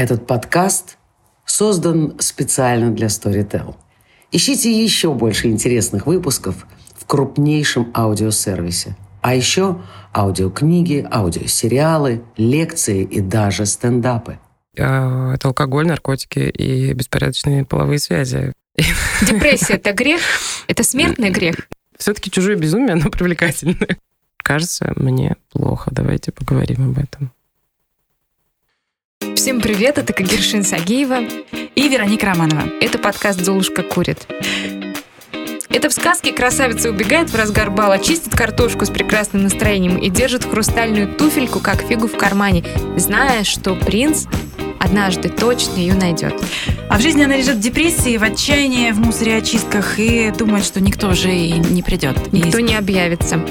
Этот 0.00 0.26
подкаст 0.26 0.96
создан 1.44 2.14
специально 2.20 2.90
для 2.90 3.08
Storytel. 3.08 3.74
Ищите 4.32 4.72
еще 4.72 5.12
больше 5.12 5.48
интересных 5.48 6.06
выпусков 6.06 6.66
в 6.96 7.04
крупнейшем 7.04 7.92
аудиосервисе. 7.94 8.96
А 9.20 9.34
еще 9.34 9.82
аудиокниги, 10.16 11.06
аудиосериалы, 11.12 12.22
лекции 12.38 13.02
и 13.04 13.20
даже 13.20 13.66
стендапы. 13.66 14.38
А, 14.78 15.34
это 15.34 15.48
алкоголь, 15.48 15.86
наркотики 15.86 16.48
и 16.48 16.94
беспорядочные 16.94 17.66
половые 17.66 17.98
связи. 17.98 18.54
Депрессия– 19.20 19.74
это 19.74 19.92
грех? 19.92 20.22
Это 20.66 20.82
смертный 20.82 21.28
грех? 21.28 21.68
Все-таки 21.98 22.30
чужое 22.30 22.56
безумие, 22.56 22.94
оно 22.94 23.10
привлекательное. 23.10 23.98
Кажется, 24.38 24.94
мне 24.96 25.36
плохо. 25.52 25.90
Давайте 25.92 26.32
поговорим 26.32 26.88
об 26.88 26.98
этом. 26.98 27.32
Всем 29.20 29.60
привет, 29.60 29.98
это 29.98 30.14
Кагиршин 30.14 30.64
Сагиева 30.64 31.18
и 31.74 31.88
Вероника 31.88 32.26
Романова. 32.26 32.62
Это 32.80 32.98
подкаст 32.98 33.40
«Золушка 33.40 33.82
курит». 33.82 34.26
Это 35.68 35.90
в 35.90 35.92
сказке 35.92 36.32
красавица 36.32 36.88
убегает 36.88 37.28
в 37.28 37.36
разгар 37.36 37.70
бала, 37.70 37.98
чистит 37.98 38.34
картошку 38.34 38.86
с 38.86 38.90
прекрасным 38.90 39.42
настроением 39.42 39.98
и 39.98 40.08
держит 40.08 40.44
хрустальную 40.44 41.06
туфельку, 41.06 41.60
как 41.60 41.82
фигу 41.82 42.08
в 42.08 42.16
кармане, 42.16 42.64
зная, 42.96 43.44
что 43.44 43.74
принц 43.76 44.24
однажды 44.78 45.28
точно 45.28 45.76
ее 45.76 45.92
найдет. 45.92 46.34
А 46.88 46.96
в 46.96 47.02
жизни 47.02 47.22
она 47.22 47.36
лежит 47.36 47.56
в 47.56 47.60
депрессии, 47.60 48.16
в 48.16 48.22
отчаянии, 48.22 48.90
в 48.90 49.00
мусоре 49.00 49.36
очистках 49.36 49.98
и 49.98 50.30
думает, 50.30 50.64
что 50.64 50.80
никто 50.80 51.08
уже 51.08 51.30
и 51.30 51.52
не 51.52 51.82
придет. 51.82 52.32
Никто 52.32 52.56
и... 52.56 52.62
не 52.62 52.74
объявится. 52.74 53.44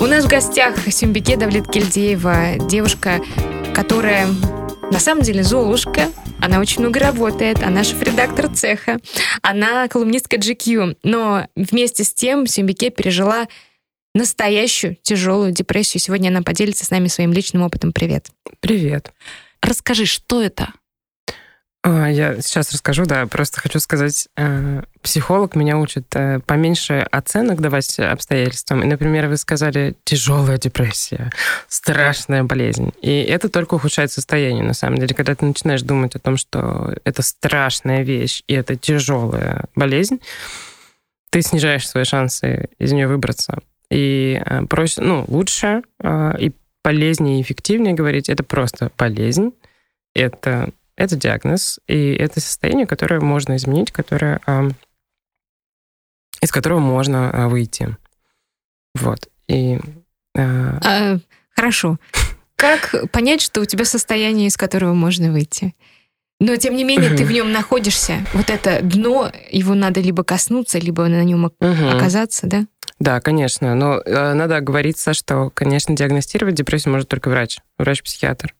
У 0.00 0.06
нас 0.06 0.24
в 0.24 0.28
гостях 0.28 0.76
Сюмбике 0.90 1.36
Давлет 1.36 1.70
Кельдеева, 1.70 2.56
девушка, 2.58 3.20
которая 3.74 4.26
на 4.90 4.98
самом 4.98 5.22
деле 5.22 5.42
Золушка, 5.42 6.10
она 6.40 6.58
очень 6.58 6.80
много 6.80 7.00
работает, 7.00 7.62
она 7.62 7.84
шеф-редактор 7.84 8.48
цеха, 8.48 8.98
она 9.42 9.88
колумнистка 9.88 10.36
GQ, 10.36 10.98
но 11.02 11.46
вместе 11.54 12.04
с 12.04 12.12
тем 12.12 12.46
Сюмбике 12.46 12.90
пережила 12.90 13.46
настоящую 14.14 14.96
тяжелую 15.02 15.52
депрессию. 15.52 16.00
Сегодня 16.00 16.28
она 16.28 16.42
поделится 16.42 16.84
с 16.84 16.90
нами 16.90 17.06
своим 17.06 17.32
личным 17.32 17.62
опытом. 17.62 17.92
Привет. 17.92 18.28
Привет. 18.60 19.12
Расскажи, 19.62 20.06
что 20.06 20.42
это? 20.42 20.72
А, 21.82 22.08
я 22.08 22.40
сейчас 22.42 22.72
расскажу, 22.72 23.06
да, 23.06 23.26
просто 23.26 23.60
хочу 23.60 23.80
сказать, 23.80 24.28
э, 24.36 24.82
психолог 25.00 25.54
меня 25.54 25.78
учит 25.78 26.14
э, 26.14 26.40
поменьше 26.40 27.06
оценок 27.10 27.62
давать 27.62 27.98
обстоятельствам. 27.98 28.82
И, 28.82 28.86
например, 28.86 29.28
вы 29.28 29.38
сказали 29.38 29.96
тяжелая 30.04 30.58
депрессия, 30.58 31.30
страшная 31.68 32.44
болезнь. 32.44 32.92
И 33.00 33.22
это 33.22 33.48
только 33.48 33.74
ухудшает 33.74 34.12
состояние, 34.12 34.62
на 34.62 34.74
самом 34.74 34.98
деле. 34.98 35.14
Когда 35.14 35.34
ты 35.34 35.46
начинаешь 35.46 35.80
думать 35.80 36.14
о 36.14 36.18
том, 36.18 36.36
что 36.36 36.94
это 37.04 37.22
страшная 37.22 38.02
вещь 38.02 38.42
и 38.46 38.52
это 38.52 38.76
тяжелая 38.76 39.64
болезнь, 39.74 40.20
ты 41.30 41.40
снижаешь 41.40 41.88
свои 41.88 42.04
шансы 42.04 42.68
из 42.78 42.92
нее 42.92 43.08
выбраться. 43.08 43.60
И 43.90 44.38
э, 44.44 44.66
проще, 44.66 45.00
ну, 45.00 45.24
лучше 45.28 45.82
и 46.02 46.52
полезнее 46.82 47.38
и 47.38 47.42
эффективнее 47.42 47.94
говорить, 47.94 48.28
это 48.28 48.42
просто 48.42 48.90
болезнь, 48.98 49.52
это 50.14 50.70
это 50.96 51.16
диагноз, 51.16 51.80
и 51.86 52.12
это 52.12 52.40
состояние, 52.40 52.86
которое 52.86 53.20
можно 53.20 53.56
изменить, 53.56 53.90
которое, 53.90 54.40
из 56.42 56.50
которого 56.50 56.78
можно 56.78 57.30
а, 57.30 57.48
выйти. 57.48 57.96
Вот. 58.94 59.28
И, 59.48 59.78
а... 60.36 60.78
А, 60.84 61.18
хорошо. 61.54 61.98
Как 62.56 63.10
понять, 63.10 63.40
что 63.40 63.60
у 63.60 63.64
тебя 63.64 63.84
состояние, 63.84 64.48
из 64.48 64.56
которого 64.56 64.92
можно 64.92 65.32
выйти? 65.32 65.74
Но, 66.40 66.56
тем 66.56 66.74
не 66.74 66.84
менее, 66.84 67.14
ты 67.16 67.24
в 67.24 67.30
нем 67.30 67.52
находишься. 67.52 68.24
Вот 68.32 68.48
это 68.48 68.80
дно, 68.82 69.30
его 69.50 69.74
надо 69.74 70.00
либо 70.00 70.24
коснуться, 70.24 70.78
либо 70.78 71.06
на 71.06 71.22
нем 71.22 71.50
оказаться, 71.60 72.46
да? 72.46 72.66
Да, 72.98 73.20
конечно. 73.20 73.74
Но 73.74 74.00
э, 74.00 74.34
надо 74.34 74.56
оговориться, 74.56 75.14
что, 75.14 75.50
конечно, 75.50 75.96
диагностировать 75.96 76.54
депрессию 76.54 76.92
может 76.92 77.08
только 77.08 77.30
врач, 77.30 77.58
врач-психиатр 77.78 78.54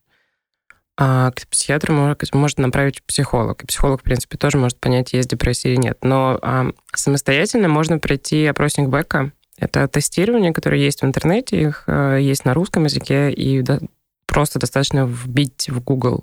а 1.02 1.30
к 1.30 1.46
психиатру 1.48 1.94
может, 1.94 2.34
может 2.34 2.58
направить 2.58 3.02
психолог. 3.04 3.64
И 3.64 3.66
психолог, 3.66 4.00
в 4.00 4.04
принципе, 4.04 4.36
тоже 4.36 4.58
может 4.58 4.78
понять, 4.78 5.14
есть 5.14 5.30
депрессия 5.30 5.70
или 5.70 5.80
нет. 5.80 5.96
Но 6.02 6.38
а, 6.42 6.72
самостоятельно 6.94 7.68
можно 7.68 7.98
пройти 7.98 8.44
опросник 8.44 8.88
Бека. 8.88 9.32
Это 9.56 9.88
тестирование, 9.88 10.52
которое 10.52 10.78
есть 10.78 11.00
в 11.00 11.06
интернете, 11.06 11.58
их 11.58 11.84
а, 11.86 12.18
есть 12.18 12.44
на 12.44 12.52
русском 12.52 12.84
языке, 12.84 13.32
и 13.32 13.62
да, 13.62 13.78
просто 14.26 14.58
достаточно 14.58 15.06
вбить 15.06 15.70
в 15.70 15.82
Google 15.82 16.22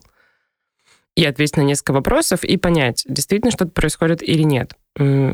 и 1.15 1.25
ответить 1.25 1.57
на 1.57 1.61
несколько 1.61 1.93
вопросов 1.93 2.43
и 2.43 2.55
понять, 2.57 3.03
действительно 3.07 3.49
что-то 3.49 3.71
происходит 3.71 4.21
или 4.21 4.43
нет. 4.43 4.75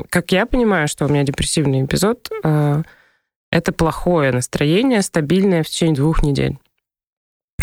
Как 0.10 0.32
я 0.32 0.46
понимаю, 0.46 0.88
что 0.88 1.06
у 1.06 1.10
меня 1.10 1.24
депрессивный 1.24 1.84
эпизод, 1.84 2.30
а, 2.46 2.84
это 3.52 3.74
плохое 3.74 4.32
настроение, 4.32 5.02
стабильное 5.02 5.64
в 5.64 5.68
течение 5.68 5.96
двух 5.96 6.24
недель. 6.24 6.58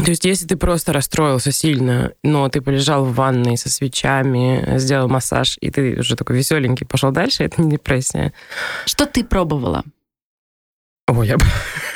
То 0.04 0.10
есть, 0.10 0.24
если 0.24 0.46
ты 0.46 0.56
просто 0.56 0.92
расстроился 0.92 1.52
сильно, 1.52 2.12
но 2.22 2.48
ты 2.48 2.60
полежал 2.62 3.04
в 3.04 3.14
ванной 3.14 3.56
со 3.56 3.68
свечами, 3.68 4.78
сделал 4.78 5.08
массаж, 5.08 5.58
и 5.60 5.70
ты 5.70 5.98
уже 5.98 6.16
такой 6.16 6.36
веселенький, 6.36 6.86
пошел 6.86 7.10
дальше, 7.10 7.44
это 7.44 7.60
не 7.60 7.70
депрессия. 7.70 8.32
Что 8.86 9.06
ты 9.06 9.22
пробовала? 9.24 9.84
О, 11.06 11.22
я, 11.22 11.36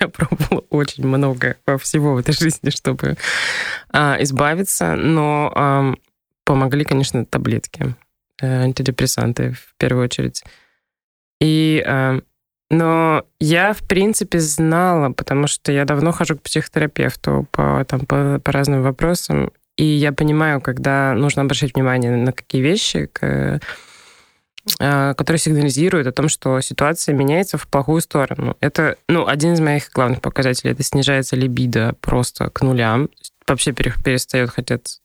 я 0.00 0.08
пробовала 0.08 0.64
очень 0.70 1.06
много 1.06 1.56
всего 1.80 2.14
в 2.14 2.18
этой 2.18 2.34
жизни, 2.34 2.70
чтобы 2.70 3.16
а, 3.90 4.16
избавиться, 4.20 4.94
но 4.96 5.52
а, 5.54 5.94
помогли, 6.44 6.84
конечно, 6.84 7.24
таблетки, 7.24 7.94
э, 8.42 8.64
антидепрессанты 8.64 9.52
в 9.52 9.74
первую 9.78 10.04
очередь. 10.04 10.44
И 11.40 11.82
а, 11.86 12.20
но 12.70 13.24
я, 13.40 13.72
в 13.72 13.86
принципе, 13.86 14.40
знала, 14.40 15.12
потому 15.12 15.46
что 15.46 15.72
я 15.72 15.84
давно 15.84 16.12
хожу 16.12 16.36
к 16.36 16.42
психотерапевту 16.42 17.46
по, 17.50 17.84
там, 17.86 18.00
по, 18.00 18.40
по 18.42 18.52
разным 18.52 18.82
вопросам, 18.82 19.52
и 19.76 19.84
я 19.84 20.12
понимаю, 20.12 20.60
когда 20.60 21.14
нужно 21.14 21.42
обращать 21.42 21.74
внимание 21.74 22.10
на 22.10 22.32
какие 22.32 22.60
вещи, 22.60 23.06
к, 23.06 23.60
а, 24.80 25.14
которые 25.14 25.38
сигнализируют 25.38 26.06
о 26.08 26.12
том, 26.12 26.28
что 26.28 26.60
ситуация 26.60 27.14
меняется 27.14 27.58
в 27.58 27.68
плохую 27.68 28.00
сторону. 28.00 28.56
Это, 28.60 28.96
ну, 29.08 29.26
один 29.26 29.54
из 29.54 29.60
моих 29.60 29.90
главных 29.90 30.20
показателей. 30.20 30.72
Это 30.72 30.82
снижается 30.82 31.36
либидо 31.36 31.94
просто 32.00 32.50
к 32.50 32.60
нулям. 32.62 33.08
Вообще 33.46 33.72
перестает 33.72 34.50
хотеть. 34.50 35.00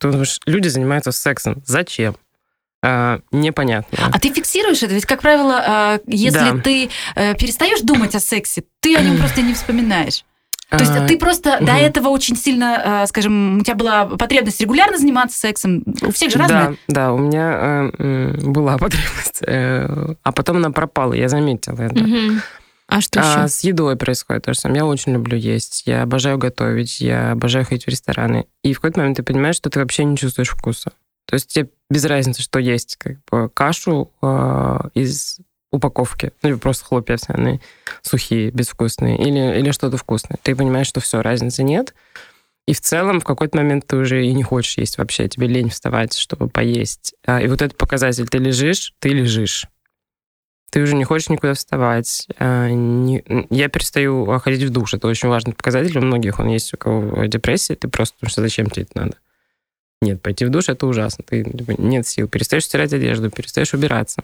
Люди 0.45 0.67
занимаются 0.67 1.11
сексом. 1.11 1.61
Зачем? 1.65 2.15
Uh, 2.83 3.21
непонятно. 3.31 3.97
А 4.11 4.19
ты 4.19 4.33
фиксируешь 4.33 4.83
это? 4.83 4.93
Ведь, 4.93 5.05
как 5.05 5.21
правило, 5.21 5.63
uh, 5.65 6.03
если 6.05 6.51
да. 6.51 6.57
ты 6.57 6.89
uh, 7.15 7.37
перестаешь 7.37 7.79
думать 7.79 8.13
о 8.13 8.19
сексе, 8.19 8.65
ты 8.81 8.97
о 8.97 9.01
нем 9.01 9.17
просто 9.17 9.41
не 9.41 9.53
вспоминаешь. 9.53 10.25
То 10.69 10.79
есть 10.79 11.07
ты 11.07 11.17
просто 11.19 11.57
угу. 11.57 11.65
до 11.65 11.73
этого 11.73 12.07
очень 12.07 12.35
сильно, 12.35 13.05
скажем, 13.07 13.59
у 13.59 13.63
тебя 13.63 13.75
была 13.75 14.05
потребность 14.07 14.59
регулярно 14.59 14.97
заниматься 14.97 15.37
сексом. 15.37 15.83
У 16.01 16.11
всех 16.11 16.31
же 16.31 16.39
разная. 16.39 16.69
Да, 16.69 16.75
да, 16.87 17.13
у 17.13 17.19
меня 17.19 17.91
э, 17.95 18.37
была 18.41 18.77
потребность, 18.79 19.43
э, 19.45 20.15
а 20.23 20.31
потом 20.31 20.57
она 20.57 20.71
пропала, 20.71 21.13
я 21.13 21.29
заметила 21.29 21.79
это. 21.79 21.99
Угу. 21.99 22.39
А 22.87 23.01
что 23.01 23.19
еще? 23.19 23.29
А 23.29 23.47
с 23.47 23.63
едой 23.63 23.95
происходит 23.95 24.45
то 24.45 24.53
же 24.53 24.59
самое. 24.59 24.79
Я 24.79 24.85
очень 24.85 25.13
люблю 25.13 25.37
есть, 25.37 25.83
я 25.85 26.03
обожаю 26.03 26.37
готовить, 26.37 27.01
я 27.01 27.31
обожаю 27.31 27.65
ходить 27.65 27.85
в 27.85 27.87
рестораны. 27.87 28.45
И 28.63 28.73
в 28.73 28.77
какой-то 28.77 28.99
момент 28.99 29.17
ты 29.17 29.23
понимаешь, 29.23 29.55
что 29.55 29.69
ты 29.69 29.79
вообще 29.79 30.03
не 30.03 30.17
чувствуешь 30.17 30.49
вкуса. 30.49 30.91
То 31.25 31.35
есть 31.35 31.47
тебе 31.53 31.69
без 31.89 32.05
разницы, 32.05 32.41
что 32.41 32.59
есть, 32.59 32.97
как 32.97 33.17
бы 33.29 33.49
кашу 33.49 34.11
э, 34.21 34.79
из 34.93 35.39
упаковки, 35.71 36.31
ну, 36.43 36.57
просто 36.59 36.85
хлопья 36.85 37.15
овсяные, 37.15 37.59
сухие, 38.01 38.51
безвкусные, 38.51 39.17
или, 39.17 39.59
или 39.59 39.71
что-то 39.71 39.97
вкусное. 39.97 40.37
Ты 40.43 40.55
понимаешь, 40.55 40.87
что 40.87 41.01
все, 41.01 41.21
разницы 41.21 41.63
нет. 41.63 41.93
И 42.67 42.73
в 42.73 42.79
целом 42.79 43.19
в 43.19 43.25
какой-то 43.25 43.57
момент 43.57 43.87
ты 43.87 43.97
уже 43.97 44.25
и 44.25 44.33
не 44.33 44.43
хочешь 44.43 44.77
есть 44.77 44.97
вообще, 44.97 45.27
тебе 45.27 45.47
лень 45.47 45.69
вставать, 45.69 46.15
чтобы 46.15 46.47
поесть. 46.47 47.13
А, 47.25 47.41
и 47.41 47.47
вот 47.47 47.61
этот 47.61 47.77
показатель, 47.77 48.27
ты 48.27 48.37
лежишь, 48.37 48.93
ты 48.99 49.09
лежишь. 49.09 49.67
Ты 50.71 50.81
уже 50.81 50.95
не 50.95 51.03
хочешь 51.03 51.29
никуда 51.29 51.55
вставать. 51.55 52.27
А, 52.39 52.69
не... 52.69 53.23
Я 53.49 53.67
перестаю 53.67 54.25
ходить 54.39 54.63
в 54.63 54.69
душ. 54.69 54.93
Это 54.93 55.07
очень 55.07 55.27
важный 55.27 55.53
показатель. 55.53 55.97
У 55.97 56.01
многих 56.01 56.39
он 56.39 56.47
есть, 56.47 56.73
у 56.73 56.77
кого 56.77 57.25
депрессия. 57.25 57.75
Ты 57.75 57.89
просто, 57.89 58.15
потому 58.15 58.29
что 58.29 58.41
зачем 58.41 58.69
тебе 58.69 58.83
это 58.83 58.97
надо? 58.97 59.17
Нет, 60.03 60.21
пойти 60.21 60.45
в 60.45 60.49
душ 60.49 60.69
это 60.69 60.85
ужасно. 60.85 61.23
Ты 61.25 61.43
типа, 61.43 61.75
нет 61.77 62.05
сил, 62.05 62.27
перестаешь 62.27 62.65
стирать 62.65 62.91
одежду, 62.93 63.31
перестаешь 63.31 63.73
убираться. 63.73 64.21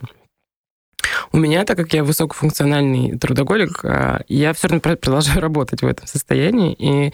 У 1.32 1.38
меня, 1.38 1.64
так 1.64 1.78
как 1.78 1.92
я 1.94 2.04
высокофункциональный 2.04 3.18
трудоголик, 3.18 3.84
а, 3.84 4.22
я 4.28 4.52
все 4.52 4.68
равно 4.68 4.80
продолжаю 4.96 5.40
работать 5.40 5.82
в 5.82 5.86
этом 5.86 6.06
состоянии. 6.06 6.74
И 6.78 7.12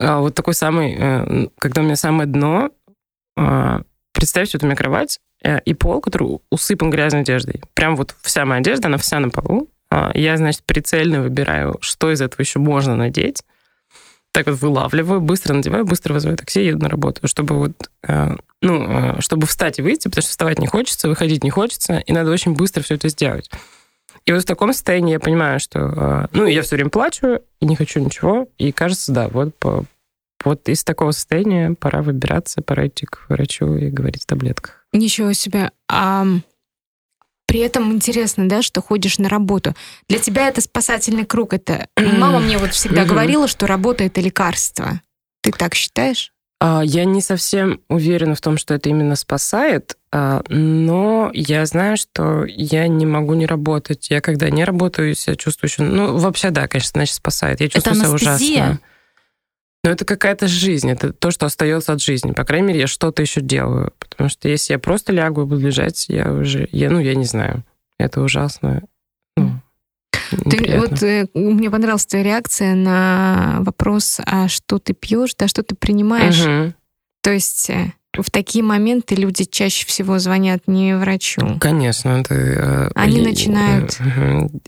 а, 0.00 0.20
вот 0.20 0.34
такой 0.34 0.54
самый, 0.54 0.96
э, 0.98 1.48
когда 1.58 1.82
у 1.82 1.84
меня 1.84 1.96
самое 1.96 2.26
дно, 2.26 2.70
а, 3.36 3.82
представьте, 4.12 4.56
вот 4.56 4.64
у 4.64 4.66
меня 4.66 4.76
кровать 4.76 5.20
э, 5.44 5.60
и 5.60 5.74
пол, 5.74 6.00
который 6.00 6.38
усыпан 6.50 6.90
грязной 6.90 7.22
одеждой. 7.22 7.62
Прям 7.74 7.94
вот 7.96 8.16
вся 8.22 8.46
моя 8.46 8.60
одежда, 8.60 8.88
она 8.88 8.96
вся 8.96 9.20
на 9.20 9.28
полу. 9.28 9.68
Я, 10.14 10.36
значит, 10.36 10.62
прицельно 10.62 11.20
выбираю, 11.20 11.76
что 11.80 12.12
из 12.12 12.22
этого 12.22 12.40
еще 12.40 12.60
можно 12.60 12.94
надеть 12.94 13.42
так 14.32 14.46
вот 14.46 14.60
вылавливаю, 14.60 15.20
быстро 15.20 15.54
надеваю, 15.54 15.84
быстро 15.84 16.14
вызываю 16.14 16.36
такси, 16.38 16.64
еду 16.64 16.78
на 16.78 16.88
работу, 16.88 17.26
чтобы 17.26 17.56
вот 17.56 17.90
ну, 18.62 19.16
чтобы 19.20 19.46
встать 19.46 19.78
и 19.78 19.82
выйти, 19.82 20.08
потому 20.08 20.22
что 20.22 20.30
вставать 20.30 20.58
не 20.58 20.66
хочется, 20.66 21.08
выходить 21.08 21.42
не 21.42 21.50
хочется, 21.50 21.98
и 21.98 22.12
надо 22.12 22.30
очень 22.30 22.52
быстро 22.52 22.82
все 22.82 22.94
это 22.94 23.08
сделать. 23.08 23.50
И 24.26 24.32
вот 24.32 24.42
в 24.42 24.46
таком 24.46 24.72
состоянии 24.72 25.12
я 25.12 25.20
понимаю, 25.20 25.60
что... 25.60 26.28
Ну, 26.32 26.46
я 26.46 26.62
все 26.62 26.76
время 26.76 26.90
плачу, 26.90 27.40
и 27.60 27.66
не 27.66 27.74
хочу 27.74 28.00
ничего, 28.00 28.48
и 28.58 28.70
кажется, 28.70 29.12
да, 29.12 29.28
вот 29.28 29.56
по, 29.56 29.84
вот 30.44 30.68
из 30.68 30.84
такого 30.84 31.12
состояния 31.12 31.74
пора 31.78 32.02
выбираться, 32.02 32.62
пора 32.62 32.86
идти 32.86 33.06
к 33.06 33.26
врачу 33.28 33.76
и 33.76 33.88
говорить 33.88 34.24
о 34.24 34.28
таблетках. 34.28 34.84
Ничего 34.92 35.32
себе. 35.32 35.70
А 35.88 36.26
при 37.50 37.58
этом 37.58 37.92
интересно, 37.92 38.48
да, 38.48 38.62
что 38.62 38.80
ходишь 38.80 39.18
на 39.18 39.28
работу. 39.28 39.74
Для 40.08 40.20
тебя 40.20 40.46
это 40.46 40.60
спасательный 40.60 41.24
круг. 41.26 41.52
Это 41.52 41.88
мама 41.96 42.38
мне 42.38 42.58
вот 42.58 42.72
всегда 42.74 43.04
говорила, 43.04 43.48
что 43.48 43.66
работа 43.66 44.04
это 44.04 44.20
лекарство. 44.20 45.00
Ты 45.42 45.50
так 45.50 45.74
считаешь? 45.74 46.32
А, 46.60 46.82
я 46.84 47.04
не 47.04 47.20
совсем 47.20 47.80
уверена 47.88 48.36
в 48.36 48.40
том, 48.40 48.56
что 48.56 48.74
это 48.74 48.88
именно 48.88 49.16
спасает, 49.16 49.96
а, 50.12 50.44
но 50.48 51.32
я 51.34 51.66
знаю, 51.66 51.96
что 51.96 52.44
я 52.44 52.86
не 52.86 53.04
могу 53.04 53.34
не 53.34 53.46
работать. 53.46 54.10
Я 54.10 54.20
когда 54.20 54.48
не 54.48 54.62
работаю, 54.62 55.16
себя 55.16 55.34
чувствую 55.34 55.70
еще... 55.70 55.82
Ну, 55.82 56.18
вообще, 56.18 56.50
да, 56.50 56.68
конечно, 56.68 56.92
значит, 56.92 57.16
спасает. 57.16 57.60
Я 57.60 57.68
чувствую 57.68 57.96
это 57.96 58.04
себя 58.04 58.14
ужасно. 58.14 58.78
Но 59.82 59.90
это 59.90 60.04
какая-то 60.04 60.46
жизнь, 60.46 60.90
это 60.90 61.12
то, 61.12 61.30
что 61.30 61.46
остается 61.46 61.92
от 61.92 62.02
жизни. 62.02 62.32
По 62.32 62.44
крайней 62.44 62.68
мере, 62.68 62.80
я 62.80 62.86
что-то 62.86 63.22
еще 63.22 63.40
делаю. 63.40 63.92
Потому 63.98 64.28
что 64.28 64.48
если 64.48 64.74
я 64.74 64.78
просто 64.78 65.12
лягу 65.12 65.42
и 65.42 65.46
буду 65.46 65.66
лежать, 65.66 66.06
я 66.08 66.30
уже, 66.32 66.68
я, 66.70 66.90
ну, 66.90 66.98
я 66.98 67.14
не 67.14 67.24
знаю. 67.24 67.64
Это 67.98 68.20
ужасно. 68.20 68.82
Ну, 69.36 70.50
ты, 70.50 70.78
вот 70.78 71.02
э, 71.02 71.26
мне 71.34 71.70
понравилась 71.70 72.06
твоя 72.06 72.24
реакция 72.24 72.74
на 72.74 73.58
вопрос, 73.60 74.20
а 74.24 74.48
что 74.48 74.78
ты 74.78 74.92
пьешь, 74.92 75.34
да, 75.36 75.48
что 75.48 75.62
ты 75.62 75.74
принимаешь. 75.74 76.40
Угу. 76.40 76.74
То 77.22 77.32
есть 77.32 77.70
э, 77.70 77.92
в 78.18 78.30
такие 78.30 78.64
моменты 78.64 79.14
люди 79.14 79.44
чаще 79.44 79.86
всего 79.86 80.18
звонят 80.18 80.62
не 80.66 80.96
врачу. 80.96 81.58
Конечно. 81.60 82.08
Это, 82.20 82.34
э, 82.34 82.90
Они 82.94 83.20
и, 83.20 83.24
начинают... 83.24 83.98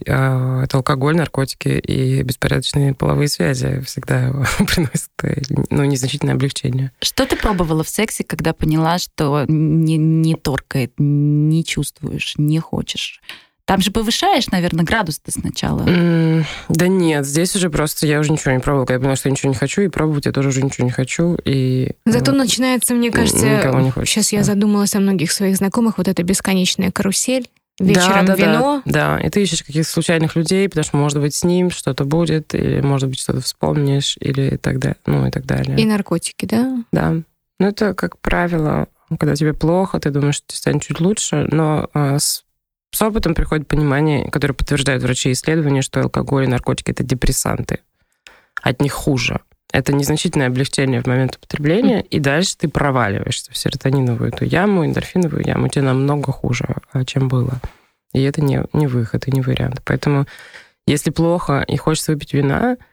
А, 0.07 0.63
это 0.63 0.77
алкоголь, 0.77 1.15
наркотики 1.17 1.67
и 1.67 2.21
беспорядочные 2.23 2.93
половые 2.93 3.27
связи 3.27 3.81
всегда 3.81 4.31
приносят 4.67 5.11
э, 5.23 5.41
ну, 5.69 5.83
незначительное 5.83 6.35
облегчение. 6.35 6.91
Что 7.01 7.25
ты 7.25 7.35
пробовала 7.35 7.83
в 7.83 7.89
сексе, 7.89 8.23
когда 8.23 8.53
поняла, 8.53 8.97
что 8.97 9.45
не, 9.47 9.97
не 9.97 10.35
торкает, 10.35 10.93
не 10.97 11.65
чувствуешь, 11.65 12.35
не 12.37 12.59
хочешь? 12.59 13.21
Там 13.65 13.79
же 13.79 13.91
повышаешь, 13.91 14.47
наверное, 14.47 14.83
градус 14.83 15.19
ты 15.19 15.31
сначала. 15.31 15.83
Mm, 15.83 16.43
да 16.67 16.87
нет, 16.87 17.25
здесь 17.25 17.55
уже 17.55 17.69
просто 17.69 18.05
я 18.05 18.19
уже 18.19 18.31
ничего 18.31 18.51
не 18.51 18.59
пробовала. 18.59 18.91
Я 18.91 18.99
поняла, 18.99 19.15
что 19.15 19.29
я 19.29 19.31
ничего 19.31 19.49
не 19.49 19.55
хочу, 19.55 19.81
и 19.81 19.87
пробовать 19.87 20.25
я 20.25 20.33
тоже 20.33 20.49
уже 20.49 20.61
ничего 20.61 20.85
не 20.85 20.91
хочу. 20.91 21.37
И, 21.45 21.91
Зато 22.05 22.31
вот, 22.31 22.39
начинается, 22.39 22.93
мне 22.93 23.09
кажется, 23.09 23.39
сейчас 24.05 24.33
я 24.33 24.43
задумалась 24.43 24.95
о 24.95 24.99
многих 24.99 25.31
своих 25.31 25.55
знакомых, 25.55 25.97
вот 25.97 26.09
эта 26.09 26.23
бесконечная 26.23 26.91
карусель. 26.91 27.49
Вечером 27.79 28.27
да, 28.27 28.35
да, 28.35 28.45
вино. 28.45 28.81
Да, 28.85 29.17
да, 29.17 29.25
и 29.25 29.29
ты 29.31 29.41
ищешь 29.41 29.63
каких-то 29.63 29.91
случайных 29.91 30.35
людей, 30.35 30.69
потому 30.69 30.83
что, 30.83 30.97
может 30.97 31.19
быть, 31.19 31.33
с 31.33 31.43
ним 31.43 31.71
что-то 31.71 32.05
будет, 32.05 32.53
или, 32.53 32.81
может 32.81 33.09
быть, 33.09 33.19
что-то 33.19 33.41
вспомнишь, 33.41 34.15
или 34.19 34.57
так 34.57 34.77
далее, 34.77 34.97
ну 35.07 35.25
и 35.25 35.31
так 35.31 35.45
далее. 35.45 35.75
И 35.79 35.85
наркотики, 35.85 36.45
да? 36.45 36.83
Да. 36.91 37.15
Ну, 37.59 37.67
это, 37.67 37.95
как 37.95 38.19
правило, 38.19 38.87
когда 39.17 39.35
тебе 39.35 39.53
плохо, 39.53 39.99
ты 39.99 40.11
думаешь, 40.11 40.35
что 40.35 40.47
тебе 40.47 40.57
станет 40.57 40.83
чуть 40.83 40.99
лучше, 40.99 41.47
но 41.49 41.89
а, 41.93 42.19
с 42.19 42.42
с 42.93 43.01
опытом 43.01 43.33
приходит 43.33 43.67
понимание, 43.67 44.29
которое 44.29 44.53
подтверждают 44.53 45.03
врачи 45.03 45.31
исследования, 45.31 45.81
что 45.81 46.01
алкоголь 46.01 46.45
и 46.45 46.47
наркотики– 46.47 46.91
это 46.91 47.03
депрессанты. 47.03 47.79
От 48.61 48.81
них 48.81 48.93
хуже. 48.93 49.41
Это 49.71 49.91
незначительное 49.93 50.47
облегчение 50.47 51.01
в 51.01 51.07
момент 51.07 51.37
употребления, 51.37 52.01
и 52.01 52.19
дальше 52.19 52.55
ты 52.55 52.69
проваливаешься 52.69 53.51
в 53.51 53.57
серотониновую 53.57 54.29
эту 54.29 54.45
яму, 54.45 54.85
эндорфиновую 54.85 55.43
яму. 55.43 55.67
Тебе 55.67 55.85
намного 55.85 56.31
хуже, 56.31 56.75
а, 56.91 57.03
чем 57.03 57.27
было. 57.27 57.59
И 58.13 58.21
это 58.21 58.41
не, 58.41 58.63
не 58.73 58.85
выход 58.85 59.27
и 59.27 59.31
не 59.31 59.41
вариант. 59.41 59.81
Поэтому 59.83 60.27
если 60.85 61.09
плохо 61.09 61.65
и 61.67 61.75
хочется 61.77 62.11
выпить 62.11 62.33
вина– 62.33 62.77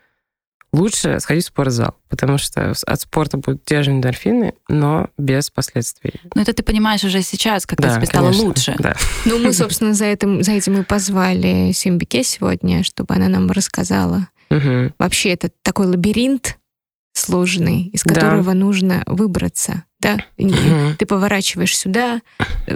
лучше 0.73 1.19
сходить 1.21 1.45
в 1.45 1.49
спортзал, 1.49 1.97
потому 2.09 2.39
что 2.39 2.73
от 2.87 3.01
спорта 3.01 3.37
будут 3.37 3.65
те 3.65 3.83
же 3.83 3.91
эндорфины, 3.91 4.55
но 4.69 5.09
без 5.19 5.51
последствий. 5.51 6.15
Но 6.35 6.43
это 6.43 6.53
ты 6.53 6.63
понимаешь 6.63 7.05
уже 7.05 7.23
сейчас, 7.23 7.67
когда 7.67 7.89
да, 7.89 7.97
тебе 7.97 8.07
стало 8.07 8.27
конечно, 8.27 8.47
лучше. 8.47 8.77
Да. 8.79 8.95
Ну, 9.25 9.39
мы, 9.39 9.53
собственно, 9.53 9.95
за 9.95 10.07
этим, 10.07 10.43
за 10.43 10.53
этим 10.53 10.81
и 10.81 10.85
позвали 10.85 11.73
Симбике 11.73 12.23
сегодня, 12.23 12.83
чтобы 12.85 13.15
она 13.15 13.29
нам 13.29 13.51
рассказала. 13.51 14.29
Угу. 14.51 14.95
Вообще, 14.99 15.31
это 15.31 15.51
такой 15.63 15.87
лабиринт 15.87 16.59
сложный, 17.13 17.89
из 17.89 18.03
которого 18.03 18.53
да. 18.53 18.55
нужно 18.55 19.03
выбраться. 19.07 19.85
Да? 20.01 20.19
Угу. 20.39 20.97
Ты 20.99 21.07
поворачиваешь 21.07 21.77
сюда, 21.77 22.21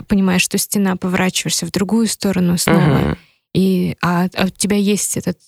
понимаешь, 0.08 0.42
что 0.42 0.58
стена, 0.58 0.96
поворачиваешься 0.96 1.66
в 1.66 1.70
другую 1.70 2.06
сторону 2.08 2.58
снова. 2.58 3.10
Угу. 3.10 3.16
И, 3.54 3.96
а, 4.02 4.28
а 4.34 4.46
у 4.46 4.48
тебя 4.48 4.76
есть 4.76 5.16
этот 5.16 5.38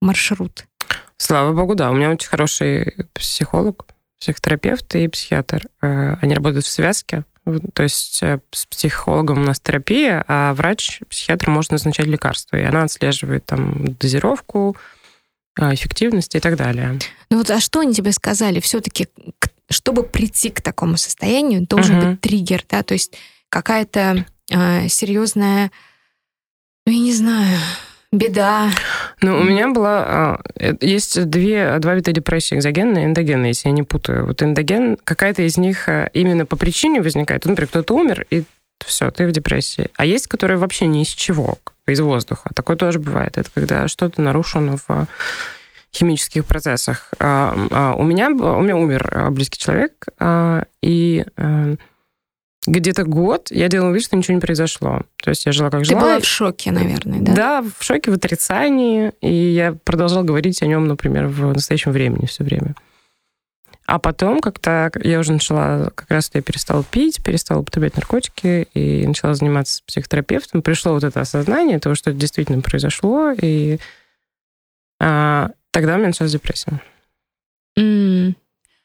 маршрут. 0.00 0.66
Слава 1.18 1.52
богу, 1.52 1.74
да. 1.74 1.90
У 1.90 1.94
меня 1.94 2.10
очень 2.10 2.28
хороший 2.28 2.94
психолог, 3.14 3.86
психотерапевт 4.20 4.94
и 4.94 5.08
психиатр. 5.08 5.66
Э, 5.82 6.16
они 6.20 6.34
работают 6.34 6.66
в 6.66 6.70
связке. 6.70 7.24
То 7.74 7.82
есть 7.82 8.22
э, 8.22 8.40
с 8.50 8.66
психологом 8.66 9.38
у 9.38 9.44
нас 9.44 9.60
терапия, 9.60 10.24
а 10.26 10.52
врач, 10.54 11.00
психиатр 11.08 11.48
может 11.50 11.72
назначать 11.72 12.06
лекарства. 12.06 12.56
И 12.56 12.62
она 12.62 12.82
отслеживает 12.82 13.46
там 13.46 13.94
дозировку, 13.94 14.76
э, 15.58 15.72
эффективность 15.74 16.34
и 16.34 16.40
так 16.40 16.56
далее. 16.56 16.98
Ну 17.30 17.38
вот, 17.38 17.50
а 17.50 17.60
что 17.60 17.80
они 17.80 17.94
тебе 17.94 18.12
сказали? 18.12 18.60
Все-таки, 18.60 19.08
чтобы 19.70 20.02
прийти 20.02 20.50
к 20.50 20.60
такому 20.60 20.96
состоянию, 20.96 21.66
должен 21.66 21.98
угу. 21.98 22.06
быть 22.10 22.20
триггер, 22.20 22.64
да, 22.68 22.82
то 22.82 22.94
есть 22.94 23.16
какая-то 23.48 24.26
э, 24.50 24.88
серьезная, 24.88 25.70
ну 26.84 26.92
я 26.92 26.98
не 26.98 27.12
знаю, 27.12 27.58
беда. 28.12 28.70
Ну, 29.20 29.38
у 29.38 29.44
меня 29.44 29.68
была... 29.68 30.04
А, 30.06 30.40
э, 30.58 30.74
есть 30.80 31.24
две, 31.28 31.78
два 31.78 31.94
вида 31.94 32.12
депрессии, 32.12 32.56
экзогенная 32.56 33.02
и 33.02 33.04
эндогенная, 33.06 33.48
если 33.48 33.68
я 33.68 33.74
не 33.74 33.82
путаю. 33.82 34.26
Вот 34.26 34.42
эндоген, 34.42 34.98
какая-то 35.02 35.42
из 35.42 35.56
них 35.56 35.88
э, 35.88 36.10
именно 36.12 36.46
по 36.46 36.56
причине 36.56 37.00
возникает. 37.00 37.44
Например, 37.44 37.68
кто-то 37.68 37.94
умер, 37.94 38.26
и 38.30 38.44
все, 38.84 39.10
ты 39.10 39.26
в 39.26 39.32
депрессии. 39.32 39.90
А 39.96 40.04
есть, 40.04 40.26
которые 40.26 40.58
вообще 40.58 40.86
не 40.86 41.02
из 41.02 41.08
чего, 41.08 41.58
из 41.86 42.00
воздуха. 42.00 42.50
Такое 42.54 42.76
тоже 42.76 42.98
бывает. 42.98 43.38
Это 43.38 43.50
когда 43.52 43.88
что-то 43.88 44.20
нарушено 44.20 44.76
в 44.86 45.06
химических 45.92 46.44
процессах. 46.44 47.12
А, 47.18 47.56
а 47.70 47.94
у 47.94 48.04
меня, 48.04 48.28
у 48.28 48.60
меня 48.60 48.76
умер 48.76 49.30
близкий 49.30 49.58
человек, 49.58 49.92
и 50.82 51.24
где-то 52.66 53.04
год 53.04 53.48
я 53.50 53.68
делала 53.68 53.92
вид, 53.92 54.04
что 54.04 54.16
ничего 54.16 54.34
не 54.34 54.40
произошло. 54.40 55.02
То 55.22 55.30
есть 55.30 55.46
я 55.46 55.52
жила 55.52 55.70
как 55.70 55.84
жила. 55.84 56.00
Ты 56.00 56.06
была 56.06 56.20
в 56.20 56.24
шоке, 56.24 56.72
наверное, 56.72 57.20
да? 57.20 57.34
Да, 57.34 57.62
в 57.62 57.82
шоке, 57.82 58.10
в 58.10 58.14
отрицании. 58.14 59.12
И 59.20 59.32
я 59.32 59.76
продолжала 59.84 60.22
говорить 60.22 60.62
о 60.62 60.66
нем, 60.66 60.86
например, 60.86 61.26
в 61.28 61.52
настоящем 61.52 61.92
времени 61.92 62.26
все 62.26 62.44
время. 62.44 62.74
А 63.86 64.00
потом 64.00 64.40
как-то 64.40 64.90
я 65.02 65.20
уже 65.20 65.32
начала, 65.32 65.90
как 65.94 66.10
раз 66.10 66.30
я 66.34 66.42
перестала 66.42 66.82
пить, 66.82 67.22
перестала 67.22 67.60
употреблять 67.60 67.94
наркотики 67.94 68.66
и 68.74 69.06
начала 69.06 69.34
заниматься 69.34 69.82
психотерапевтом. 69.86 70.60
Пришло 70.62 70.92
вот 70.92 71.04
это 71.04 71.20
осознание 71.20 71.78
того, 71.78 71.94
что 71.94 72.10
это 72.10 72.18
действительно 72.18 72.62
произошло, 72.62 73.30
и 73.30 73.78
а, 75.00 75.50
тогда 75.70 75.94
у 75.94 75.98
меня 75.98 76.08
началась 76.08 76.32
депрессия. 76.32 76.80
Mm, 77.78 78.34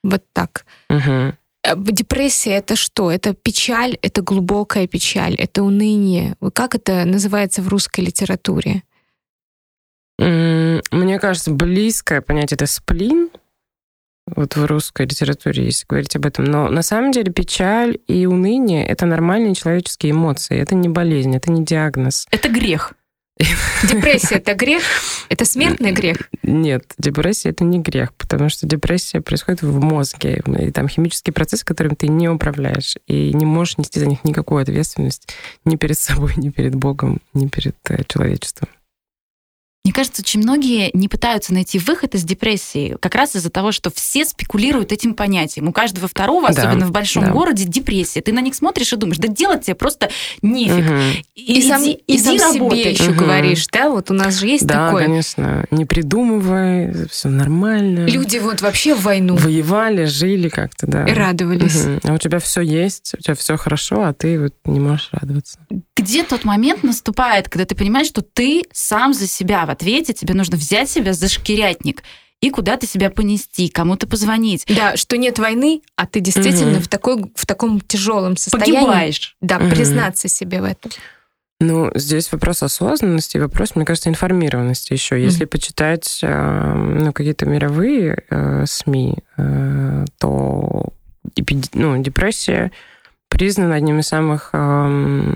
вот 0.03 0.23
так. 0.33 0.65
Угу. 0.89 1.33
Э, 1.63 1.75
депрессия 1.77 2.51
это 2.51 2.75
что? 2.75 3.11
Это 3.11 3.33
печаль, 3.33 3.97
это 4.01 4.21
глубокая 4.21 4.87
печаль, 4.87 5.35
это 5.35 5.63
уныние. 5.63 6.35
Как 6.53 6.75
это 6.75 7.05
называется 7.05 7.61
в 7.61 7.67
русской 7.67 8.01
литературе? 8.01 8.83
Мне 10.17 11.19
кажется, 11.19 11.51
близкое 11.51 12.21
понятие 12.21 12.55
это 12.55 12.67
сплин. 12.67 13.29
Вот 14.27 14.55
в 14.55 14.65
русской 14.65 15.07
литературе, 15.07 15.65
если 15.65 15.85
говорить 15.87 16.15
об 16.15 16.25
этом. 16.25 16.45
Но 16.45 16.69
на 16.69 16.83
самом 16.83 17.11
деле 17.11 17.31
печаль 17.31 17.97
и 18.07 18.25
уныние— 18.27 18.85
это 18.87 19.05
нормальные 19.05 19.55
человеческие 19.55 20.11
эмоции. 20.11 20.57
Это 20.59 20.75
не 20.75 20.89
болезнь, 20.89 21.35
это 21.35 21.51
не 21.51 21.65
диагноз. 21.65 22.27
Это 22.29 22.49
грех. 22.49 22.93
Депрессия 23.89 24.35
это 24.35 24.53
грех? 24.53 24.83
Это 25.29 25.45
смертный 25.45 25.91
грех? 25.91 26.29
Нет, 26.43 26.85
депрессия 26.97 27.49
это 27.49 27.63
не 27.63 27.79
грех, 27.79 28.13
потому 28.13 28.49
что 28.49 28.67
депрессия 28.67 29.21
происходит 29.21 29.61
в 29.61 29.79
мозге, 29.79 30.41
и 30.59 30.71
там 30.71 30.87
химический 30.87 31.33
процесс, 31.33 31.63
которым 31.63 31.95
ты 31.95 32.07
не 32.07 32.29
управляешь, 32.29 32.95
и 33.07 33.33
не 33.33 33.45
можешь 33.45 33.77
нести 33.77 33.99
за 33.99 34.07
них 34.07 34.23
никакую 34.23 34.61
ответственность 34.61 35.29
ни 35.65 35.75
перед 35.75 35.97
собой, 35.97 36.33
ни 36.37 36.49
перед 36.49 36.75
Богом, 36.75 37.21
ни 37.33 37.47
перед 37.47 37.75
э, 37.89 38.03
человечеством. 38.07 38.69
Мне 39.83 39.93
кажется, 39.93 40.21
очень 40.21 40.41
многие 40.41 40.91
не 40.93 41.07
пытаются 41.07 41.53
найти 41.55 41.79
выход 41.79 42.13
из 42.13 42.23
депрессии 42.23 42.95
как 42.99 43.15
раз 43.15 43.35
из-за 43.35 43.49
того, 43.49 43.71
что 43.71 43.89
все 43.89 44.25
спекулируют 44.25 44.91
этим 44.91 45.15
понятием. 45.15 45.67
У 45.67 45.71
каждого 45.71 46.07
второго, 46.07 46.53
да, 46.53 46.61
особенно 46.61 46.85
в 46.85 46.91
большом 46.91 47.25
да. 47.25 47.31
городе, 47.31 47.65
депрессия. 47.65 48.21
Ты 48.21 48.31
на 48.31 48.41
них 48.41 48.53
смотришь 48.53 48.93
и 48.93 48.95
думаешь, 48.95 49.17
да 49.17 49.27
делать 49.27 49.63
тебе 49.65 49.75
просто 49.75 50.11
нефиг. 50.43 50.85
Угу. 50.85 50.99
И, 51.33 51.59
и 51.59 51.67
сам, 51.67 51.81
иди, 51.81 51.99
и 52.05 52.17
сам 52.19 52.53
себе 52.53 52.91
еще 52.91 53.09
угу. 53.09 53.21
говоришь, 53.21 53.65
да? 53.69 53.89
Вот 53.89 54.11
у 54.11 54.13
нас 54.13 54.35
же 54.35 54.45
есть 54.45 54.67
да, 54.67 54.85
такое. 54.85 55.01
Да, 55.01 55.07
конечно. 55.07 55.65
Не 55.71 55.85
придумывай, 55.85 57.07
все 57.07 57.29
нормально. 57.29 58.05
Люди 58.05 58.37
вот 58.37 58.61
вообще 58.61 58.93
в 58.93 59.01
войну. 59.01 59.35
Воевали, 59.35 60.05
жили 60.05 60.49
как-то, 60.49 60.85
да. 60.85 61.05
И 61.05 61.13
радовались. 61.13 61.85
Угу. 61.85 61.99
А 62.03 62.13
у 62.13 62.17
тебя 62.19 62.37
все 62.37 62.61
есть, 62.61 63.15
у 63.17 63.21
тебя 63.21 63.33
все 63.33 63.57
хорошо, 63.57 64.03
а 64.03 64.13
ты 64.13 64.39
вот 64.39 64.53
не 64.65 64.79
можешь 64.79 65.09
радоваться. 65.11 65.57
Где 65.97 66.23
тот 66.23 66.43
момент 66.43 66.83
наступает, 66.83 67.49
когда 67.49 67.65
ты 67.65 67.73
понимаешь, 67.73 68.07
что 68.07 68.21
ты 68.21 68.63
сам 68.71 69.15
за 69.15 69.25
себя 69.25 69.65
ответе, 69.71 70.13
тебе 70.13 70.33
нужно 70.33 70.57
взять 70.57 70.89
себя 70.89 71.13
за 71.13 71.27
шкирятник 71.27 72.03
и 72.41 72.49
куда-то 72.49 72.87
себя 72.87 73.09
понести, 73.09 73.69
кому-то 73.69 74.07
позвонить. 74.07 74.65
Да, 74.67 74.97
что 74.97 75.17
нет 75.17 75.37
войны, 75.39 75.81
а 75.95 76.07
ты 76.07 76.19
действительно 76.19 76.77
угу. 76.77 76.83
в, 76.83 76.87
такой, 76.87 77.31
в 77.35 77.45
таком 77.45 77.79
тяжелом 77.81 78.35
состоянии. 78.35 78.73
Погибаешь. 78.73 79.35
Да, 79.41 79.57
угу. 79.57 79.69
признаться 79.69 80.27
себе 80.27 80.61
в 80.61 80.65
этом. 80.65 80.91
Ну, 81.61 81.91
здесь 81.93 82.31
вопрос 82.31 82.63
осознанности, 82.63 83.37
вопрос, 83.37 83.75
мне 83.75 83.85
кажется, 83.85 84.09
информированности 84.09 84.93
еще. 84.93 85.15
Mm-hmm. 85.15 85.23
Если 85.23 85.45
почитать 85.45 86.19
э, 86.23 86.73
ну, 86.73 87.13
какие-то 87.13 87.45
мировые 87.45 88.23
э, 88.31 88.65
СМИ, 88.65 89.19
э, 89.37 90.05
то 90.17 90.85
ну, 91.73 92.01
депрессия 92.01 92.71
признана 93.29 93.75
одним 93.75 93.99
из 93.99 94.07
самых, 94.07 94.49
э, 94.53 95.35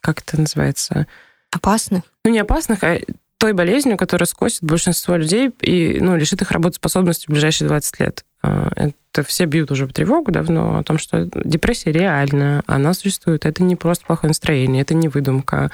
как 0.00 0.20
это 0.20 0.40
называется? 0.40 1.08
Опасных? 1.50 2.04
Ну, 2.24 2.30
не 2.30 2.38
опасных, 2.38 2.84
а 2.84 3.00
той 3.42 3.54
болезнью, 3.54 3.96
которая 3.96 4.28
скосит 4.28 4.62
большинство 4.62 5.16
людей 5.16 5.50
и 5.62 5.98
ну, 6.00 6.14
лишит 6.14 6.40
их 6.42 6.52
работоспособности 6.52 7.26
в 7.26 7.30
ближайшие 7.30 7.66
20 7.66 7.98
лет. 7.98 8.24
А, 8.40 8.70
это 8.76 9.24
все 9.26 9.46
бьют 9.46 9.72
уже 9.72 9.86
в 9.86 9.92
тревогу 9.92 10.30
давно 10.30 10.78
о 10.78 10.84
том, 10.84 10.96
что 10.96 11.28
депрессия 11.44 11.90
реальна, 11.90 12.62
она 12.68 12.94
существует. 12.94 13.44
Это 13.44 13.64
не 13.64 13.74
просто 13.74 14.06
плохое 14.06 14.28
настроение, 14.28 14.82
это 14.82 14.94
не 14.94 15.08
выдумка. 15.08 15.72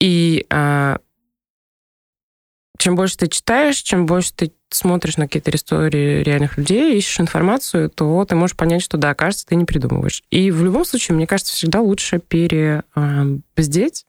И 0.00 0.44
а, 0.50 0.98
чем 2.78 2.96
больше 2.96 3.16
ты 3.16 3.28
читаешь, 3.28 3.76
чем 3.76 4.04
больше 4.04 4.32
ты 4.34 4.52
смотришь 4.68 5.18
на 5.18 5.26
какие-то 5.26 5.52
истории 5.52 6.24
реальных 6.24 6.58
людей, 6.58 6.98
ищешь 6.98 7.20
информацию, 7.20 7.90
то 7.90 8.24
ты 8.24 8.34
можешь 8.34 8.56
понять, 8.56 8.82
что 8.82 8.96
да, 8.96 9.14
кажется, 9.14 9.46
ты 9.46 9.54
не 9.54 9.66
придумываешь. 9.66 10.24
И 10.32 10.50
в 10.50 10.64
любом 10.64 10.84
случае, 10.84 11.14
мне 11.14 11.28
кажется, 11.28 11.54
всегда 11.54 11.80
лучше 11.80 12.18
перебздеть, 12.18 14.04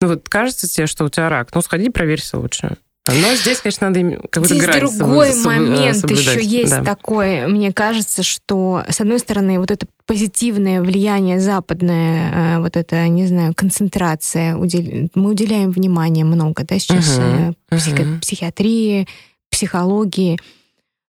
ну 0.00 0.08
вот 0.08 0.28
кажется 0.28 0.68
тебе, 0.68 0.86
что 0.86 1.04
у 1.04 1.08
тебя 1.08 1.28
рак, 1.28 1.54
ну 1.54 1.62
сходи, 1.62 1.88
проверься 1.90 2.38
лучше. 2.38 2.76
Но 3.08 3.34
здесь, 3.34 3.60
конечно, 3.60 3.88
надо 3.88 4.18
какой-то 4.30 4.54
Здесь 4.54 4.98
другой 4.98 5.34
момент 5.44 5.96
соблюдать. 5.96 6.26
еще 6.26 6.44
есть 6.44 6.70
да. 6.70 6.82
такой. 6.82 7.46
Мне 7.46 7.72
кажется, 7.72 8.24
что, 8.24 8.82
с 8.88 9.00
одной 9.00 9.20
стороны, 9.20 9.60
вот 9.60 9.70
это 9.70 9.86
позитивное 10.06 10.80
влияние 10.80 11.38
западное, 11.38 12.56
э, 12.56 12.60
вот 12.60 12.76
это, 12.76 13.06
не 13.06 13.26
знаю, 13.26 13.54
концентрация, 13.54 14.56
мы 14.56 15.30
уделяем 15.30 15.70
внимание 15.70 16.24
много, 16.24 16.64
да, 16.64 16.78
сейчас 16.78 17.18
uh-huh. 17.18 17.54
uh-huh. 17.70 18.20
психиатрии, 18.20 19.06
психологии. 19.50 20.38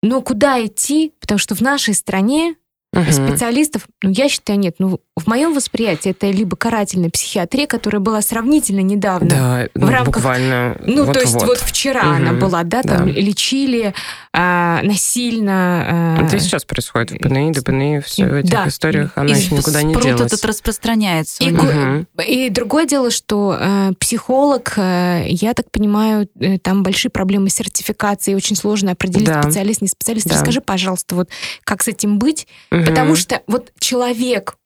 Но 0.02 0.20
куда 0.20 0.64
идти? 0.64 1.12
Потому 1.18 1.38
что 1.38 1.54
в 1.54 1.62
нашей 1.62 1.94
стране 1.94 2.56
угу. 2.92 3.12
специалистов, 3.12 3.86
ну, 4.02 4.10
я 4.10 4.28
считаю, 4.28 4.58
нет. 4.58 4.76
Ну, 4.78 5.00
в 5.16 5.26
моем 5.26 5.54
восприятии 5.54 6.10
это 6.10 6.30
либо 6.30 6.56
карательная 6.56 7.10
психиатрия, 7.10 7.66
которая 7.66 8.00
была 8.00 8.20
сравнительно 8.22 8.80
недавно. 8.80 9.28
Да, 9.28 9.68
в 9.74 9.84
ну, 9.84 9.90
рамках, 9.90 10.16
буквально. 10.16 10.76
Ну, 10.84 11.04
вот, 11.04 11.14
то 11.14 11.20
есть 11.20 11.34
вот, 11.34 11.46
вот 11.46 11.58
вчера 11.58 12.00
угу. 12.00 12.08
она 12.10 12.32
была, 12.32 12.62
да, 12.64 12.82
там 12.82 13.06
да. 13.06 13.12
лечили 13.12 13.94
а, 14.32 14.80
насильно. 14.82 16.16
А... 16.18 16.24
Это 16.24 16.36
и 16.36 16.40
сейчас 16.40 16.64
происходит 16.64 17.12
в 17.12 17.18
ПНИ, 17.18 17.52
ДПНИ, 17.52 18.00
все 18.04 18.26
в 18.26 18.34
этих 18.34 18.50
да. 18.50 18.68
историях, 18.68 19.12
она 19.14 19.32
и 19.32 19.36
еще 19.36 19.54
никуда 19.54 19.82
не 19.82 19.94
делась. 19.94 20.32
этот 20.32 20.44
распространяется. 20.44 21.42
И, 21.42 21.52
угу. 21.52 22.06
и 22.26 22.50
другое 22.50 22.86
дело, 22.86 23.10
что 23.10 23.56
э, 23.58 23.92
психолог, 23.98 24.74
э, 24.76 25.24
я 25.28 25.54
так 25.54 25.70
понимаю, 25.70 26.28
э, 26.38 26.58
там 26.58 26.82
большие 26.82 27.10
проблемы 27.10 27.50
с 27.50 27.54
сертификацией, 27.54 28.36
очень 28.36 28.56
сложно 28.56 28.92
определить 28.92 29.28
да. 29.28 29.42
специалист, 29.42 29.80
не 29.80 29.88
специалист. 29.88 30.26
Да. 30.28 30.34
Расскажи, 30.34 30.60
пожалуйста, 30.60 31.14
вот 31.14 31.30
как 31.64 31.82
с 31.82 31.88
этим 31.88 32.18
быть, 32.18 32.46
угу. 32.70 32.85
Потому 32.86 33.16
что 33.16 33.42
вот 33.46 33.72
человек 33.78 34.56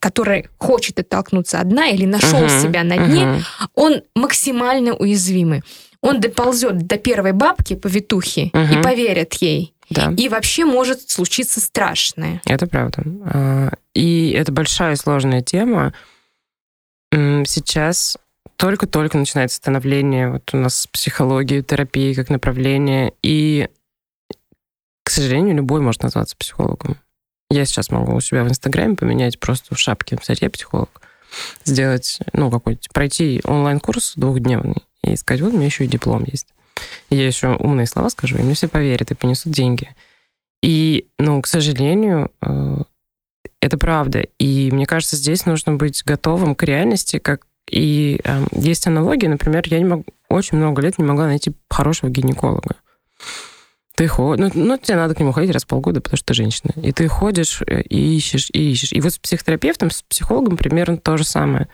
который 0.00 0.48
хочет 0.58 1.00
оттолкнуться 1.00 1.60
от 1.60 1.68
дна 1.68 1.88
или 1.88 2.06
нашел 2.06 2.44
uh-huh, 2.44 2.62
себя 2.62 2.84
на 2.84 2.96
дне, 2.96 3.22
uh-huh. 3.24 3.42
он 3.74 4.02
максимально 4.14 4.94
уязвимый. 4.94 5.62
Он 6.00 6.20
доползет 6.20 6.86
до 6.86 6.98
первой 6.98 7.32
бабки 7.32 7.74
по 7.74 7.88
витухе 7.88 8.50
uh-huh. 8.52 8.78
и 8.78 8.82
поверит 8.82 9.34
ей. 9.34 9.74
Да. 9.90 10.12
И 10.16 10.28
вообще 10.28 10.64
может 10.64 11.10
случиться 11.10 11.60
страшное. 11.60 12.40
Это 12.44 12.66
правда. 12.66 13.02
А, 13.24 13.70
и 13.94 14.30
это 14.30 14.52
большая 14.52 14.92
и 14.92 14.96
сложная 14.96 15.42
тема. 15.42 15.94
Сейчас 17.10 18.18
только-только 18.56 19.16
начинается 19.16 19.56
становление 19.56 20.30
вот 20.30 20.50
у 20.52 20.58
нас 20.58 20.86
психологии, 20.92 21.62
терапии 21.62 22.12
как 22.12 22.28
направление. 22.28 23.14
И, 23.22 23.68
к 25.08 25.10
сожалению, 25.10 25.56
любой 25.56 25.80
может 25.80 26.02
назваться 26.02 26.36
психологом. 26.36 26.98
Я 27.50 27.64
сейчас 27.64 27.90
могу 27.90 28.14
у 28.14 28.20
себя 28.20 28.44
в 28.44 28.48
Инстаграме 28.48 28.94
поменять 28.94 29.40
просто 29.40 29.74
в 29.74 29.78
шапке 29.78 30.18
в 30.18 30.42
я 30.42 30.50
психолог, 30.50 31.00
сделать, 31.64 32.18
ну, 32.34 32.50
какой-то, 32.50 32.90
пройти 32.92 33.40
онлайн-курс 33.44 34.12
двухдневный 34.16 34.84
и 35.02 35.16
сказать, 35.16 35.40
вот 35.40 35.54
у 35.54 35.56
меня 35.56 35.64
еще 35.64 35.86
и 35.86 35.88
диплом 35.88 36.24
есть. 36.30 36.48
И 37.08 37.16
я 37.16 37.26
еще 37.26 37.56
умные 37.56 37.86
слова 37.86 38.10
скажу, 38.10 38.36
и 38.36 38.42
мне 38.42 38.52
все 38.52 38.68
поверят 38.68 39.10
и 39.10 39.14
понесут 39.14 39.50
деньги. 39.50 39.88
И, 40.62 41.06
ну, 41.18 41.40
к 41.40 41.46
сожалению, 41.46 42.30
э, 42.42 42.82
это 43.62 43.78
правда. 43.78 44.26
И 44.38 44.70
мне 44.70 44.84
кажется, 44.84 45.16
здесь 45.16 45.46
нужно 45.46 45.72
быть 45.76 46.02
готовым 46.04 46.54
к 46.54 46.62
реальности, 46.64 47.18
как 47.18 47.46
и 47.70 48.20
э, 48.22 48.44
есть 48.52 48.86
аналогия, 48.86 49.30
например, 49.30 49.62
я 49.68 49.78
не 49.78 49.86
могу, 49.86 50.04
очень 50.28 50.58
много 50.58 50.82
лет 50.82 50.98
не 50.98 51.04
могла 51.04 51.24
найти 51.28 51.54
хорошего 51.70 52.10
гинеколога. 52.10 52.76
Ты 53.98 54.06
ходишь, 54.06 54.52
ну, 54.54 54.64
ну, 54.64 54.78
тебе 54.78 54.94
надо 54.94 55.16
к 55.16 55.18
нему 55.18 55.32
ходить 55.32 55.50
раз 55.50 55.64
в 55.64 55.66
полгода, 55.66 56.00
потому 56.00 56.16
что 56.16 56.26
ты 56.26 56.34
женщина. 56.34 56.70
И 56.80 56.92
ты 56.92 57.08
ходишь 57.08 57.62
э, 57.66 57.82
и 57.82 58.16
ищешь, 58.16 58.48
и 58.52 58.70
ищешь. 58.70 58.92
И 58.92 59.00
вот 59.00 59.12
с 59.12 59.18
психотерапевтом, 59.18 59.90
с 59.90 60.02
психологом 60.02 60.56
примерно 60.56 60.98
то 60.98 61.16
же 61.16 61.24
самое. 61.24 61.66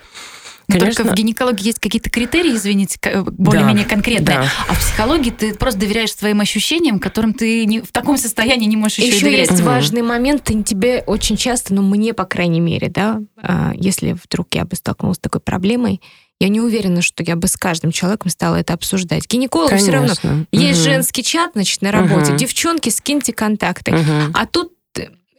Конечно. 0.66 1.04
Только 1.04 1.12
в 1.12 1.14
гинекологии 1.14 1.66
есть 1.66 1.81
какие-то 1.81 2.09
критерии, 2.09 2.54
извините, 2.54 2.99
более-менее 3.26 3.85
да, 3.85 3.90
конкретные. 3.90 4.38
Да. 4.38 4.49
А 4.69 4.73
в 4.73 4.78
психологии 4.78 5.28
ты 5.28 5.54
просто 5.54 5.81
доверяешь 5.81 6.14
своим 6.14 6.40
ощущениям, 6.40 6.99
которым 6.99 7.35
ты 7.35 7.66
не, 7.66 7.83
в 7.83 7.93
таком 7.93 8.16
состоянии 8.16 8.66
не 8.69 8.78
можешь 8.78 9.00
еще, 9.00 9.09
еще 9.09 9.26
доверять. 9.26 9.50
есть 9.50 9.61
угу. 9.61 9.69
важный 9.69 10.00
момент, 10.00 10.45
тебе 10.64 11.04
очень 11.07 11.37
часто, 11.37 11.75
ну 11.75 11.83
мне, 11.83 12.14
по 12.14 12.25
крайней 12.25 12.61
мере, 12.61 12.88
да, 12.88 13.21
а, 13.37 13.73
если 13.76 14.12
вдруг 14.12 14.54
я 14.54 14.64
бы 14.64 14.75
столкнулась 14.76 15.19
с 15.19 15.21
такой 15.21 15.43
проблемой, 15.43 16.00
я 16.41 16.49
не 16.49 16.61
уверена, 16.61 17.00
что 17.00 17.23
я 17.23 17.37
бы 17.37 17.49
с 17.49 17.57
каждым 17.57 17.93
человеком 17.93 18.31
стала 18.31 18.57
это 18.57 18.75
обсуждать. 18.75 19.29
Гинеколог 19.29 19.75
все 19.76 19.93
равно. 19.93 20.12
Угу. 20.23 20.47
Есть 20.53 20.83
женский 20.83 21.23
чат, 21.23 21.53
значит, 21.55 21.81
на 21.83 21.93
работе. 21.93 22.33
Угу. 22.33 22.38
Девчонки, 22.38 22.88
скиньте 22.91 23.33
контакты. 23.33 23.93
Угу. 23.93 24.33
А 24.35 24.47
тут 24.47 24.73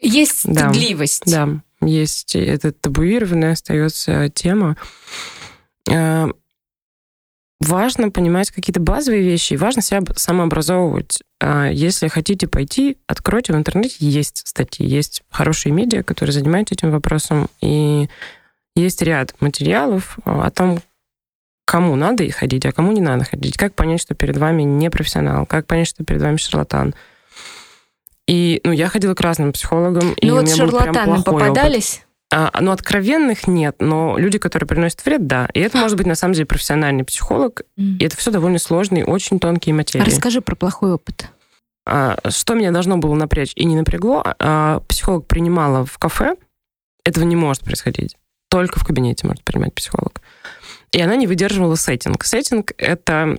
есть 0.02 0.40
стыдливость. 0.40 1.24
Да, 1.26 1.48
да. 1.82 1.88
есть. 1.88 2.36
Это 2.36 2.72
табуированная 2.72 3.54
остается 3.54 4.30
тема. 4.30 4.78
Э, 5.90 6.28
важно 7.60 8.12
понимать 8.12 8.52
какие-то 8.52 8.80
базовые 8.80 9.24
вещи, 9.24 9.56
важно 9.56 9.82
себя 9.82 10.02
самообразовывать. 10.16 11.20
А 11.42 11.68
если 11.68 12.08
хотите 12.08 12.48
пойти, 12.48 12.98
откройте 13.08 13.54
в 13.54 13.58
интернете, 13.58 13.98
есть 14.00 14.44
статьи, 14.48 14.86
есть 14.86 15.24
хорошие 15.30 15.74
медиа, 15.74 16.04
которые 16.04 16.34
занимаются 16.34 16.76
этим 16.76 16.92
вопросом, 16.92 17.50
и 17.62 18.10
есть 18.76 19.02
ряд 19.02 19.34
материалов 19.40 20.18
а, 20.26 20.46
о 20.48 20.52
том, 20.52 20.80
кому 21.66 21.96
надо 21.96 22.30
ходить, 22.32 22.66
а 22.66 22.72
кому 22.72 22.92
не 22.92 23.02
надо 23.02 23.26
ходить. 23.26 23.58
Как 23.58 23.74
понять, 23.74 24.02
что 24.02 24.14
перед 24.16 24.38
вами 24.38 24.64
не 24.64 24.90
профессионал, 24.90 25.46
как 25.46 25.66
понять, 25.66 25.88
что 25.88 26.04
перед 26.04 26.22
вами 26.22 26.38
шарлатан. 26.38 26.94
И 28.28 28.62
ну, 28.64 28.72
я 28.72 28.88
ходила 28.88 29.14
к 29.14 29.22
разным 29.22 29.52
психологам, 29.52 30.10
ну, 30.10 30.14
и 30.16 30.32
вот 30.32 30.44
у 30.44 30.48
меня 30.48 30.66
был 30.66 30.80
прям 30.80 31.24
попадались? 31.24 31.96
Опыт. 31.96 32.06
А, 32.32 32.60
ну, 32.60 32.72
откровенных 32.72 33.48
нет, 33.48 33.76
но 33.80 34.18
люди, 34.18 34.40
которые 34.40 34.68
приносят 34.68 35.06
вред, 35.06 35.28
да. 35.28 35.48
И 35.54 35.60
это 35.60 35.78
может 35.78 35.96
быть, 35.96 36.08
на 36.08 36.16
самом 36.16 36.34
деле, 36.34 36.48
профессиональный 36.48 37.04
психолог. 37.04 37.62
Mm. 37.78 37.98
И 38.00 38.04
это 38.04 38.18
все 38.18 38.32
довольно 38.32 38.58
сложные, 38.58 39.06
очень 39.06 39.40
тонкие 39.40 39.76
материи. 39.76 40.04
А 40.04 40.06
расскажи 40.06 40.42
про 40.42 40.56
плохой 40.56 40.94
опыт. 40.94 41.30
А, 41.86 42.18
что 42.30 42.56
меня 42.56 42.72
должно 42.72 42.98
было 42.98 43.14
напрячь 43.14 43.54
и 43.56 43.64
не 43.64 43.76
напрягло, 43.76 44.24
а, 44.40 44.80
психолог 44.88 45.28
принимала 45.28 45.86
в 45.86 45.98
кафе, 46.00 46.36
этого 47.04 47.26
не 47.26 47.36
может 47.36 47.64
происходить 47.64 48.18
только 48.50 48.80
в 48.80 48.86
кабинете 48.86 49.28
может 49.28 49.44
принимать 49.44 49.74
психолог. 49.74 50.22
И 50.92 51.02
она 51.02 51.16
не 51.16 51.28
выдерживала 51.28 51.76
сеттинг. 51.76 52.24
Сеттинг— 52.24 52.74
это 52.78 53.38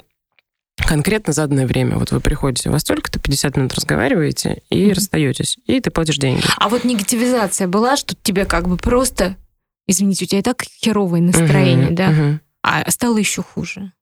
конкретно 0.76 1.32
заданное 1.32 1.66
время. 1.66 1.96
Вот 1.96 2.12
вы 2.12 2.20
приходите, 2.20 2.68
у 2.68 2.72
вас 2.72 2.84
только-то 2.84 3.18
50 3.18 3.56
минут 3.56 3.74
разговариваете 3.74 4.62
и 4.70 4.84
mm-hmm. 4.88 4.92
расстаетесь, 4.92 5.58
и 5.66 5.80
ты 5.80 5.90
платишь 5.90 6.18
деньги. 6.18 6.42
А 6.58 6.68
вот 6.68 6.84
негативизация 6.84 7.66
была, 7.66 7.96
что 7.96 8.14
тебе 8.14 8.44
как 8.44 8.68
бы 8.68 8.76
просто, 8.76 9.36
извините, 9.86 10.24
у 10.24 10.28
тебя 10.28 10.40
и 10.40 10.42
так 10.42 10.62
херовое 10.62 11.20
настроение, 11.20 11.88
mm-hmm. 11.88 11.94
да? 11.94 12.10
Mm-hmm. 12.10 12.38
а 12.62 12.90
стало 12.90 13.16
еще 13.18 13.42
хуже. 13.42 13.92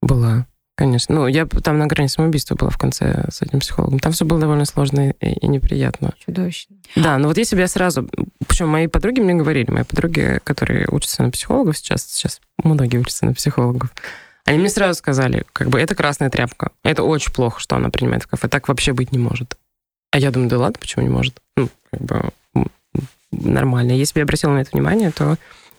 Была. 0.00 0.46
Конечно. 0.76 1.14
Ну, 1.14 1.26
я 1.26 1.46
там 1.46 1.78
на 1.78 1.86
грани 1.86 2.06
самоубийства 2.06 2.54
была 2.54 2.68
в 2.68 2.76
конце 2.76 3.24
с 3.30 3.40
этим 3.40 3.60
психологом. 3.60 3.98
Там 3.98 4.12
все 4.12 4.26
было 4.26 4.38
довольно 4.38 4.66
сложно 4.66 5.10
и, 5.10 5.14
и 5.26 5.48
неприятно. 5.48 6.12
Чудовищно. 6.24 6.76
Да, 6.94 7.16
но 7.16 7.28
вот 7.28 7.38
если 7.38 7.56
бы 7.56 7.62
я 7.62 7.68
сразу... 7.68 8.06
Причем 8.46 8.68
мои 8.68 8.86
подруги 8.86 9.20
мне 9.20 9.34
говорили, 9.34 9.70
мои 9.70 9.84
подруги, 9.84 10.38
которые 10.44 10.86
учатся 10.90 11.22
на 11.22 11.30
психологов 11.30 11.78
сейчас, 11.78 12.04
сейчас 12.04 12.42
многие 12.62 12.98
учатся 12.98 13.24
на 13.24 13.32
психологов, 13.32 13.90
они 14.44 14.58
мне 14.58 14.68
сразу 14.68 14.98
сказали, 14.98 15.44
как 15.54 15.70
бы, 15.70 15.80
это 15.80 15.94
красная 15.94 16.28
тряпка. 16.28 16.70
Это 16.84 17.02
очень 17.04 17.32
плохо, 17.32 17.58
что 17.58 17.76
она 17.76 17.88
принимает 17.88 18.24
в 18.24 18.28
кафе. 18.28 18.46
Так 18.46 18.68
вообще 18.68 18.92
быть 18.92 19.12
не 19.12 19.18
может. 19.18 19.56
А 20.12 20.18
я 20.18 20.30
думаю, 20.30 20.50
да 20.50 20.58
ладно, 20.58 20.78
почему 20.78 21.04
не 21.04 21.10
может? 21.10 21.40
Ну, 21.56 21.70
как 21.90 22.02
бы 22.02 22.30
нормально. 23.32 23.92
Если 23.92 24.14
бы 24.14 24.20
я 24.20 24.24
обратила 24.24 24.52
на 24.52 24.58
это 24.58 24.70
внимание, 24.72 25.10
то 25.10 25.36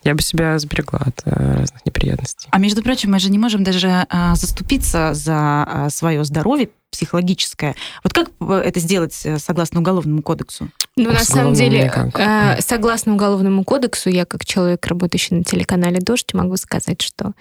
я 0.08 0.16
бы 0.16 0.22
себя 0.22 0.58
сберегла 0.58 1.00
от 1.00 1.22
э, 1.26 1.58
разных 1.58 1.86
неприятностей. 1.86 2.48
А 2.50 2.60
между 2.60 2.82
прочим, 2.82 3.12
мы 3.12 3.20
же 3.20 3.30
не 3.30 3.38
можем 3.38 3.64
даже 3.64 4.06
а, 4.10 4.36
заступиться 4.36 5.14
за 5.14 5.36
а, 5.36 5.90
свое 5.90 6.24
здоровье 6.24 6.70
психологическое. 6.92 7.76
Вот 8.04 8.14
как 8.14 8.30
это 8.40 8.80
сделать 8.80 9.20
э, 9.26 9.38
согласно 9.38 9.82
Уголовному 9.82 10.22
кодексу? 10.22 10.70
Ну, 10.96 11.12
на 11.12 11.20
самом 11.20 11.54
деле, 11.54 11.92
э, 12.14 12.62
согласно 12.62 13.16
Уголовному 13.16 13.66
кодексу, 13.66 14.10
я 14.10 14.26
как 14.26 14.46
человек, 14.46 14.86
работающий 14.88 15.36
на 15.36 15.44
телеканале 15.44 16.00
«Дождь», 16.00 16.34
могу 16.34 16.56
сказать, 16.56 17.02
что 17.02 17.34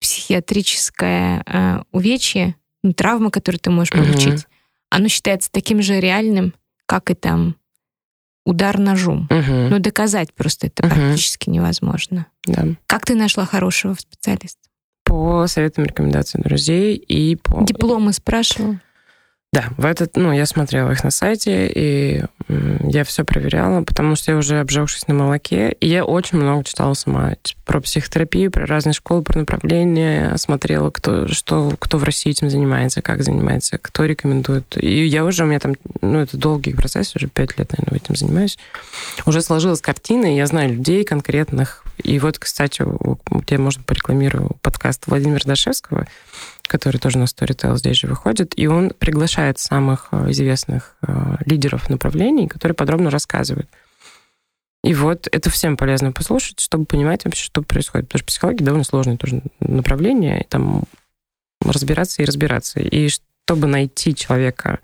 психиатрическое 0.00 1.42
э, 1.44 1.82
увечье, 1.92 2.54
ну, 2.82 2.94
травма, 2.94 3.30
которую 3.30 3.60
ты 3.60 3.70
можешь 3.70 3.92
получить, 3.92 4.44
угу. 4.44 4.52
оно 4.88 5.08
считается 5.08 5.50
таким 5.52 5.82
же 5.82 6.00
реальным, 6.00 6.54
как 6.86 7.10
и 7.10 7.14
там 7.14 7.56
удар 8.44 8.78
ножом. 8.78 9.28
Угу. 9.30 9.68
Но 9.70 9.78
доказать 9.78 10.32
просто 10.34 10.68
это 10.68 10.86
угу. 10.86 10.94
практически 10.94 11.50
невозможно. 11.50 12.26
Да. 12.44 12.66
Как 12.86 13.04
ты 13.04 13.14
нашла 13.14 13.44
хорошего 13.44 13.94
специалиста? 13.94 14.60
По 15.04 15.46
советам 15.46 15.84
рекомендациям 15.84 16.42
друзей 16.42 16.96
и 16.96 17.36
по... 17.36 17.64
Дипломы 17.64 18.12
спрашивала? 18.12 18.80
Да, 19.52 19.64
в 19.76 19.84
этот, 19.84 20.16
ну, 20.16 20.30
я 20.30 20.46
смотрела 20.46 20.92
их 20.92 21.02
на 21.02 21.10
сайте, 21.10 21.66
и 21.66 22.22
я 22.84 23.02
все 23.02 23.24
проверяла, 23.24 23.82
потому 23.82 24.14
что 24.14 24.30
я 24.30 24.38
уже 24.38 24.60
обжегшись 24.60 25.08
на 25.08 25.14
молоке, 25.14 25.72
и 25.80 25.88
я 25.88 26.04
очень 26.04 26.38
много 26.38 26.62
читала 26.62 26.94
сама 26.94 27.34
про 27.66 27.80
психотерапию, 27.80 28.52
про 28.52 28.64
разные 28.64 28.92
школы, 28.92 29.22
про 29.22 29.40
направления, 29.40 30.36
смотрела, 30.36 30.90
кто, 30.90 31.26
что, 31.26 31.74
кто 31.80 31.98
в 31.98 32.04
России 32.04 32.30
этим 32.30 32.48
занимается, 32.48 33.02
как 33.02 33.24
занимается, 33.24 33.78
кто 33.78 34.04
рекомендует. 34.04 34.76
И 34.76 35.04
я 35.06 35.24
уже, 35.24 35.42
у 35.42 35.46
меня 35.48 35.58
там, 35.58 35.74
ну, 36.00 36.20
это 36.20 36.36
долгий 36.36 36.72
процесс, 36.72 37.16
уже 37.16 37.26
пять 37.26 37.58
лет, 37.58 37.72
наверное, 37.76 37.98
этим 37.98 38.14
занимаюсь. 38.14 38.56
Уже 39.26 39.42
сложилась 39.42 39.80
картина, 39.80 40.32
и 40.32 40.36
я 40.36 40.46
знаю 40.46 40.74
людей 40.74 41.02
конкретных. 41.02 41.84
И 42.00 42.20
вот, 42.20 42.38
кстати, 42.38 42.84
я, 43.48 43.58
можно, 43.58 43.82
порекламирую 43.82 44.52
подкаст 44.62 45.08
Владимира 45.08 45.42
Дашевского, 45.44 46.06
который 46.70 46.98
тоже 46.98 47.18
на 47.18 47.24
Storytel 47.24 47.76
здесь 47.76 47.96
же 47.96 48.06
выходит, 48.06 48.56
и 48.56 48.68
он 48.68 48.90
приглашает 48.90 49.58
самых 49.58 50.08
э, 50.12 50.30
известных 50.30 50.96
э, 51.02 51.36
лидеров 51.44 51.90
направлений, 51.90 52.46
которые 52.46 52.76
подробно 52.76 53.10
рассказывают. 53.10 53.68
И 54.84 54.94
вот 54.94 55.26
это 55.30 55.50
всем 55.50 55.76
полезно 55.76 56.12
послушать, 56.12 56.60
чтобы 56.60 56.84
понимать 56.84 57.24
вообще, 57.24 57.42
что 57.42 57.62
происходит. 57.62 58.06
Потому 58.06 58.20
что 58.20 58.26
психология 58.26 58.64
довольно 58.64 58.84
сложное 58.84 59.16
тоже 59.16 59.42
направление, 59.58 60.42
и 60.42 60.46
там 60.46 60.84
разбираться 61.60 62.22
и 62.22 62.24
разбираться. 62.24 62.78
И 62.78 63.08
чтобы 63.08 63.66
найти 63.66 64.14
человека 64.14 64.78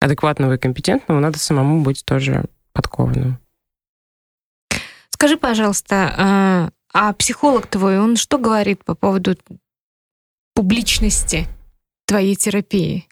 адекватного 0.00 0.54
и 0.54 0.58
компетентного, 0.58 1.18
надо 1.18 1.40
самому 1.40 1.82
быть 1.82 2.04
тоже 2.04 2.44
подкованным. 2.72 3.40
Скажи, 5.10 5.36
пожалуйста, 5.36 6.14
а, 6.16 6.70
а 6.94 7.12
психолог 7.12 7.66
твой, 7.66 7.98
он 7.98 8.16
что 8.16 8.38
говорит 8.38 8.84
по 8.84 8.94
поводу 8.94 9.36
публичности 10.56 11.46
твоей 12.06 12.34
терапии. 12.34 13.06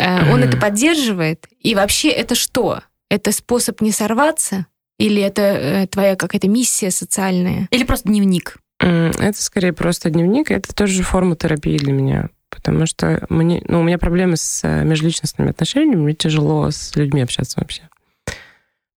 Mm-hmm. 0.00 0.32
Он 0.32 0.42
это 0.42 0.56
поддерживает? 0.56 1.46
И 1.58 1.74
вообще 1.74 2.08
это 2.08 2.34
что? 2.34 2.80
Это 3.10 3.32
способ 3.32 3.82
не 3.82 3.92
сорваться? 3.92 4.66
Или 4.98 5.20
это 5.20 5.42
э, 5.42 5.86
твоя 5.88 6.16
какая-то 6.16 6.48
миссия 6.48 6.90
социальная? 6.90 7.68
Или 7.70 7.84
просто 7.84 8.08
дневник? 8.08 8.56
Это 8.78 9.42
скорее 9.42 9.72
просто 9.72 10.08
дневник. 10.08 10.50
Это 10.50 10.74
тоже 10.74 11.02
форма 11.02 11.36
терапии 11.36 11.76
для 11.76 11.92
меня. 11.92 12.30
Потому 12.50 12.86
что 12.86 13.24
мне, 13.28 13.62
ну, 13.66 13.80
у 13.80 13.82
меня 13.82 13.98
проблемы 13.98 14.36
с 14.36 14.62
э, 14.64 14.84
межличностными 14.84 15.50
отношениями, 15.50 16.00
мне 16.00 16.14
тяжело 16.14 16.70
с 16.70 16.96
людьми 16.96 17.22
общаться 17.22 17.60
вообще. 17.60 17.88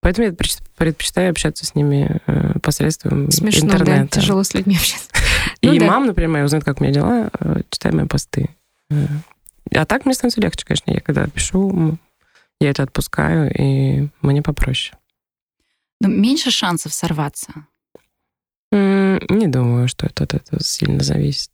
Поэтому 0.03 0.27
я 0.27 0.35
предпочитаю 0.75 1.31
общаться 1.31 1.65
с 1.65 1.75
ними 1.75 2.21
посредством 2.59 3.31
Смешно, 3.31 3.67
интернета. 3.67 4.15
Да, 4.15 4.21
тяжело 4.21 4.43
с 4.43 4.53
людьми 4.53 4.75
общаться. 4.75 5.07
И 5.61 5.67
ну, 5.67 5.79
да. 5.79 5.85
мама, 5.85 6.05
например, 6.07 6.29
моя 6.29 6.43
узнает, 6.43 6.65
как 6.65 6.81
у 6.81 6.83
меня 6.83 6.93
дела, 6.93 7.31
э, 7.39 7.61
читая 7.69 7.93
мои 7.93 8.05
посты. 8.05 8.49
Э, 8.89 9.07
а 9.73 9.85
так 9.85 10.05
мне 10.05 10.13
становится 10.13 10.41
легче, 10.41 10.65
конечно. 10.65 10.91
Я 10.91 10.99
когда 10.99 11.25
пишу, 11.27 11.97
я 12.59 12.69
это 12.69 12.83
отпускаю, 12.83 13.49
и 13.57 14.09
мне 14.21 14.41
попроще. 14.41 14.97
Но 16.01 16.09
меньше 16.09 16.51
шансов 16.51 16.93
сорваться? 16.93 17.53
Не 18.71 19.47
думаю, 19.47 19.87
что 19.87 20.07
это 20.07 20.25
от 20.25 20.33
этого 20.33 20.61
сильно 20.61 21.01
зависит. 21.01 21.51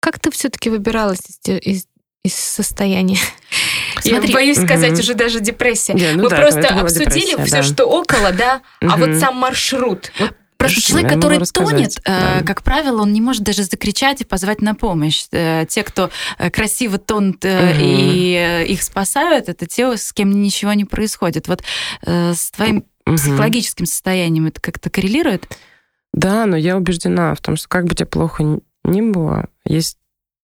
Как 0.00 0.20
ты 0.20 0.30
все-таки 0.30 0.70
выбиралась 0.70 1.22
из, 1.28 1.40
из, 1.48 1.88
из 2.22 2.34
состояния? 2.34 3.18
Смотри, 4.02 4.28
Я 4.28 4.34
боюсь 4.34 4.58
сказать 4.58 4.98
уже 4.98 5.14
даже 5.14 5.40
депрессия. 5.40 5.94
Yeah, 5.94 6.14
ну 6.14 6.24
Мы 6.24 6.30
да, 6.30 6.36
просто 6.36 6.68
обсудили 6.68 7.42
все, 7.44 7.56
да. 7.56 7.62
что 7.62 7.86
около, 7.86 8.32
да, 8.32 8.62
а 8.80 8.96
вот 8.96 9.16
сам 9.16 9.36
маршрут. 9.36 10.12
Вот 10.18 10.32
Просто 10.62 10.80
человек, 10.80 11.10
который 11.10 11.38
тонет, 11.52 12.00
да. 12.04 12.38
э, 12.38 12.44
как 12.44 12.62
правило, 12.62 13.02
он 13.02 13.12
не 13.12 13.20
может 13.20 13.42
даже 13.42 13.64
закричать 13.64 14.20
и 14.20 14.24
позвать 14.24 14.60
на 14.60 14.74
помощь. 14.74 15.26
Э, 15.32 15.66
те, 15.68 15.82
кто 15.82 16.10
э, 16.38 16.50
красиво 16.50 16.98
тонут 16.98 17.44
угу. 17.44 17.52
и 17.52 18.66
их 18.68 18.82
спасают, 18.82 19.48
это 19.48 19.66
те, 19.66 19.96
с 19.96 20.12
кем 20.12 20.30
ничего 20.30 20.72
не 20.74 20.84
происходит. 20.84 21.48
Вот 21.48 21.62
с 22.02 22.50
твоим 22.52 22.84
угу. 23.06 23.16
психологическим 23.16 23.86
состоянием 23.86 24.46
это 24.46 24.60
как-то 24.60 24.88
коррелирует? 24.90 25.48
Да, 26.12 26.46
но 26.46 26.56
я 26.56 26.76
убеждена 26.76 27.34
в 27.34 27.40
том, 27.40 27.56
что 27.56 27.68
как 27.68 27.86
бы 27.86 27.94
тебе 27.94 28.06
плохо 28.06 28.60
ни 28.84 29.00
было, 29.00 29.48
есть 29.64 29.96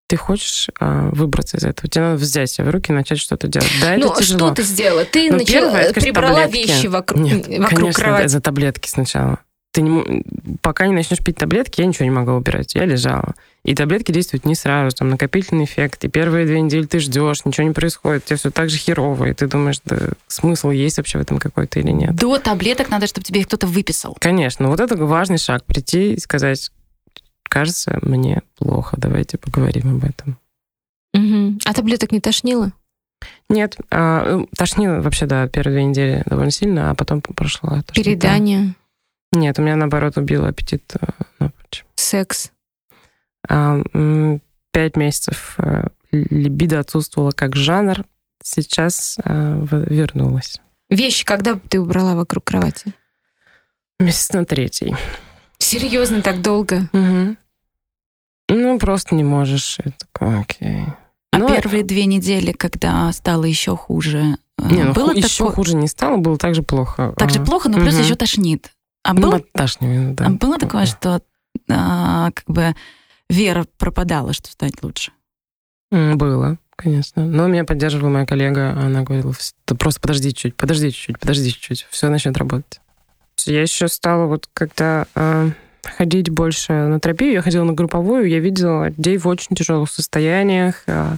ты 0.08 0.16
хочешь 0.16 0.68
а, 0.80 1.10
выбраться 1.12 1.58
из 1.58 1.64
этого, 1.64 1.88
тебе 1.88 2.02
надо 2.02 2.16
взять 2.16 2.50
себя 2.50 2.64
в 2.64 2.70
руки 2.70 2.90
и 2.90 2.94
начать 2.94 3.18
что-то 3.18 3.46
делать. 3.46 3.70
Да, 3.80 3.94
ну, 3.96 4.10
это 4.10 4.20
тяжело. 4.20 4.38
что 4.38 4.54
ты 4.54 4.62
сделала? 4.62 5.04
Ты 5.04 5.30
ну, 5.30 5.38
начала, 5.38 5.60
первое, 5.60 5.92
конечно, 5.92 6.02
прибрала 6.02 6.42
таблетки. 6.42 6.68
вещи 6.68 6.86
вокруг, 6.86 7.20
Нет, 7.20 7.46
вокруг 7.46 7.78
конечно, 7.78 8.02
кровати. 8.02 8.24
это 8.24 8.40
таблетки 8.40 8.88
сначала 8.88 9.38
ты 9.78 9.82
не, 9.82 10.24
пока 10.60 10.86
не 10.86 10.94
начнешь 10.94 11.22
пить 11.22 11.36
таблетки, 11.36 11.80
я 11.80 11.86
ничего 11.86 12.04
не 12.04 12.10
могла 12.10 12.34
убирать. 12.34 12.74
Я 12.74 12.84
лежала. 12.84 13.34
И 13.64 13.74
таблетки 13.74 14.12
действуют 14.12 14.44
не 14.44 14.54
сразу, 14.54 14.96
там 14.96 15.10
накопительный 15.10 15.64
эффект. 15.64 16.04
И 16.04 16.08
первые 16.08 16.46
две 16.46 16.60
недели 16.60 16.84
ты 16.84 16.98
ждешь, 16.98 17.44
ничего 17.44 17.66
не 17.66 17.74
происходит, 17.74 18.24
тебе 18.24 18.36
все 18.36 18.50
так 18.50 18.70
же 18.70 18.78
херово, 18.78 19.26
и 19.26 19.34
ты 19.34 19.46
думаешь, 19.46 19.80
да, 19.84 19.98
смысл 20.26 20.70
есть 20.70 20.96
вообще 20.96 21.18
в 21.18 21.20
этом 21.20 21.38
какой-то 21.38 21.78
или 21.80 21.90
нет. 21.90 22.14
До 22.16 22.38
таблеток 22.38 22.88
надо, 22.88 23.06
чтобы 23.06 23.24
тебе 23.24 23.40
их 23.40 23.46
кто-то 23.46 23.66
выписал. 23.66 24.16
Конечно. 24.18 24.68
Вот 24.68 24.80
это 24.80 24.96
важный 24.96 25.38
шаг. 25.38 25.64
Прийти 25.64 26.14
и 26.14 26.18
сказать, 26.20 26.72
кажется, 27.48 27.98
мне 28.02 28.42
плохо, 28.56 28.96
давайте 28.98 29.38
поговорим 29.38 29.96
об 29.96 30.04
этом. 30.04 30.38
Угу. 31.14 31.58
А 31.64 31.74
таблеток 31.74 32.12
не 32.12 32.20
тошнило? 32.20 32.72
Нет, 33.48 33.76
а, 33.90 34.44
тошнило 34.56 35.00
вообще, 35.00 35.26
да, 35.26 35.48
первые 35.48 35.74
две 35.74 35.84
недели 35.84 36.22
довольно 36.26 36.50
сильно, 36.50 36.90
а 36.90 36.94
потом 36.94 37.20
прошла. 37.20 37.82
Передание? 37.94 38.74
Нет, 39.32 39.58
у 39.58 39.62
меня, 39.62 39.76
наоборот, 39.76 40.16
убило 40.16 40.48
аппетит 40.48 40.94
э. 41.40 41.48
Секс? 41.96 42.52
А, 43.48 43.80
пять 44.72 44.96
месяцев 44.96 45.54
э, 45.58 45.88
либидо 46.12 46.78
отсутствовала 46.80 47.30
как 47.30 47.56
жанр, 47.56 48.04
сейчас 48.42 49.18
э, 49.24 49.66
вернулась. 49.70 50.60
Вещи 50.90 51.24
когда 51.24 51.58
ты 51.68 51.80
убрала 51.80 52.14
вокруг 52.14 52.44
кровати? 52.44 52.92
Месяц 53.98 54.32
на 54.32 54.44
третий. 54.44 54.96
Серьезно, 55.58 56.22
так 56.22 56.40
долго? 56.42 56.88
Угу. 56.92 57.36
Ну, 58.50 58.78
просто 58.78 59.14
не 59.14 59.24
можешь. 59.24 59.78
Это 59.78 60.40
окей. 60.40 60.84
А 61.32 61.38
Но... 61.38 61.48
первые 61.48 61.84
две 61.84 62.06
недели, 62.06 62.52
когда 62.52 63.12
стало 63.12 63.44
еще 63.44 63.76
хуже, 63.76 64.38
не, 64.58 64.82
ну, 64.82 64.92
было 64.92 65.12
еще 65.12 65.38
такое... 65.44 65.54
хуже 65.54 65.76
не 65.76 65.86
стало, 65.86 66.16
было 66.16 66.36
так 66.36 66.54
же 66.54 66.62
плохо. 66.62 67.14
Так 67.16 67.30
же 67.30 67.44
плохо, 67.44 67.68
но 67.68 67.78
плюс 67.78 67.94
угу. 67.94 68.02
еще 68.02 68.14
тошнит. 68.14 68.72
А 69.04 69.14
ну, 69.14 69.20
было, 69.20 69.40
да. 69.80 70.26
а 70.26 70.30
было 70.30 70.58
такое, 70.58 70.86
что 70.86 71.22
а, 71.70 72.30
как 72.32 72.44
бы 72.46 72.74
вера 73.30 73.66
пропадала, 73.78 74.32
что 74.32 74.50
стать 74.50 74.82
лучше? 74.82 75.12
Было, 75.90 76.58
конечно. 76.76 77.24
Но 77.24 77.46
меня 77.46 77.64
поддерживала 77.64 78.10
моя 78.10 78.26
коллега. 78.26 78.72
Она 78.72 79.02
говорила, 79.02 79.32
просто 79.78 80.00
подожди 80.00 80.34
чуть, 80.34 80.56
подожди 80.56 80.92
чуть, 80.92 81.18
подожди 81.18 81.52
чуть, 81.52 81.86
все 81.90 82.08
начнет 82.08 82.36
работать. 82.36 82.80
Я 83.46 83.62
еще 83.62 83.88
стала 83.88 84.26
вот 84.26 84.48
когда 84.52 85.06
э, 85.14 85.50
ходить 85.84 86.30
больше 86.30 86.72
на 86.72 87.00
терапию, 87.00 87.32
я 87.34 87.42
ходила 87.42 87.64
на 87.64 87.72
групповую, 87.72 88.28
я 88.28 88.40
видела 88.40 88.88
людей 88.88 89.18
в 89.18 89.26
очень 89.26 89.56
тяжелых 89.56 89.90
состояниях. 89.90 90.82
Э, 90.86 91.16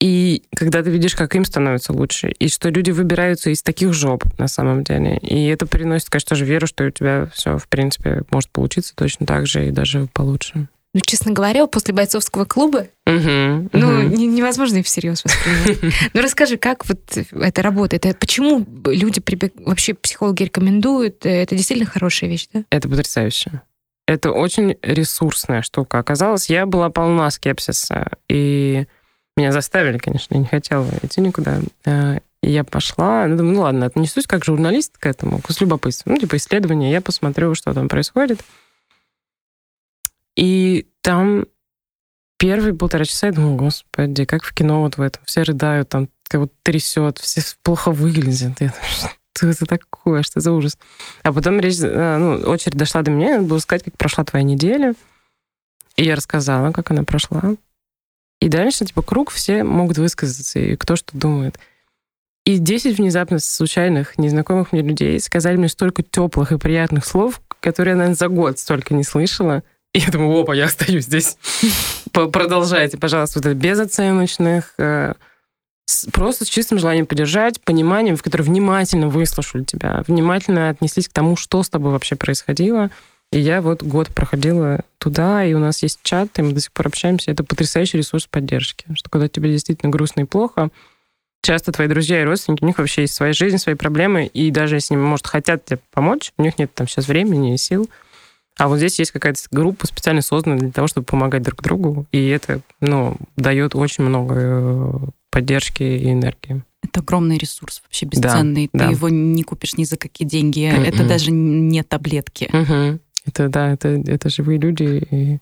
И 0.00 0.42
когда 0.54 0.82
ты 0.82 0.90
видишь, 0.90 1.14
как 1.14 1.34
им 1.34 1.44
становится 1.44 1.92
лучше, 1.92 2.28
и 2.28 2.48
что 2.48 2.68
люди 2.68 2.90
выбираются 2.90 3.50
из 3.50 3.62
таких 3.62 3.94
жоп 3.94 4.24
на 4.38 4.46
самом 4.46 4.84
деле, 4.84 5.16
и 5.18 5.46
это 5.46 5.66
приносит, 5.66 6.10
конечно, 6.10 6.30
тоже 6.30 6.44
веру, 6.44 6.66
что 6.66 6.84
у 6.84 6.90
тебя 6.90 7.26
все, 7.32 7.56
в 7.56 7.66
принципе, 7.66 8.22
может 8.30 8.50
получиться 8.50 8.94
точно 8.94 9.26
так 9.26 9.46
же 9.46 9.66
и 9.66 9.70
даже 9.70 10.06
получше. 10.12 10.68
Ну, 10.94 11.00
честно 11.04 11.32
говоря, 11.32 11.66
после 11.66 11.92
бойцовского 11.92 12.46
клуба, 12.46 12.86
угу, 13.06 13.68
ну, 13.72 14.06
угу. 14.06 14.16
невозможно 14.16 14.78
их 14.78 14.86
всерьез 14.86 15.24
воспринимать. 15.24 15.94
Ну, 16.14 16.22
расскажи, 16.22 16.56
как 16.56 16.86
вот 16.86 17.00
это 17.16 17.62
работает? 17.62 18.18
Почему 18.18 18.64
люди 18.86 19.22
вообще 19.56 19.92
психологи 19.94 20.44
рекомендуют? 20.44 21.26
Это 21.26 21.54
действительно 21.54 21.90
хорошая 21.90 22.30
вещь, 22.30 22.48
да? 22.52 22.64
Это 22.70 22.88
потрясающе. 22.88 23.62
Это 24.06 24.30
очень 24.30 24.76
ресурсная 24.82 25.62
штука. 25.62 25.98
Оказалось, 25.98 26.48
я 26.48 26.64
была 26.64 26.90
полна 26.90 27.28
скепсиса, 27.30 28.12
и 28.28 28.86
меня 29.36 29.52
заставили, 29.52 29.98
конечно, 29.98 30.34
я 30.34 30.40
не 30.40 30.46
хотела 30.46 30.86
идти 31.02 31.20
никуда. 31.20 31.58
Э, 31.84 32.20
и 32.42 32.50
я 32.50 32.64
пошла, 32.64 33.26
ну, 33.26 33.36
думаю, 33.36 33.54
ну 33.54 33.60
ладно, 33.62 33.86
отнесусь 33.86 34.26
как 34.26 34.44
журналист 34.44 34.96
к 34.96 35.06
этому, 35.06 35.40
с 35.48 35.60
любопытством. 35.60 36.14
Ну, 36.14 36.20
типа 36.20 36.36
исследование, 36.36 36.92
я 36.92 37.00
посмотрю, 37.00 37.54
что 37.54 37.74
там 37.74 37.88
происходит. 37.88 38.40
И 40.36 40.86
там 41.00 41.46
первые 42.38 42.74
полтора 42.74 43.04
часа 43.04 43.28
я 43.28 43.32
думаю, 43.32 43.56
господи, 43.56 44.24
как 44.24 44.44
в 44.44 44.52
кино 44.52 44.82
вот 44.82 44.96
в 44.96 45.00
этом. 45.00 45.22
Все 45.24 45.42
рыдают, 45.42 45.88
там 45.88 46.08
как 46.28 46.40
вот 46.40 46.52
трясет, 46.62 47.18
все 47.18 47.42
плохо 47.62 47.90
выглядят. 47.90 48.60
Я 48.60 48.68
думаю, 48.68 49.12
что 49.34 49.46
это 49.48 49.66
такое, 49.66 50.22
что 50.22 50.40
за 50.40 50.52
ужас. 50.52 50.78
А 51.22 51.32
потом 51.32 51.60
речь, 51.60 51.78
э, 51.80 52.16
ну, 52.18 52.50
очередь 52.50 52.76
дошла 52.76 53.02
до 53.02 53.10
меня, 53.10 53.36
надо 53.36 53.48
было 53.48 53.58
сказать, 53.58 53.84
как 53.84 53.96
прошла 53.96 54.24
твоя 54.24 54.44
неделя. 54.44 54.94
И 55.96 56.04
я 56.04 56.14
рассказала, 56.14 56.72
как 56.72 56.90
она 56.90 57.04
прошла. 57.04 57.56
И 58.40 58.48
дальше, 58.48 58.84
типа, 58.84 59.02
круг, 59.02 59.30
все 59.30 59.64
могут 59.64 59.96
высказаться, 59.96 60.58
и 60.58 60.76
кто 60.76 60.96
что 60.96 61.16
думает. 61.16 61.58
И 62.44 62.58
10 62.58 62.98
внезапно 62.98 63.38
случайных, 63.38 64.18
незнакомых 64.18 64.72
мне 64.72 64.82
людей 64.82 65.18
сказали 65.20 65.56
мне 65.56 65.68
столько 65.68 66.02
теплых 66.02 66.52
и 66.52 66.58
приятных 66.58 67.04
слов, 67.04 67.40
которые 67.60 67.92
я, 67.92 67.96
наверное, 67.96 68.16
за 68.16 68.28
год 68.28 68.58
столько 68.58 68.94
не 68.94 69.02
слышала. 69.02 69.64
И 69.96 69.98
я 69.98 70.08
думаю, 70.10 70.38
опа, 70.38 70.54
я 70.54 70.66
остаюсь 70.66 71.04
здесь. 71.04 71.38
Продолжайте, 72.12 72.98
пожалуйста, 72.98 73.38
вот 73.38 73.46
это 73.46 73.54
безоценочных, 73.54 74.74
э, 74.76 75.14
просто 76.12 76.44
с 76.44 76.48
чистым 76.48 76.78
желанием 76.78 77.06
поддержать, 77.06 77.62
пониманием, 77.62 78.16
в 78.16 78.22
которое 78.22 78.44
внимательно 78.44 79.08
выслушали 79.08 79.64
тебя, 79.64 80.04
внимательно 80.06 80.68
отнеслись 80.68 81.08
к 81.08 81.14
тому, 81.14 81.34
что 81.34 81.62
с 81.62 81.70
тобой 81.70 81.92
вообще 81.92 82.14
происходило, 82.14 82.90
и 83.32 83.40
я 83.40 83.62
вот 83.62 83.82
год 83.82 84.08
проходила 84.08 84.80
туда, 84.98 85.42
и 85.46 85.54
у 85.54 85.58
нас 85.58 85.82
есть 85.82 86.00
чат, 86.02 86.38
и 86.38 86.42
мы 86.42 86.52
до 86.52 86.60
сих 86.60 86.72
пор 86.72 86.88
общаемся. 86.88 87.30
Это 87.30 87.42
потрясающий 87.42 87.96
ресурс 87.96 88.26
поддержки. 88.26 88.84
Что 88.94 89.08
когда 89.08 89.28
тебе 89.28 89.50
действительно 89.50 89.90
грустно 89.90 90.20
и 90.20 90.24
плохо, 90.24 90.68
часто 91.40 91.72
твои 91.72 91.88
друзья 91.88 92.20
и 92.20 92.24
родственники, 92.24 92.62
у 92.62 92.66
них 92.66 92.76
вообще 92.76 93.02
есть 93.02 93.14
своя 93.14 93.32
жизнь, 93.32 93.56
свои 93.56 93.76
проблемы, 93.76 94.26
и 94.26 94.50
даже 94.50 94.74
если 94.74 94.94
может, 94.94 95.26
хотят 95.26 95.64
тебе 95.64 95.78
помочь, 95.90 96.34
у 96.36 96.42
них 96.42 96.58
нет 96.58 96.74
там 96.74 96.86
сейчас 96.86 97.08
времени 97.08 97.54
и 97.54 97.56
сил, 97.56 97.88
а 98.58 98.68
вот 98.68 98.78
здесь 98.78 98.98
есть 98.98 99.10
какая-то 99.10 99.40
группа 99.50 99.86
специально 99.86 100.22
созданная 100.22 100.58
для 100.58 100.72
того, 100.72 100.86
чтобы 100.86 101.04
помогать 101.04 101.42
друг 101.42 101.62
другу, 101.62 102.06
и 102.10 102.26
это, 102.28 102.60
ну, 102.80 103.16
дает 103.36 103.74
очень 103.74 104.04
много 104.04 104.34
э, 104.36 104.92
поддержки 105.30 105.82
и 105.82 106.10
энергии. 106.10 106.62
Это 106.82 107.00
огромный 107.00 107.36
ресурс, 107.36 107.82
вообще 107.84 108.06
бесценный. 108.06 108.70
Да, 108.72 108.78
Ты 108.78 108.84
да. 108.86 108.90
его 108.90 109.08
не 109.08 109.42
купишь 109.42 109.76
ни 109.76 109.84
за 109.84 109.96
какие 109.96 110.26
деньги. 110.26 110.60
Mm-mm. 110.60 110.84
Это 110.84 111.06
даже 111.06 111.30
не 111.30 111.82
таблетки. 111.82 112.48
Mm-hmm. 112.52 113.00
Это, 113.26 113.48
да, 113.48 113.72
это, 113.72 113.88
это 113.88 114.30
живые 114.30 114.58
люди. 114.58 115.06
И... 115.10 115.38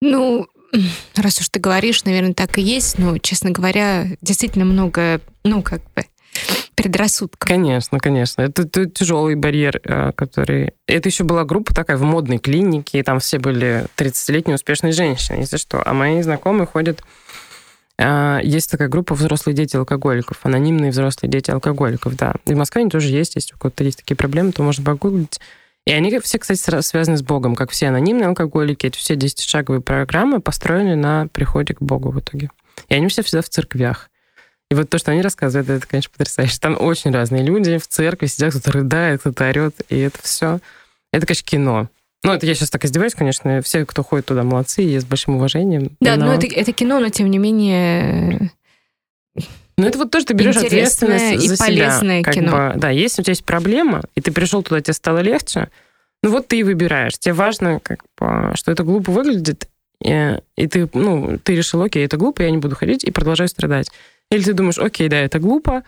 Ну, 0.00 0.48
раз 1.14 1.40
уж 1.40 1.48
ты 1.50 1.60
говоришь, 1.60 2.04
наверное, 2.04 2.34
так 2.34 2.58
и 2.58 2.62
есть, 2.62 2.98
но, 2.98 3.18
честно 3.18 3.50
говоря, 3.50 4.06
действительно 4.22 4.64
много, 4.64 5.20
ну, 5.44 5.62
как 5.62 5.82
бы, 5.94 6.04
предрассудков. 6.82 7.46
Конечно, 7.46 7.98
конечно. 7.98 8.40
Это, 8.42 8.62
это 8.62 8.86
тяжелый 8.86 9.34
барьер, 9.34 9.80
э, 9.84 10.12
который... 10.12 10.72
Это 10.86 11.08
еще 11.10 11.24
была 11.24 11.44
группа 11.44 11.74
такая 11.74 11.98
в 11.98 12.02
модной 12.02 12.38
клинике, 12.38 13.00
и 13.00 13.02
там 13.02 13.20
все 13.20 13.38
были 13.38 13.86
30-летние 13.96 14.54
успешные 14.54 14.92
женщины, 14.92 15.36
если 15.36 15.58
что. 15.58 15.82
А 15.84 15.92
мои 15.92 16.22
знакомые 16.22 16.66
ходят... 16.66 17.02
Э, 17.98 18.40
есть 18.42 18.70
такая 18.70 18.88
группа 18.88 19.14
«Взрослые 19.14 19.54
дети 19.54 19.76
алкоголиков», 19.76 20.38
анонимные 20.42 20.90
взрослые 20.90 21.30
дети 21.30 21.50
алкоголиков, 21.50 22.16
да. 22.16 22.34
И 22.46 22.54
в 22.54 22.56
Москве 22.56 22.80
они 22.80 22.90
тоже 22.90 23.08
есть, 23.08 23.34
если 23.34 23.54
у 23.54 23.58
кого-то 23.58 23.84
есть 23.84 23.98
такие 23.98 24.16
проблемы, 24.16 24.52
то 24.52 24.62
можно 24.62 24.82
погуглить. 24.82 25.38
И 25.86 25.92
они 25.92 26.18
все, 26.20 26.38
кстати, 26.38 26.80
связаны 26.80 27.18
с 27.18 27.22
Богом, 27.22 27.56
как 27.56 27.70
все 27.70 27.88
анонимные 27.88 28.28
алкоголики. 28.28 28.86
Эти 28.86 28.96
все 28.96 29.14
10-шаговые 29.14 29.80
программы 29.80 30.40
построены 30.40 30.96
на 30.96 31.26
приходе 31.28 31.74
к 31.74 31.82
Богу 31.82 32.10
в 32.10 32.20
итоге. 32.20 32.50
И 32.88 32.94
они 32.94 33.08
все 33.08 33.22
всегда 33.22 33.42
в 33.42 33.48
церквях. 33.48 34.09
И 34.70 34.74
вот 34.74 34.88
то, 34.88 34.98
что 34.98 35.10
они 35.10 35.20
рассказывают, 35.20 35.68
это, 35.68 35.86
конечно, 35.86 36.12
потрясающе. 36.16 36.58
Там 36.60 36.76
очень 36.80 37.10
разные 37.10 37.42
люди 37.42 37.78
в 37.78 37.88
церкви 37.88 38.26
сидят, 38.26 38.52
кто-то 38.52 38.72
рыдает, 38.72 39.20
кто-то 39.20 39.48
орет, 39.48 39.74
и 39.88 39.98
это 39.98 40.18
все. 40.22 40.60
Это, 41.12 41.26
конечно, 41.26 41.44
кино. 41.44 41.88
Ну, 42.22 42.32
это 42.32 42.46
я 42.46 42.54
сейчас 42.54 42.70
так 42.70 42.84
издеваюсь, 42.84 43.14
конечно. 43.14 43.62
Все, 43.62 43.84
кто 43.84 44.04
ходит 44.04 44.26
туда, 44.26 44.44
молодцы, 44.44 44.84
и 44.84 44.98
с 44.98 45.04
большим 45.04 45.36
уважением. 45.36 45.96
Да, 46.00 46.16
но, 46.16 46.26
но 46.26 46.34
это, 46.34 46.46
это 46.46 46.72
кино, 46.72 47.00
но 47.00 47.08
тем 47.08 47.30
не 47.30 47.38
менее... 47.38 48.52
Ну, 49.76 49.86
это 49.86 49.96
вот 49.96 50.10
то, 50.10 50.20
что 50.20 50.28
ты 50.28 50.34
берешь 50.34 50.56
ответственность 50.58 51.42
и 51.42 51.48
за 51.48 51.56
полезное 51.56 52.20
себя. 52.20 52.32
кино. 52.32 52.52
Бы, 52.52 52.72
да, 52.78 52.90
если 52.90 53.22
у 53.22 53.24
тебя 53.24 53.32
есть 53.32 53.44
проблема, 53.44 54.02
и 54.14 54.20
ты 54.20 54.30
пришел 54.30 54.62
туда, 54.62 54.82
тебе 54.82 54.92
стало 54.92 55.18
легче, 55.18 55.68
ну 56.22 56.30
вот 56.30 56.48
ты 56.48 56.58
и 56.58 56.62
выбираешь. 56.62 57.18
Тебе 57.18 57.32
важно, 57.32 57.80
как 57.80 58.04
бы, 58.18 58.52
что 58.54 58.70
это 58.70 58.84
глупо 58.84 59.10
выглядит, 59.10 59.68
и, 60.04 60.38
и 60.56 60.66
ты, 60.66 60.88
ну, 60.92 61.38
ты 61.42 61.56
решил, 61.56 61.82
окей, 61.82 62.04
это 62.04 62.18
глупо, 62.18 62.42
я 62.42 62.50
не 62.50 62.58
буду 62.58 62.76
ходить, 62.76 63.04
и 63.04 63.10
продолжаю 63.10 63.48
страдать. 63.48 63.90
Или 64.30 64.42
ты 64.42 64.52
думаешь, 64.52 64.78
окей, 64.78 65.08
да, 65.08 65.18
это 65.18 65.38
глупо, 65.38 65.82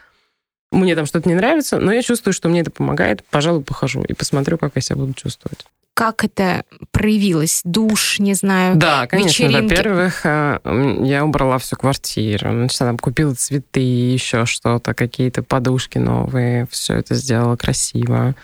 мне 0.72 0.96
там 0.96 1.06
что-то 1.06 1.28
не 1.28 1.34
нравится, 1.34 1.78
но 1.78 1.92
я 1.92 2.02
чувствую, 2.02 2.32
что 2.32 2.48
мне 2.48 2.60
это 2.60 2.70
помогает, 2.70 3.22
пожалуй, 3.30 3.62
похожу 3.62 4.02
и 4.02 4.14
посмотрю, 4.14 4.58
как 4.58 4.72
я 4.74 4.80
себя 4.80 4.96
буду 4.96 5.12
чувствовать. 5.12 5.66
Как 5.94 6.24
это 6.24 6.64
проявилось? 6.90 7.60
Душ, 7.64 8.18
не 8.18 8.32
знаю, 8.32 8.76
Да, 8.76 9.06
конечно. 9.06 9.50
Во-первых, 9.50 10.24
э, 10.24 10.58
я 11.02 11.22
убрала 11.24 11.58
всю 11.58 11.76
квартиру, 11.76 12.50
значит, 12.50 12.78
там 12.78 12.98
купила 12.98 13.34
цветы, 13.34 13.80
еще 13.80 14.46
что-то, 14.46 14.94
какие-то 14.94 15.42
подушки 15.42 15.98
новые, 15.98 16.66
все 16.70 16.94
это 16.94 17.14
сделала 17.14 17.56
красиво. 17.56 18.34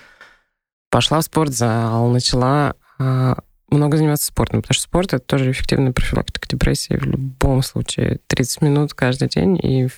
Пошла 0.90 1.20
в 1.20 1.24
спортзал, 1.24 2.08
начала 2.08 2.74
э, 2.98 3.34
много 3.70 3.96
заниматься 3.96 4.26
спортом, 4.26 4.62
потому 4.62 4.74
что 4.74 4.84
спорт 4.84 5.14
это 5.14 5.24
тоже 5.24 5.50
эффективная 5.50 5.92
профилактика 5.92 6.48
депрессии 6.48 6.94
в 6.94 7.04
любом 7.04 7.62
случае. 7.62 8.20
30 8.26 8.62
минут 8.62 8.94
каждый 8.94 9.28
день, 9.28 9.58
и 9.62 9.88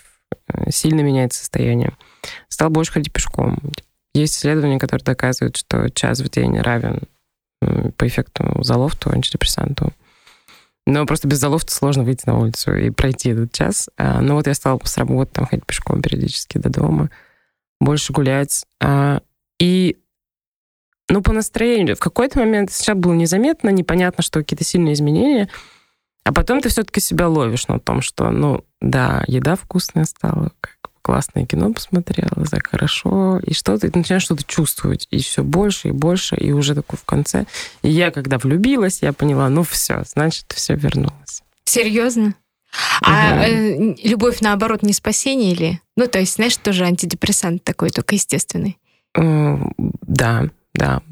э, 0.49 0.71
сильно 0.71 1.01
меняет 1.01 1.33
состояние. 1.33 1.93
Стал 2.49 2.71
больше 2.71 2.93
ходить 2.93 3.13
пешком. 3.13 3.59
Есть 4.15 4.37
исследования, 4.37 4.79
которые 4.79 5.05
доказывают, 5.05 5.57
что 5.57 5.89
час 5.91 6.21
в 6.21 6.29
день 6.31 6.59
равен 6.59 7.03
по 7.97 8.07
эффекту 8.07 8.63
залофту, 8.63 9.11
антидепрессанту. 9.11 9.93
Но 10.87 11.07
просто 11.07 11.29
без 11.29 11.39
залофта 11.39 11.73
сложно 11.73 12.05
выйти 12.05 12.23
на 12.27 12.39
улицу 12.39 12.75
и 12.75 12.91
пройти 12.91 13.31
этот 13.31 13.53
час. 13.53 13.89
А, 13.97 14.21
но 14.21 14.35
вот 14.35 14.47
я 14.47 14.55
стала 14.55 14.81
с 14.83 14.97
работы 14.97 15.31
там 15.35 15.47
ходить 15.47 15.67
пешком 15.67 16.03
периодически 16.03 16.59
до 16.59 16.71
дома, 16.71 17.11
больше 17.81 18.13
гулять. 18.13 18.65
А, 18.81 19.21
и 19.61 19.99
ну, 21.11 21.23
по 21.23 21.33
настроению. 21.33 21.97
В 21.97 22.01
какой-то 22.01 22.39
момент 22.39 22.71
сейчас 22.71 22.97
было 22.97 23.13
незаметно, 23.13 23.69
непонятно, 23.71 24.23
что 24.23 24.41
какие-то 24.41 24.65
сильные 24.65 24.95
изменения. 24.95 25.49
А 26.25 26.33
потом 26.33 26.61
ты 26.61 26.69
все-таки 26.69 27.01
себя 27.01 27.29
ловишь 27.29 27.69
на 27.69 27.81
том, 27.81 28.01
что, 28.01 28.31
ну, 28.31 28.65
да, 28.81 29.25
еда 29.27 29.57
вкусная 29.57 30.05
стала, 30.05 30.53
как 30.61 30.77
классное 31.03 31.47
кино 31.47 31.73
посмотрела, 31.73 32.47
так 32.49 32.69
хорошо, 32.69 33.41
и 33.43 33.55
что-то, 33.55 33.91
ты 33.91 33.99
начинаешь 33.99 34.23
что-то 34.23 34.45
чувствовать, 34.45 35.09
и 35.11 35.19
все 35.19 35.43
больше 35.43 35.89
и 35.89 35.93
больше, 35.93 36.37
и 36.37 36.53
уже 36.53 36.75
такой 36.75 36.99
в 36.99 37.05
конце. 37.05 37.47
И 37.83 37.91
я, 37.91 38.11
когда 38.11 38.39
влюбилась, 38.39 39.03
я 39.03 39.13
поняла, 39.13 39.49
ну 39.49 39.63
все, 39.63 40.03
значит, 40.05 40.53
все 40.55 40.77
вернулось. 40.77 41.43
Серьезно? 41.65 42.35
А 43.03 43.49
э, 43.49 43.95
любовь, 44.05 44.41
наоборот, 44.41 44.83
не 44.83 44.93
спасение 44.93 45.53
или? 45.53 45.81
Ну, 45.97 46.07
то 46.07 46.21
есть, 46.21 46.35
знаешь, 46.35 46.57
тоже 46.57 46.85
антидепрессант 46.85 47.65
такой, 47.65 47.91
только 47.91 48.15
естественный. 48.15 48.79
Э, 49.17 49.57
да, 50.03 50.51
да. 50.81 51.03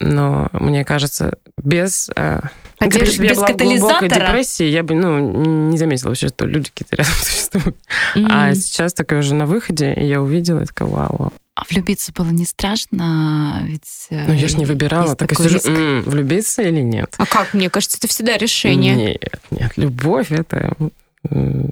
Но 0.00 0.48
мне 0.52 0.84
кажется, 0.84 1.38
без... 1.62 2.10
Э, 2.16 2.40
Поддерж... 2.78 3.18
без 3.18 3.36
была 3.36 3.46
катализатора? 3.48 4.08
депрессии, 4.08 4.66
я 4.66 4.82
бы 4.82 4.94
ну, 4.94 5.70
не 5.70 5.78
заметила 5.78 6.10
вообще, 6.10 6.28
что 6.28 6.46
люди 6.46 6.70
какие-то 6.70 6.96
рядом 6.96 7.12
существуют. 7.22 7.76
Mm-hmm. 8.14 8.26
А 8.30 8.54
сейчас 8.54 8.94
такая 8.94 9.20
уже 9.20 9.34
на 9.34 9.46
выходе, 9.46 9.92
и 9.94 10.06
я 10.06 10.22
увидела, 10.22 10.62
и 10.62 10.66
такая, 10.66 10.88
вау, 10.88 11.32
А 11.54 11.62
влюбиться 11.68 12.12
было 12.12 12.28
не 12.30 12.44
страшно? 12.44 13.62
Ведь 13.64 14.06
э, 14.10 14.26
ну, 14.26 14.34
я 14.34 14.48
же 14.48 14.58
не 14.58 14.64
выбирала. 14.64 15.16
Так 15.16 15.32
и 15.32 15.34
сижу, 15.34 15.58
м-м, 15.64 16.02
влюбиться 16.02 16.62
или 16.62 16.80
нет? 16.80 17.14
А 17.18 17.26
как? 17.26 17.52
Мне 17.54 17.70
кажется, 17.70 17.98
это 17.98 18.08
всегда 18.08 18.36
решение. 18.36 18.94
Нет, 18.94 19.40
нет. 19.50 19.72
Любовь— 19.76 20.26
это 20.30 20.76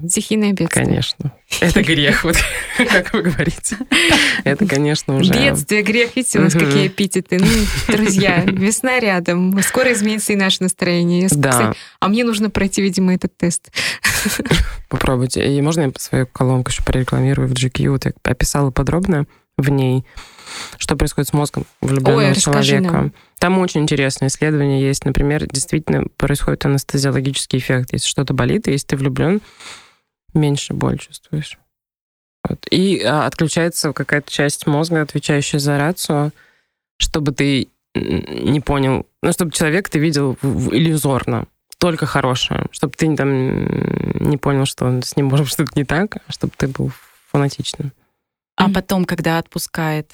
Стихийное 0.07 0.53
бедствие. 0.53 0.85
Конечно. 0.85 1.33
Это 1.61 1.83
грех, 1.83 2.23
вот 2.23 2.35
как 2.77 3.13
вы 3.13 3.23
говорите. 3.23 3.77
Это, 4.43 4.65
конечно, 4.65 5.15
уже... 5.15 5.33
Бедствие, 5.33 5.83
грех. 5.83 6.15
Видите, 6.15 6.39
у 6.39 6.43
нас 6.43 6.53
какие 6.53 6.87
эпитеты. 6.87 7.39
Ну, 7.39 7.95
друзья, 7.95 8.43
весна 8.45 8.99
рядом. 8.99 9.59
Скоро 9.61 9.93
изменится 9.93 10.33
и 10.33 10.35
наше 10.35 10.63
настроение. 10.63 11.27
Да. 11.31 11.73
А 11.99 12.07
мне 12.07 12.23
нужно 12.23 12.49
пройти, 12.49 12.81
видимо, 12.81 13.13
этот 13.13 13.35
тест. 13.37 13.71
Попробуйте. 14.89 15.45
И 15.55 15.61
можно 15.61 15.81
я 15.81 15.91
свою 15.97 16.27
колонку 16.27 16.71
еще 16.71 16.83
прорекламирую 16.83 17.47
в 17.47 17.53
GQ? 17.53 17.89
Вот 17.89 18.05
я 18.05 18.13
описала 18.23 18.71
подробно 18.71 19.25
в 19.57 19.69
ней, 19.69 20.05
что 20.77 20.95
происходит 20.95 21.29
с 21.29 21.33
мозгом 21.33 21.65
влюбленного 21.81 22.29
Ой, 22.29 22.35
человека. 22.35 22.91
Нам. 22.91 23.13
Там 23.39 23.59
очень 23.59 23.81
интересное 23.81 24.29
исследование 24.29 24.81
есть. 24.81 25.05
Например, 25.05 25.45
действительно 25.45 26.05
происходит 26.17 26.65
анестезиологический 26.65 27.59
эффект. 27.59 27.93
Если 27.93 28.07
что-то 28.07 28.33
болит, 28.33 28.67
и 28.67 28.71
если 28.71 28.87
ты 28.87 28.97
влюблен, 28.97 29.41
меньше 30.33 30.73
боль 30.73 30.97
чувствуешь. 30.97 31.57
Вот. 32.47 32.65
И 32.69 33.01
а, 33.01 33.25
отключается 33.25 33.93
какая-то 33.93 34.31
часть 34.31 34.67
мозга, 34.67 35.01
отвечающая 35.01 35.59
за 35.59 35.77
рацию, 35.77 36.31
чтобы 36.97 37.31
ты 37.31 37.69
не 37.95 38.59
понял, 38.59 39.05
ну, 39.21 39.31
чтобы 39.31 39.51
человек 39.51 39.89
ты 39.89 39.99
видел 39.99 40.37
иллюзорно, 40.43 41.45
только 41.77 42.05
хорошее, 42.05 42.65
чтобы 42.71 42.93
ты 42.95 43.15
там 43.15 44.29
не 44.29 44.37
понял, 44.37 44.65
что 44.65 45.01
с 45.01 45.15
ним 45.15 45.27
может 45.27 45.47
что-то 45.47 45.71
не 45.75 45.85
так, 45.85 46.17
а 46.17 46.31
чтобы 46.31 46.53
ты 46.57 46.67
был 46.67 46.91
фанатичным. 47.31 47.91
А 48.57 48.69
потом, 48.69 49.05
когда 49.05 49.37
отпускает, 49.37 50.13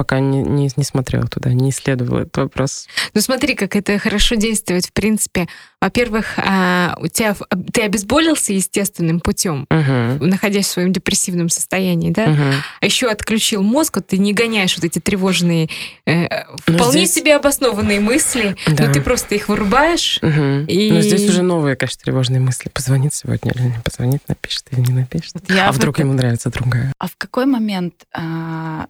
пока 0.00 0.18
не, 0.18 0.40
не, 0.40 0.70
не 0.74 0.84
смотрела 0.84 1.26
туда, 1.26 1.52
не 1.52 1.68
исследовала 1.68 2.20
этот 2.20 2.38
вопрос. 2.38 2.88
Ну 3.12 3.20
смотри, 3.20 3.54
как 3.54 3.76
это 3.76 3.98
хорошо 3.98 4.34
действует, 4.34 4.86
в 4.86 4.94
принципе. 4.94 5.46
Во-первых, 5.78 6.38
а, 6.38 6.96
у 6.98 7.06
тебя 7.08 7.36
ты 7.70 7.82
обезболился 7.82 8.54
естественным 8.54 9.20
путем, 9.20 9.66
uh-huh. 9.68 10.24
находясь 10.24 10.68
в 10.68 10.70
своем 10.70 10.90
депрессивном 10.90 11.50
состоянии, 11.50 12.12
да? 12.12 12.24
Uh-huh. 12.28 12.54
А 12.80 12.86
еще 12.86 13.08
отключил 13.08 13.62
мозг, 13.62 13.96
вот 13.96 14.06
ты 14.06 14.16
не 14.16 14.32
гоняешь 14.32 14.74
вот 14.76 14.86
эти 14.86 15.00
тревожные, 15.00 15.68
э, 16.06 16.28
вполне 16.60 17.04
здесь... 17.04 17.12
себе 17.12 17.36
обоснованные 17.36 18.00
мысли, 18.00 18.56
да. 18.68 18.86
но 18.86 18.92
ты 18.94 19.02
просто 19.02 19.34
их 19.34 19.50
вырубаешь. 19.50 20.18
Uh-huh. 20.22 20.64
И... 20.64 20.92
Но 20.92 21.02
здесь 21.02 21.28
уже 21.28 21.42
новые, 21.42 21.76
конечно, 21.76 22.00
тревожные 22.02 22.40
мысли. 22.40 22.70
Позвонит 22.70 23.12
сегодня 23.12 23.52
или 23.52 23.64
не 23.64 23.78
позвонит, 23.84 24.22
напишет 24.28 24.64
или 24.70 24.80
не 24.80 24.94
напишет. 24.94 25.34
Вот 25.34 25.50
а 25.50 25.70
вдруг 25.72 25.96
это... 25.96 26.04
ему 26.04 26.14
нравится 26.14 26.48
другая. 26.48 26.90
А 26.98 27.06
в 27.06 27.16
какой 27.18 27.44
момент 27.44 28.06
а, 28.14 28.86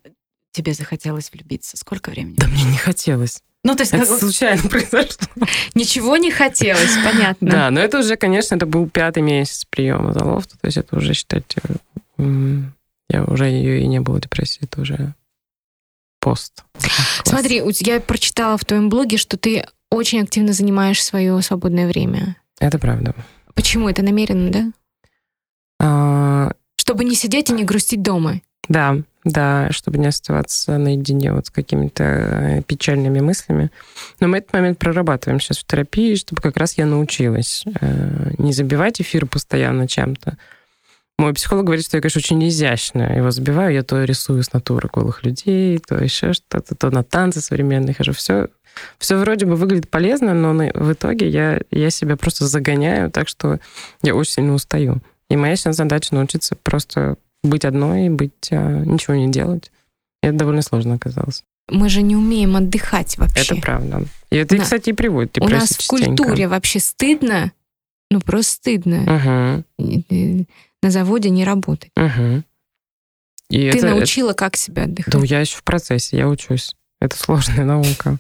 тебе 0.53 0.75
захотелось 0.75 1.31
влюбиться? 1.33 1.77
Сколько 1.77 2.11
времени? 2.11 2.37
Да 2.37 2.47
мне 2.47 2.65
не 2.65 2.77
хотелось. 2.77 3.43
Ну, 3.63 3.75
то 3.75 3.83
есть 3.83 3.93
это 3.93 4.07
как... 4.07 4.19
случайно 4.19 4.63
произошло. 4.71 5.27
Ничего 5.75 6.17
не 6.17 6.31
хотелось, 6.31 6.97
понятно. 7.05 7.51
Да, 7.51 7.71
но 7.71 7.81
это 7.81 7.99
уже, 7.99 8.17
конечно, 8.17 8.55
это 8.55 8.67
был 8.67 8.89
пятый 8.89 9.23
месяц 9.23 9.67
приема 9.69 10.13
залофта, 10.13 10.59
то 10.59 10.67
есть 10.67 10.79
это 10.79 10.97
уже, 10.97 11.15
считайте, 11.15 11.61
я 12.19 13.25
уже 13.25 13.47
ее 13.47 13.81
и 13.83 13.87
не 13.87 14.01
было 14.01 14.21
депрессии, 14.21 14.61
это 14.63 14.81
уже 14.81 15.15
пост. 16.21 16.65
Смотри, 17.25 17.63
я 17.81 18.01
прочитала 18.01 18.57
в 18.57 18.65
твоем 18.65 18.89
блоге, 18.89 19.17
что 19.17 19.37
ты 19.37 19.67
очень 19.91 20.23
активно 20.23 20.53
занимаешь 20.53 21.03
свое 21.03 21.41
свободное 21.43 21.89
время. 21.89 22.37
Это 22.61 22.79
правда. 22.79 23.15
Почему? 23.55 23.89
Это 23.89 24.03
намеренно, 24.03 24.51
да? 24.51 24.73
А... 25.81 26.53
Чтобы 26.77 27.05
не 27.05 27.15
сидеть 27.15 27.51
и 27.51 27.53
не 27.53 27.65
грустить 27.65 28.03
дома. 28.03 28.41
Да, 28.69 28.99
да, 29.25 29.71
чтобы 29.71 29.99
не 29.99 30.07
оставаться 30.07 30.79
наедине 30.79 31.33
вот 31.33 31.47
с 31.47 31.51
какими-то 31.51 32.05
э, 32.05 32.63
печальными 32.63 33.21
мыслями. 33.21 33.71
Но 34.19 34.29
мы 34.29 34.39
этот 34.39 34.53
момент 34.53 34.79
прорабатываем 34.79 35.41
сейчас 35.41 35.59
в 35.59 35.67
терапии, 35.67 36.15
чтобы 36.15 36.41
как 36.41 36.57
раз 36.57 36.79
я 36.79 36.87
научилась 36.87 37.65
э, 37.81 38.33
не 38.39 38.53
забивать 38.53 39.01
эфир 39.01 39.27
постоянно 39.27 39.87
чем-то. 39.87 40.39
Мой 41.19 41.35
психолог 41.35 41.67
говорит, 41.67 41.85
что 41.85 41.99
я, 41.99 42.01
конечно, 42.01 42.21
очень 42.21 42.49
изящно 42.49 43.15
его 43.15 43.31
забиваю. 43.31 43.75
Я 43.75 43.83
то 43.83 44.03
рисую 44.03 44.43
с 44.43 44.55
натуры 44.55 44.89
голых 44.91 45.23
людей, 45.23 45.79
то 45.79 46.03
еще 46.03 46.33
что-то, 46.33 46.75
то 46.75 46.91
на 46.91 47.03
танцы 47.03 47.43
современные 47.43 47.93
хожу. 47.93 48.15
Все, 48.15 48.49
все 48.99 49.19
вроде 49.19 49.45
бы 49.45 49.55
выглядит 49.57 49.91
полезно, 49.91 50.33
но 50.33 50.55
в 50.73 50.93
итоге 50.95 51.29
я, 51.29 51.61
я 51.71 51.91
себя 51.91 52.17
просто 52.17 52.47
загоняю, 52.47 53.11
так 53.11 53.29
что 53.29 53.61
я 54.03 54.15
очень 54.15 54.33
сильно 54.33 54.55
устаю. 54.55 55.03
И 55.29 55.37
моя 55.37 55.57
сейчас 55.57 55.77
задача 55.77 56.15
научиться 56.15 56.57
просто 56.57 57.17
быть 57.43 57.65
одной, 57.65 58.09
быть, 58.09 58.49
а, 58.51 58.85
ничего 58.85 59.15
не 59.15 59.31
делать. 59.31 59.71
И 60.23 60.27
это 60.27 60.39
довольно 60.39 60.63
сложно 60.63 60.95
оказалось. 60.95 61.45
Мы 61.69 61.89
же 61.89 62.03
не 62.03 62.17
умеем 62.17 62.57
отдыхать 62.57 63.17
вообще. 63.19 63.55
Это 63.55 63.63
правда. 63.63 64.05
И 64.31 64.37
это, 64.37 64.57
да. 64.57 64.63
кстати, 64.63 64.91
и 64.91 64.93
приводит 64.93 65.39
У 65.41 65.49
нас 65.49 65.71
в 65.71 65.87
культуре 65.87 66.49
вообще 66.49 66.81
стыдно, 66.81 67.53
ну 68.11 68.21
просто 68.21 68.55
стыдно 68.55 69.65
угу. 69.79 70.47
на 70.83 70.91
заводе 70.91 71.31
не 71.31 71.45
работать. 71.45 71.93
Угу. 71.97 72.43
И 73.51 73.71
Ты 73.71 73.79
это, 73.79 73.89
научила, 73.89 74.31
это... 74.31 74.39
как 74.39 74.57
себя 74.57 74.85
отдыхать? 74.85 75.13
Да, 75.13 75.21
я 75.25 75.41
еще 75.41 75.57
в 75.57 75.65
процессе, 75.65 76.17
я 76.17 76.29
учусь. 76.29 76.77
Это 77.01 77.17
сложная 77.17 77.65
наука. 77.65 78.19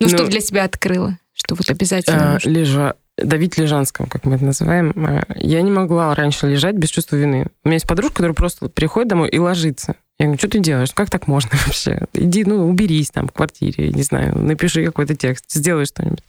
Ну, 0.00 0.06
ну 0.06 0.08
что 0.08 0.26
для 0.26 0.40
себя 0.40 0.64
открыла? 0.64 1.18
Что 1.34 1.54
вот 1.54 1.68
обязательно? 1.68 2.36
А, 2.36 2.48
лежа, 2.48 2.94
давить 3.16 3.58
лежанском, 3.58 4.06
как 4.06 4.24
мы 4.24 4.36
это 4.36 4.44
называем. 4.44 4.92
А, 4.96 5.24
я 5.36 5.62
не 5.62 5.70
могла 5.70 6.14
раньше 6.14 6.46
лежать 6.46 6.74
без 6.74 6.90
чувства 6.90 7.16
вины. 7.16 7.46
У 7.62 7.68
меня 7.68 7.76
есть 7.76 7.86
подружка, 7.86 8.16
которая 8.16 8.34
просто 8.34 8.68
приходит 8.68 9.08
домой 9.08 9.28
и 9.28 9.38
ложится. 9.38 9.96
Я 10.18 10.26
говорю, 10.26 10.38
что 10.38 10.48
ты 10.48 10.58
делаешь? 10.60 10.92
Как 10.92 11.10
так 11.10 11.26
можно 11.26 11.50
вообще? 11.66 12.02
Иди, 12.12 12.44
ну, 12.44 12.68
уберись 12.68 13.10
там 13.10 13.28
в 13.28 13.32
квартире, 13.32 13.90
не 13.90 14.02
знаю, 14.02 14.38
напиши 14.38 14.84
какой-то 14.84 15.14
текст, 15.14 15.44
сделай 15.50 15.86
что-нибудь. 15.86 16.22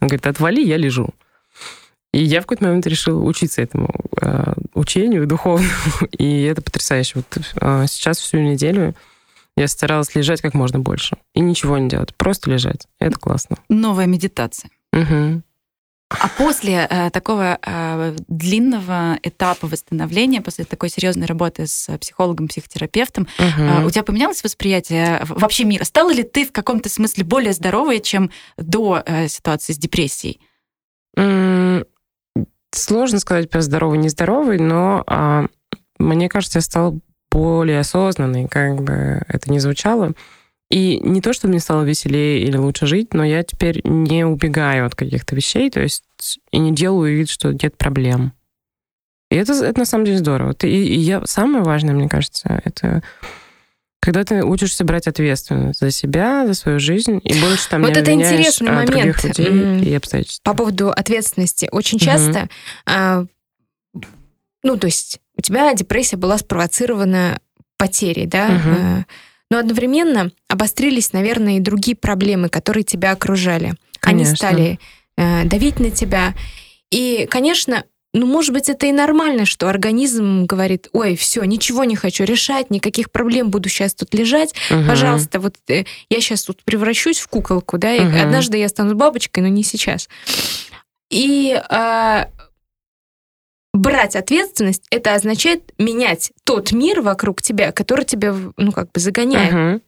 Он 0.00 0.08
говорит, 0.08 0.26
отвали, 0.26 0.64
я 0.64 0.76
лежу. 0.76 1.10
И 2.12 2.22
я 2.22 2.40
в 2.40 2.44
какой-то 2.44 2.64
момент 2.64 2.86
решила 2.86 3.20
учиться 3.22 3.60
этому 3.60 3.90
э, 4.20 4.52
учению 4.74 5.26
духовному, 5.26 5.70
и 6.12 6.42
это 6.42 6.62
потрясающе. 6.62 7.12
Вот 7.16 7.38
э, 7.60 7.84
сейчас 7.88 8.18
всю 8.18 8.38
неделю 8.38 8.94
я 9.56 9.68
старалась 9.68 10.14
лежать 10.14 10.40
как 10.40 10.54
можно 10.54 10.78
больше 10.78 11.16
и 11.34 11.40
ничего 11.40 11.78
не 11.78 11.88
делать, 11.88 12.14
просто 12.14 12.50
лежать. 12.50 12.86
Это 12.98 13.18
классно. 13.18 13.56
Новая 13.68 14.06
медитация. 14.06 14.70
Угу. 14.92 15.42
А 16.08 16.28
после 16.28 16.86
э, 16.88 17.10
такого 17.10 17.58
э, 17.60 18.16
длинного 18.28 19.18
этапа 19.24 19.66
восстановления, 19.66 20.40
после 20.40 20.64
такой 20.64 20.88
серьезной 20.88 21.26
работы 21.26 21.66
с 21.66 21.88
психологом, 21.98 22.46
психотерапевтом, 22.46 23.26
угу. 23.38 23.62
э, 23.62 23.84
у 23.84 23.90
тебя 23.90 24.04
поменялось 24.04 24.44
восприятие 24.44 25.22
вообще 25.28 25.64
мира? 25.64 25.82
Стала 25.82 26.12
ли 26.12 26.22
ты 26.22 26.46
в 26.46 26.52
каком-то 26.52 26.88
смысле 26.88 27.24
более 27.24 27.52
здоровой, 27.52 27.98
чем 28.00 28.30
до 28.56 29.02
э, 29.04 29.26
ситуации 29.26 29.72
с 29.72 29.78
депрессией? 29.78 30.40
Сложно 32.70 33.18
сказать 33.18 33.50
про 33.50 33.62
здоровый, 33.62 33.98
нездоровый, 33.98 34.58
но 34.58 35.02
э, 35.08 35.46
мне 35.98 36.28
кажется, 36.28 36.58
я 36.58 36.62
стала 36.62 36.98
более 37.30 37.80
осознанной, 37.80 38.46
как 38.48 38.82
бы 38.82 39.22
это 39.26 39.50
ни 39.50 39.58
звучало. 39.58 40.12
И 40.70 40.98
не 41.00 41.20
то, 41.20 41.32
что 41.32 41.46
мне 41.46 41.60
стало 41.60 41.84
веселее 41.84 42.42
или 42.42 42.56
лучше 42.56 42.86
жить, 42.86 43.14
но 43.14 43.24
я 43.24 43.42
теперь 43.44 43.80
не 43.84 44.24
убегаю 44.24 44.86
от 44.86 44.94
каких-то 44.94 45.36
вещей, 45.36 45.70
то 45.70 45.80
есть 45.80 46.04
и 46.50 46.58
не 46.58 46.74
делаю 46.74 47.16
вид, 47.16 47.28
что 47.28 47.52
нет 47.52 47.76
проблем. 47.76 48.32
И 49.30 49.36
это, 49.36 49.52
это 49.52 49.78
на 49.78 49.84
самом 49.84 50.06
деле 50.06 50.18
здорово. 50.18 50.54
Ты, 50.54 50.68
и, 50.68 50.94
и 50.94 50.98
я, 50.98 51.24
самое 51.24 51.64
важное, 51.64 51.94
мне 51.94 52.08
кажется, 52.08 52.60
это 52.64 53.02
когда 54.00 54.22
ты 54.22 54.44
учишься 54.44 54.84
брать 54.84 55.08
ответственность 55.08 55.80
за 55.80 55.90
себя, 55.90 56.46
за 56.46 56.54
свою 56.54 56.78
жизнь, 56.78 57.20
и 57.24 57.40
больше 57.40 57.68
там 57.68 57.82
вот 57.82 57.92
не 57.92 58.00
это 58.00 58.12
интересный 58.12 58.70
момент 58.70 58.90
других 58.90 59.24
людей 59.24 59.80
и 59.82 59.94
обстоятельств. 59.94 60.44
По 60.44 60.54
поводу 60.54 60.90
ответственности. 60.90 61.68
Очень 61.72 61.98
часто, 61.98 62.42
угу. 62.42 62.48
а, 62.86 63.24
ну, 64.62 64.76
то 64.76 64.86
есть 64.86 65.20
у 65.36 65.42
тебя 65.42 65.74
депрессия 65.74 66.16
была 66.16 66.38
спровоцирована 66.38 67.40
потерей, 67.78 68.26
да, 68.26 68.46
угу. 68.46 69.04
Но 69.50 69.58
одновременно 69.58 70.32
обострились, 70.48 71.12
наверное, 71.12 71.58
и 71.58 71.60
другие 71.60 71.96
проблемы, 71.96 72.48
которые 72.48 72.84
тебя 72.84 73.12
окружали. 73.12 73.74
Конечно. 74.00 74.30
Они 74.30 74.36
стали 74.36 74.78
э, 75.16 75.44
давить 75.44 75.78
на 75.78 75.90
тебя. 75.90 76.34
И, 76.90 77.26
конечно, 77.30 77.84
ну, 78.16 78.26
может 78.26 78.52
быть, 78.54 78.68
это 78.68 78.86
и 78.86 78.92
нормально, 78.92 79.44
что 79.44 79.68
организм 79.68 80.46
говорит, 80.46 80.88
ой, 80.92 81.16
все, 81.16 81.44
ничего 81.44 81.84
не 81.84 81.96
хочу 81.96 82.24
решать, 82.24 82.70
никаких 82.70 83.10
проблем, 83.10 83.50
буду 83.50 83.68
сейчас 83.68 83.94
тут 83.94 84.14
лежать, 84.14 84.54
угу. 84.70 84.86
пожалуйста, 84.86 85.38
вот 85.38 85.56
э, 85.68 85.84
я 86.08 86.20
сейчас 86.20 86.44
тут 86.44 86.62
превращусь 86.64 87.18
в 87.18 87.28
куколку, 87.28 87.76
да, 87.76 87.94
и 87.94 88.00
угу. 88.00 88.16
однажды 88.16 88.56
я 88.56 88.68
стану 88.70 88.94
бабочкой, 88.94 89.42
но 89.42 89.48
не 89.50 89.62
сейчас. 89.62 90.08
И 91.10 91.52
э, 91.52 92.24
брать 93.76 94.16
ответственность, 94.16 94.84
это 94.90 95.14
означает 95.14 95.72
менять 95.78 96.32
тот 96.44 96.72
мир 96.72 97.00
вокруг 97.00 97.42
тебя, 97.42 97.72
который 97.72 98.04
тебя, 98.04 98.34
ну, 98.56 98.72
как 98.72 98.90
бы 98.92 99.00
загоняет. 99.00 99.80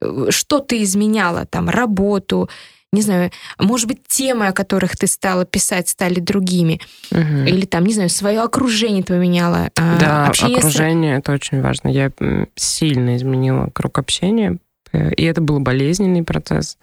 Угу. 0.00 0.30
Что 0.30 0.60
ты 0.60 0.82
изменяла, 0.82 1.44
там, 1.46 1.68
работу, 1.68 2.48
не 2.92 3.02
знаю, 3.02 3.30
может 3.58 3.86
быть, 3.86 4.06
темы, 4.06 4.46
о 4.46 4.52
которых 4.52 4.96
ты 4.96 5.06
стала 5.06 5.44
писать, 5.44 5.88
стали 5.88 6.20
другими. 6.20 6.80
Угу. 7.10 7.46
Или 7.46 7.66
там, 7.66 7.84
не 7.84 7.92
знаю, 7.92 8.08
свое 8.08 8.40
окружение 8.40 9.04
поменяла. 9.04 9.70
А, 9.76 9.98
да, 9.98 10.26
общение 10.26 10.58
окружение 10.58 11.16
с... 11.16 11.18
это 11.18 11.32
очень 11.32 11.60
важно. 11.60 11.88
Я 11.88 12.10
сильно 12.54 13.16
изменила 13.16 13.68
круг 13.74 13.98
общения, 13.98 14.58
э, 14.92 15.12
и 15.14 15.24
это 15.24 15.40
был 15.40 15.60
болезненный 15.60 16.22
процесс. 16.22 16.78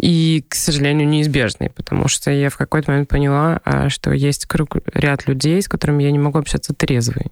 И, 0.00 0.44
к 0.48 0.54
сожалению, 0.54 1.06
неизбежный, 1.06 1.68
потому 1.68 2.08
что 2.08 2.30
я 2.30 2.48
в 2.48 2.56
какой-то 2.56 2.90
момент 2.90 3.08
поняла, 3.08 3.60
а, 3.64 3.90
что 3.90 4.12
есть 4.12 4.46
круг, 4.46 4.76
ряд 4.94 5.26
людей, 5.26 5.60
с 5.60 5.68
которыми 5.68 6.02
я 6.02 6.10
не 6.10 6.18
могу 6.18 6.38
общаться 6.38 6.72
трезвый. 6.72 7.26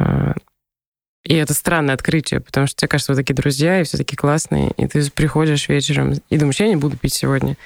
А, 0.00 0.34
и 1.24 1.34
это 1.34 1.54
странное 1.54 1.94
открытие, 1.94 2.40
потому 2.40 2.66
что 2.66 2.76
тебе 2.76 2.88
кажется, 2.88 3.12
вы 3.12 3.16
такие 3.16 3.34
друзья, 3.34 3.80
и 3.80 3.84
все 3.84 3.96
такие 3.96 4.16
классные, 4.16 4.72
и 4.76 4.88
ты 4.88 5.08
приходишь 5.10 5.68
вечером 5.68 6.14
и 6.28 6.38
думаешь, 6.38 6.58
я 6.58 6.66
не 6.66 6.76
буду 6.76 6.96
пить 6.96 7.14
сегодня. 7.14 7.56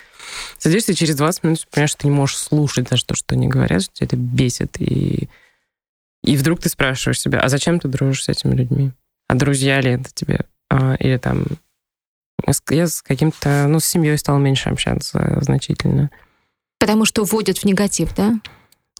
Садишься, 0.59 0.92
и 0.92 0.94
через 0.94 1.16
20 1.16 1.44
минут 1.44 1.66
понимаешь, 1.70 1.90
что 1.90 2.01
ты 2.01 2.09
не 2.09 2.14
можешь 2.14 2.37
слушать 2.37 2.90
даже 2.90 3.07
то, 3.07 3.14
что 3.14 3.35
они 3.35 3.48
говорят, 3.48 3.83
что 3.83 3.94
тебя 3.94 4.07
это 4.09 4.16
бесит. 4.16 4.79
И, 4.79 5.29
и 6.22 6.37
вдруг 6.37 6.61
ты 6.61 6.68
спрашиваешь 6.68 7.20
себя, 7.20 7.40
а 7.40 7.48
зачем 7.48 7.81
ты 7.81 7.88
дружишь 7.88 8.25
с 8.25 8.29
этими 8.29 8.55
людьми? 8.55 8.92
А 9.29 9.35
друзья 9.35 9.81
ли 9.81 9.92
это 9.92 10.11
тебе? 10.12 10.40
А, 10.68 10.96
или 10.96 11.16
там 11.16 11.44
я 12.71 12.87
с 12.87 13.03
каким-то, 13.03 13.66
ну, 13.68 13.81
с 13.81 13.85
семьей 13.85 14.18
стал 14.18 14.38
меньше 14.38 14.68
общаться 14.68 15.38
значительно. 15.40 16.11
Потому 16.79 17.05
что 17.05 17.25
вводят 17.25 17.59
в 17.59 17.64
негатив, 17.64 18.14
да? 18.14 18.35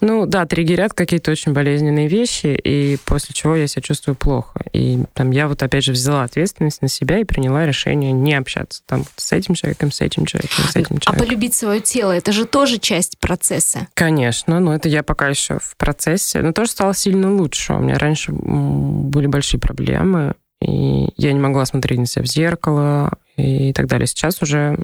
Ну 0.03 0.27
да, 0.27 0.47
триггерят 0.47 0.95
какие-то 0.95 1.31
очень 1.31 1.53
болезненные 1.53 2.09
вещи, 2.09 2.49
и 2.49 2.99
после 3.05 3.35
чего 3.37 3.55
я 3.55 3.69
себя 3.69 3.83
чувствую 3.83 4.17
плохо. 4.17 4.65
И 4.73 5.05
там 5.15 5.31
я 5.31 5.47
вот 5.47 5.63
опять 5.63 5.85
же 5.85 5.93
взяла 5.93 6.25
ответственность 6.25 6.83
на 6.83 6.89
себя 6.89 7.19
и 7.21 7.25
приняла 7.25 7.65
решение 7.65 8.11
не 8.11 8.35
общаться 8.35 8.83
там 8.85 9.05
с 9.15 9.31
этим 9.31 9.55
человеком, 9.55 9.93
с 9.93 10.01
этим 10.01 10.27
человеком, 10.27 10.65
с 10.65 10.75
этим 10.75 10.97
а 10.97 11.01
человеком. 11.01 11.15
А 11.15 11.19
полюбить 11.19 11.55
свое 11.55 11.81
тело, 11.81 12.11
это 12.11 12.33
же 12.33 12.47
тоже 12.47 12.79
часть 12.79 13.19
процесса. 13.21 13.87
Конечно, 13.95 14.59
но 14.59 14.75
это 14.75 14.89
я 14.89 15.05
пока 15.05 15.29
еще 15.29 15.61
в 15.61 15.77
процессе. 15.77 16.43
Но 16.43 16.53
тоже 16.53 16.73
стало 16.73 16.95
сильно 16.95 17.33
лучше. 17.33 17.75
У 17.75 17.79
меня 17.79 17.97
раньше 17.97 18.33
были 18.33 19.29
большие 19.29 19.61
проблемы, 19.61 20.35
и 20.61 21.11
я 21.17 21.33
не 21.33 21.39
могла 21.41 21.65
смотреть 21.65 22.01
на 22.01 22.07
себя 22.07 22.25
в 22.25 22.29
зеркало, 22.29 23.13
и 23.37 23.73
так 23.73 23.87
далее. 23.87 24.07
Сейчас 24.07 24.43
уже 24.43 24.77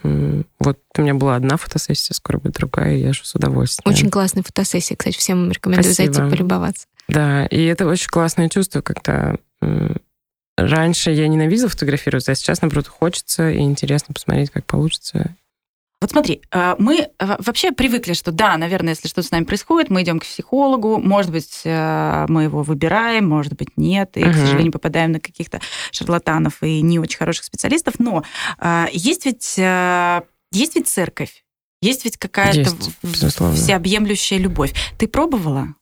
вот 0.59 0.79
у 0.97 1.03
меня 1.03 1.15
была 1.15 1.37
одна 1.37 1.57
фотосессия, 1.57 2.15
скоро 2.15 2.39
будет 2.39 2.55
другая, 2.55 2.97
и 2.97 3.01
я 3.01 3.13
же 3.13 3.25
с 3.25 3.35
удовольствием. 3.35 3.93
Очень 3.93 4.11
классная 4.11 4.43
фотосессия, 4.43 4.97
кстати, 4.97 5.17
всем 5.17 5.51
рекомендую 5.51 5.93
Спасибо. 5.93 6.15
зайти 6.15 6.31
полюбоваться. 6.31 6.87
Да, 7.09 7.47
и 7.47 7.65
это 7.65 7.87
очень 7.87 8.09
классное 8.09 8.49
чувство, 8.49 8.81
когда 8.81 9.37
раньше 10.57 11.11
я 11.11 11.29
ненавидела 11.29 11.69
фотографироваться, 11.69 12.33
а 12.33 12.35
сейчас, 12.35 12.63
наоборот, 12.63 12.89
хочется 12.89 13.51
и 13.51 13.59
интересно 13.61 14.13
посмотреть, 14.15 14.51
как 14.51 14.65
получится. 14.67 15.35
Вот 16.01 16.13
смотри, 16.13 16.43
э, 16.53 16.77
мы 16.79 17.01
э, 17.01 17.09
вообще 17.19 17.73
привыкли, 17.73 18.13
что 18.13 18.31
да, 18.31 18.57
наверное, 18.57 18.91
если 18.91 19.09
что-то 19.09 19.27
с 19.27 19.31
нами 19.33 19.45
происходит, 19.45 19.91
мы 19.91 20.03
идем 20.03 20.21
к 20.21 20.25
психологу, 20.25 20.99
может 20.99 21.33
быть, 21.33 21.63
э, 21.65 22.27
мы 22.29 22.45
его 22.45 22.63
выбираем, 22.63 23.29
может 23.29 23.55
быть, 23.55 23.77
нет, 23.77 24.17
и, 24.17 24.21
uh-huh. 24.21 24.33
к 24.33 24.37
сожалению, 24.37 24.73
попадаем 24.73 25.13
на 25.13 25.21
каких-то 25.21 25.61
шарлатанов 25.91 26.63
и 26.63 26.83
не 26.83 27.01
очень 27.01 27.19
хороших 27.19 27.45
специалистов, 27.45 27.95
но 27.99 28.23
есть 28.93 29.25
ведь, 29.25 29.59
есть 29.59 30.77
ведь 30.77 30.89
церковь, 30.89 31.45
есть 31.81 32.05
ведь 32.05 32.17
какая-то 32.17 32.71
всеобъемлющая 33.55 34.39
любовь. 34.39 34.75
Ты 34.99 35.09
пробовала? 35.09 35.75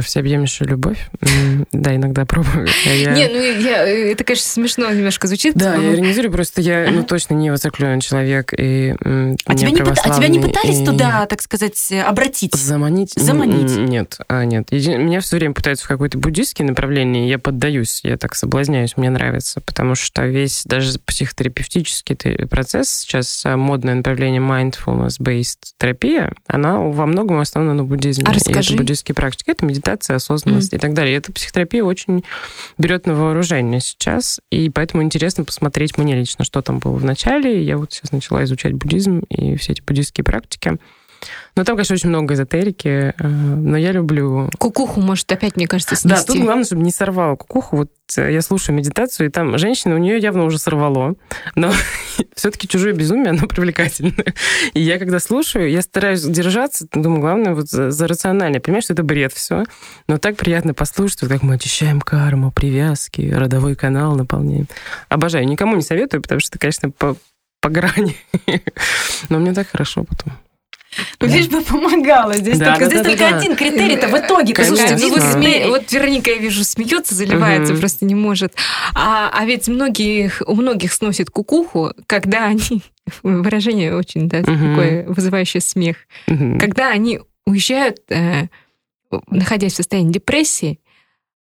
Всеобъемлющая 0.00 0.66
любовь. 0.66 1.08
Да, 1.72 1.94
иногда 1.94 2.24
пробую. 2.24 2.66
Я... 2.84 3.14
Не, 3.14 3.28
ну 3.28 3.60
я, 3.60 3.86
это, 3.86 4.24
конечно, 4.24 4.46
смешно 4.46 4.90
немножко 4.90 5.26
звучит. 5.26 5.54
Да, 5.54 5.76
я 5.76 5.94
иронизирую, 5.94 6.32
просто 6.32 6.60
я 6.60 6.88
ну, 6.90 7.04
точно 7.04 7.34
не 7.34 7.50
воцеркленный 7.50 8.00
человек. 8.00 8.52
И, 8.56 8.94
а, 9.04 9.54
тебя 9.54 9.70
не 9.70 9.76
пыта... 9.76 10.02
а 10.04 10.16
тебя 10.16 10.28
не 10.28 10.40
пытались 10.40 10.80
и... 10.80 10.84
туда, 10.84 11.26
так 11.26 11.42
сказать, 11.42 11.92
обратить? 12.04 12.54
Заманить? 12.54 13.12
Заманить? 13.14 13.76
Нет, 13.76 14.18
а, 14.28 14.44
нет. 14.44 14.70
Меня 14.72 15.20
все 15.20 15.36
время 15.36 15.54
пытаются 15.54 15.84
в 15.84 15.88
какое-то 15.88 16.18
буддийское 16.18 16.66
направление, 16.66 17.28
я 17.28 17.38
поддаюсь, 17.38 18.00
я 18.04 18.16
так 18.16 18.34
соблазняюсь, 18.34 18.96
мне 18.96 19.10
нравится, 19.10 19.60
потому 19.60 19.94
что 19.94 20.24
весь 20.26 20.62
даже 20.64 20.98
психотерапевтический 20.98 22.16
процесс, 22.46 22.88
сейчас 22.88 23.44
модное 23.44 23.94
направление 23.94 24.40
mindfulness-based 24.40 25.74
терапия, 25.78 26.32
она 26.46 26.78
во 26.78 27.06
многом 27.06 27.38
основана 27.38 27.74
на 27.74 27.84
буддизме. 27.84 28.24
А 28.26 28.32
расскажи. 28.32 28.70
И 28.70 28.74
это 28.74 28.82
буддийские 28.82 29.14
практики, 29.14 29.50
это 29.50 29.64
медитация 29.64 29.81
медитация, 29.82 30.16
осознанность 30.16 30.72
mm. 30.72 30.76
и 30.76 30.78
так 30.78 30.94
далее. 30.94 31.14
И 31.14 31.18
эта 31.18 31.32
психотерапия 31.32 31.82
очень 31.82 32.24
берет 32.78 33.06
на 33.06 33.14
вооружение 33.14 33.80
сейчас, 33.80 34.40
и 34.50 34.70
поэтому 34.70 35.02
интересно 35.02 35.44
посмотреть 35.44 35.98
мне 35.98 36.14
лично, 36.14 36.44
что 36.44 36.62
там 36.62 36.78
было 36.78 36.96
в 36.96 37.04
начале. 37.04 37.62
Я 37.62 37.76
вот 37.76 37.92
сейчас 37.92 38.12
начала 38.12 38.44
изучать 38.44 38.74
буддизм 38.74 39.20
и 39.28 39.56
все 39.56 39.72
эти 39.72 39.82
буддийские 39.82 40.24
практики. 40.24 40.78
Но 41.54 41.64
там, 41.64 41.76
конечно, 41.76 41.94
очень 41.94 42.08
много 42.08 42.34
эзотерики, 42.34 43.14
э, 43.18 43.28
но 43.28 43.76
я 43.76 43.92
люблю... 43.92 44.48
Кукуху 44.58 45.00
может 45.00 45.30
опять, 45.30 45.56
мне 45.56 45.66
кажется, 45.66 45.96
снести. 45.96 46.26
Да, 46.26 46.32
тут 46.32 46.42
главное, 46.42 46.64
чтобы 46.64 46.82
не 46.82 46.90
сорвало 46.90 47.36
кукуху. 47.36 47.76
Вот 47.76 47.90
э, 48.16 48.32
я 48.32 48.40
слушаю 48.40 48.74
медитацию, 48.74 49.28
и 49.28 49.30
там 49.30 49.58
женщина, 49.58 49.94
у 49.94 49.98
нее 49.98 50.18
явно 50.18 50.44
уже 50.44 50.58
сорвало, 50.58 51.14
но 51.54 51.72
все-таки 52.34 52.68
чужое 52.68 52.94
безумие, 52.94 53.30
оно 53.30 53.46
привлекательное. 53.46 54.34
И 54.72 54.80
я, 54.80 54.98
когда 54.98 55.18
слушаю, 55.18 55.70
я 55.70 55.82
стараюсь 55.82 56.22
держаться, 56.22 56.86
думаю, 56.92 57.20
главное 57.20 57.54
вот 57.54 57.68
за, 57.68 57.90
за 57.90 58.08
рационально. 58.08 58.60
Понимаешь, 58.60 58.84
что 58.84 58.94
это 58.94 59.02
бред 59.02 59.32
все, 59.32 59.64
но 60.08 60.18
так 60.18 60.36
приятно 60.36 60.74
послушать, 60.74 61.20
как 61.20 61.42
мы 61.42 61.54
очищаем 61.54 62.00
карму, 62.00 62.50
привязки, 62.50 63.30
родовой 63.32 63.74
канал 63.76 64.16
наполняем. 64.16 64.68
Обожаю. 65.08 65.46
Никому 65.46 65.76
не 65.76 65.82
советую, 65.82 66.22
потому 66.22 66.40
что 66.40 66.50
это, 66.50 66.58
конечно, 66.58 66.90
по, 66.90 67.16
по 67.60 67.68
грани. 67.68 68.16
Но 69.28 69.38
мне 69.38 69.52
так 69.52 69.68
хорошо 69.68 70.04
потом. 70.04 70.32
Ну, 71.20 71.26
лишь 71.26 71.48
бы 71.48 71.62
помогала. 71.62 72.34
Здесь 72.34 72.58
да, 72.58 72.76
только, 72.76 72.80
да, 72.80 72.86
здесь 72.86 73.02
да, 73.02 73.08
только 73.08 73.30
да. 73.30 73.38
один 73.38 73.56
критерий-то 73.56 74.08
в 74.08 74.18
итоге. 74.18 74.54
Слушайте, 74.64 74.96
ну, 75.00 75.10
вот, 75.10 75.22
сме... 75.22 75.66
вот 75.68 75.90
Вероника, 75.90 76.30
я 76.30 76.38
вижу, 76.38 76.64
смеется, 76.64 77.14
заливается, 77.14 77.72
угу. 77.72 77.80
просто 77.80 78.04
не 78.04 78.14
может. 78.14 78.54
А, 78.94 79.30
а 79.32 79.44
ведь 79.44 79.68
многих, 79.68 80.42
у 80.46 80.54
многих 80.54 80.92
сносит 80.92 81.30
кукуху, 81.30 81.92
когда 82.06 82.46
они... 82.46 82.82
Выражение 83.22 83.96
очень, 83.96 84.28
да, 84.28 84.38
угу. 84.38 84.46
такое 84.46 85.06
вызывающее 85.08 85.60
смех. 85.60 85.96
Угу. 86.28 86.58
Когда 86.60 86.90
они 86.90 87.20
уезжают, 87.46 87.98
э, 88.10 88.46
находясь 89.28 89.72
в 89.72 89.76
состоянии 89.76 90.12
депрессии, 90.12 90.78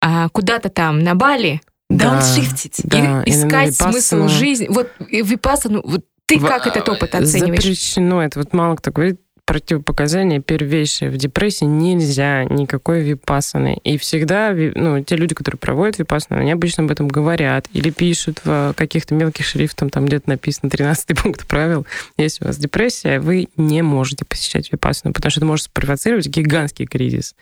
э, 0.02 0.28
куда-то 0.32 0.70
там 0.70 1.00
на 1.00 1.14
Бали, 1.14 1.62
дауншифтить, 1.90 2.82
да, 2.84 3.24
и 3.24 3.32
искать 3.32 3.76
смысл 3.76 4.28
жизни. 4.28 4.68
Вот 4.70 4.90
випассану, 5.10 5.82
вот 5.84 6.06
ты 6.26 6.40
как 6.40 6.68
этот 6.68 6.88
опыт 6.88 7.14
оцениваешь? 7.16 7.62
Запрещено. 7.62 8.24
Это 8.24 8.40
вот 8.40 8.54
мало 8.54 8.76
кто 8.76 8.92
говорит 8.92 9.20
противопоказания 9.52 10.40
первейшие. 10.40 11.12
В 11.12 11.18
депрессии 11.18 11.66
нельзя 11.66 12.46
никакой 12.46 13.02
випассаны. 13.02 13.82
И 13.84 13.98
всегда, 13.98 14.54
ну, 14.54 15.04
те 15.04 15.18
люди, 15.18 15.36
которые 15.36 15.60
проводят 15.60 16.00
випассану, 16.00 16.40
они 16.40 16.54
обычно 16.54 16.86
об 16.86 16.92
этом 16.92 17.10
говорят 17.10 17.68
или 17.74 17.90
пишут 17.90 18.40
в 18.46 18.74
каких-то 18.78 19.14
мелких 19.14 19.46
шрифтом, 19.46 19.90
там 19.90 20.06
где-то 20.06 20.30
написано 20.30 20.70
13 20.70 21.18
пункт 21.22 21.46
правил. 21.48 21.86
Если 22.16 22.46
у 22.46 22.48
вас 22.48 22.56
депрессия, 22.60 23.20
вы 23.20 23.50
не 23.58 23.82
можете 23.82 24.24
посещать 24.24 24.72
випассану, 24.72 25.14
потому 25.14 25.32
что 25.32 25.42
это 25.42 25.46
может 25.46 25.66
спровоцировать 25.66 26.28
гигантский 26.28 26.86
кризис 26.86 27.36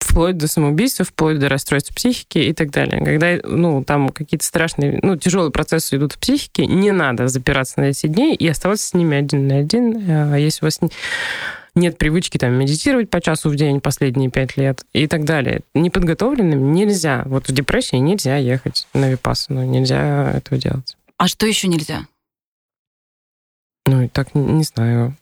вплоть 0.00 0.36
до 0.36 0.48
самоубийства, 0.48 1.04
вплоть 1.04 1.38
до 1.38 1.48
расстройства 1.48 1.94
психики 1.94 2.38
и 2.38 2.52
так 2.52 2.70
далее. 2.70 3.04
Когда 3.04 3.38
ну, 3.48 3.84
там 3.84 4.08
какие-то 4.10 4.44
страшные, 4.44 4.98
ну, 5.02 5.16
тяжелые 5.16 5.50
процессы 5.50 5.96
идут 5.96 6.12
в 6.12 6.18
психике, 6.18 6.66
не 6.66 6.92
надо 6.92 7.28
запираться 7.28 7.80
на 7.80 7.86
эти 7.86 8.06
дни 8.06 8.34
и 8.34 8.46
оставаться 8.48 8.88
с 8.88 8.94
ними 8.94 9.16
один 9.16 9.48
на 9.48 9.58
один. 9.58 10.04
А 10.08 10.36
если 10.36 10.64
у 10.64 10.66
вас 10.66 10.80
нет 11.74 11.98
привычки 11.98 12.38
там 12.38 12.54
медитировать 12.54 13.10
по 13.10 13.20
часу 13.20 13.50
в 13.50 13.56
день 13.56 13.80
последние 13.80 14.30
пять 14.30 14.56
лет 14.56 14.84
и 14.92 15.06
так 15.06 15.24
далее. 15.24 15.60
Неподготовленным 15.74 16.72
нельзя. 16.72 17.22
Вот 17.26 17.48
в 17.48 17.52
депрессии 17.52 17.96
нельзя 17.96 18.36
ехать 18.36 18.86
на 18.94 19.10
випассану, 19.10 19.64
нельзя 19.64 20.32
этого 20.32 20.60
делать. 20.60 20.96
А 21.16 21.28
что 21.28 21.46
еще 21.46 21.68
нельзя? 21.68 22.06
Ну, 23.86 24.02
и 24.02 24.08
так, 24.08 24.34
не 24.34 24.64
знаю. 24.64 25.16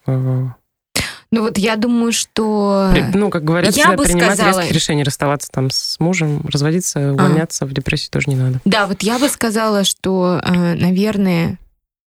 Ну 1.33 1.43
вот 1.43 1.59
я 1.59 1.77
думаю, 1.77 2.12
что... 2.12 2.93
Ну, 3.15 3.31
как 3.31 3.45
говорят, 3.45 3.77
я 3.77 3.93
бы 3.93 4.05
принимать 4.05 4.37
сказала... 4.37 4.61
резких 4.61 4.75
решений, 4.75 5.03
расставаться 5.03 5.51
там 5.51 5.71
с 5.71 5.99
мужем, 5.99 6.43
разводиться, 6.47 7.12
увольняться 7.12 7.65
а. 7.65 7.69
в 7.69 7.73
депрессии 7.73 8.09
тоже 8.09 8.31
не 8.31 8.37
надо. 8.37 8.61
Да, 8.65 8.87
вот 8.87 9.03
я 9.03 9.19
бы 9.19 9.29
сказала, 9.29 9.85
что, 9.85 10.41
э, 10.43 10.75
наверное, 10.75 11.59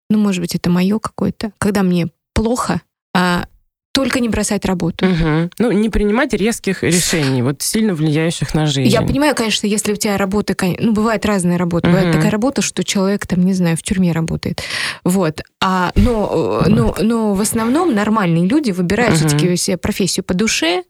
ну, 0.09 0.19
может 0.19 0.41
быть, 0.41 0.55
это 0.55 0.69
мое 0.69 0.99
какое-то, 0.99 1.51
когда 1.57 1.83
мне 1.83 2.09
плохо, 2.33 2.81
а 3.15 3.45
только 3.91 4.19
не 4.19 4.29
бросать 4.29 4.65
работу. 4.65 5.05
Угу. 5.05 5.49
Ну, 5.59 5.71
не 5.71 5.89
принимать 5.89 6.33
резких 6.33 6.83
решений, 6.83 7.41
вот 7.41 7.61
сильно 7.61 7.93
влияющих 7.93 8.53
на 8.53 8.65
жизнь. 8.65 8.89
Я 8.89 9.01
понимаю, 9.01 9.35
конечно, 9.35 9.67
если 9.67 9.93
у 9.93 9.95
тебя 9.95 10.17
работа, 10.17 10.55
ну, 10.79 10.93
бывает 10.93 11.25
разная 11.25 11.57
работа. 11.57 11.87
Угу. 11.87 11.95
Бывает 11.95 12.15
такая 12.15 12.31
работа, 12.31 12.61
что 12.61 12.83
человек, 12.83 13.25
там, 13.25 13.43
не 13.43 13.53
знаю, 13.53 13.77
в 13.77 13.83
тюрьме 13.83 14.11
работает. 14.11 14.61
Вот. 15.03 15.41
А, 15.61 15.91
но, 15.95 16.63
но, 16.67 16.95
но 16.99 17.33
в 17.33 17.41
основном 17.41 17.93
нормальные 17.93 18.47
люди 18.47 18.71
выбирают 18.71 19.15
угу. 19.15 19.27
все-таки 19.27 19.55
себе 19.55 19.77
профессию 19.77 20.23
по 20.23 20.33
душе, 20.33 20.83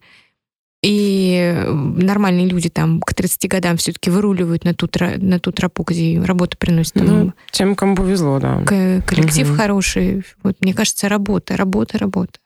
и 0.82 1.62
нормальные 1.68 2.48
люди 2.48 2.70
там 2.70 3.02
к 3.02 3.14
30 3.14 3.50
годам 3.50 3.76
все-таки 3.76 4.10
выруливают 4.10 4.64
на 4.64 4.74
ту, 4.74 4.88
на 5.18 5.40
ту 5.40 5.52
тропу, 5.52 5.84
где 5.84 6.22
работа 6.22 6.58
приносит. 6.58 6.94
Там, 6.94 7.06
ну, 7.06 7.34
тем, 7.52 7.76
кому 7.76 7.96
повезло, 7.96 8.40
да. 8.40 8.64
Коллектив 8.66 9.50
угу. 9.50 9.58
хороший. 9.58 10.24
Вот, 10.42 10.56
мне 10.62 10.74
кажется, 10.74 11.10
работа, 11.10 11.58
работа, 11.58 11.98
работа. 11.98 12.40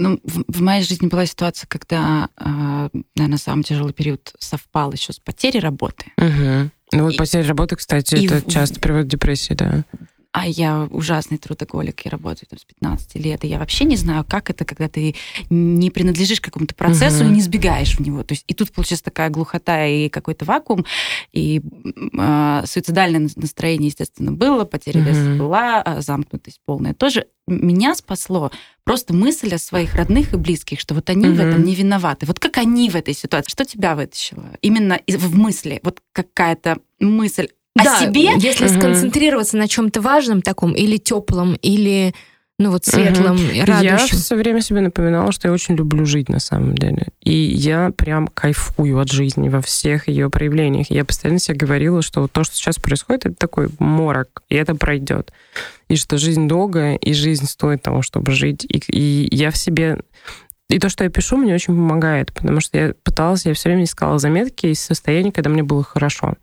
Ну, 0.00 0.20
в, 0.22 0.44
в 0.46 0.60
моей 0.60 0.84
жизни 0.84 1.08
была 1.08 1.26
ситуация, 1.26 1.66
когда, 1.66 2.28
э, 2.38 2.88
наверное, 3.16 3.38
самый 3.38 3.64
тяжелый 3.64 3.92
период 3.92 4.32
совпал 4.38 4.92
еще 4.92 5.12
с 5.12 5.18
потерей 5.18 5.60
работы. 5.60 6.06
Угу. 6.16 6.70
Ну 6.92 7.04
вот 7.04 7.14
и, 7.14 7.16
потеря 7.16 7.46
работы, 7.48 7.76
кстати, 7.76 8.14
это 8.24 8.40
в... 8.40 8.50
часто 8.50 8.80
приводит 8.80 9.08
к 9.08 9.10
депрессии, 9.10 9.54
да. 9.54 9.84
А 10.32 10.46
я 10.46 10.86
ужасный 10.90 11.38
трудоголик, 11.38 12.04
я 12.04 12.10
работаю 12.10 12.48
там 12.48 12.58
с 12.58 12.64
15 12.64 13.14
лет, 13.16 13.44
и 13.44 13.48
я 13.48 13.58
вообще 13.58 13.84
не 13.84 13.96
знаю, 13.96 14.24
как 14.28 14.50
это, 14.50 14.64
когда 14.64 14.88
ты 14.88 15.14
не 15.48 15.90
принадлежишь 15.90 16.40
какому-то 16.40 16.74
процессу 16.74 17.24
угу. 17.24 17.30
и 17.30 17.34
не 17.34 17.40
сбегаешь 17.40 17.96
в 17.96 18.00
него. 18.00 18.22
То 18.22 18.34
есть 18.34 18.44
и 18.46 18.54
тут 18.54 18.70
получается 18.70 19.06
такая 19.06 19.30
глухота 19.30 19.86
и 19.86 20.08
какой-то 20.08 20.44
вакуум, 20.44 20.84
и 21.32 21.62
э, 22.16 22.62
суицидальное 22.66 23.28
настроение, 23.36 23.88
естественно, 23.88 24.32
было, 24.32 24.64
потеря 24.64 25.00
угу. 25.00 25.08
веса 25.08 25.34
была, 25.38 25.82
а 25.82 26.00
замкнутость 26.02 26.60
полная 26.66 26.94
тоже. 26.94 27.26
Меня 27.46 27.94
спасло 27.94 28.50
просто 28.84 29.14
мысль 29.14 29.54
о 29.54 29.58
своих 29.58 29.94
родных 29.94 30.34
и 30.34 30.36
близких, 30.36 30.78
что 30.78 30.94
вот 30.94 31.08
они 31.08 31.28
угу. 31.28 31.36
в 31.36 31.40
этом 31.40 31.64
не 31.64 31.74
виноваты. 31.74 32.26
Вот 32.26 32.38
как 32.38 32.58
они 32.58 32.90
в 32.90 32.96
этой 32.96 33.14
ситуации? 33.14 33.50
Что 33.50 33.64
тебя 33.64 33.96
вытащило? 33.96 34.44
Именно 34.60 35.00
в 35.08 35.36
мысли, 35.36 35.80
вот 35.82 36.02
какая-то 36.12 36.78
мысль 37.00 37.48
о 37.78 37.84
да, 37.84 38.00
себе. 38.00 38.34
Если 38.38 38.66
угу. 38.66 38.74
сконцентрироваться 38.74 39.56
на 39.56 39.68
чем-то 39.68 40.00
важном 40.00 40.42
таком, 40.42 40.72
или 40.72 40.96
теплом, 40.96 41.54
или 41.62 42.14
ну 42.60 42.72
вот 42.72 42.84
светлым, 42.84 43.36
угу. 43.36 43.64
радующим. 43.66 43.84
Я 43.84 43.96
все 43.98 44.34
время 44.34 44.60
себе 44.60 44.80
напоминала, 44.80 45.30
что 45.30 45.46
я 45.46 45.54
очень 45.54 45.76
люблю 45.76 46.04
жить 46.04 46.28
на 46.28 46.40
самом 46.40 46.74
деле. 46.74 47.06
И 47.22 47.32
я 47.32 47.92
прям 47.96 48.26
кайфую 48.26 48.98
от 48.98 49.12
жизни 49.12 49.48
во 49.48 49.60
всех 49.60 50.08
ее 50.08 50.28
проявлениях. 50.28 50.90
Я 50.90 51.04
постоянно 51.04 51.38
себе 51.38 51.56
говорила, 51.56 52.02
что 52.02 52.26
то, 52.26 52.42
что 52.42 52.56
сейчас 52.56 52.76
происходит, 52.76 53.26
это 53.26 53.36
такой 53.36 53.68
морок, 53.78 54.42
и 54.48 54.56
это 54.56 54.74
пройдет. 54.74 55.32
И 55.88 55.94
что 55.94 56.18
жизнь 56.18 56.48
долгая, 56.48 56.96
и 56.96 57.12
жизнь 57.12 57.46
стоит 57.46 57.82
того, 57.82 58.02
чтобы 58.02 58.32
жить. 58.32 58.64
И, 58.64 58.82
и 58.90 59.28
я 59.34 59.52
в 59.52 59.56
себе 59.56 60.00
и 60.68 60.78
то, 60.78 60.88
что 60.88 61.04
я 61.04 61.10
пишу, 61.10 61.36
мне 61.36 61.54
очень 61.54 61.74
помогает, 61.74 62.32
потому 62.32 62.60
что 62.60 62.76
я 62.76 62.94
пыталась, 63.02 63.46
я 63.46 63.54
все 63.54 63.70
время 63.70 63.84
искала 63.84 64.18
заметки 64.18 64.66
из 64.66 64.80
состояния, 64.80 65.32
когда 65.32 65.48
мне 65.48 65.62
было 65.62 65.82
хорошо. 65.82 66.34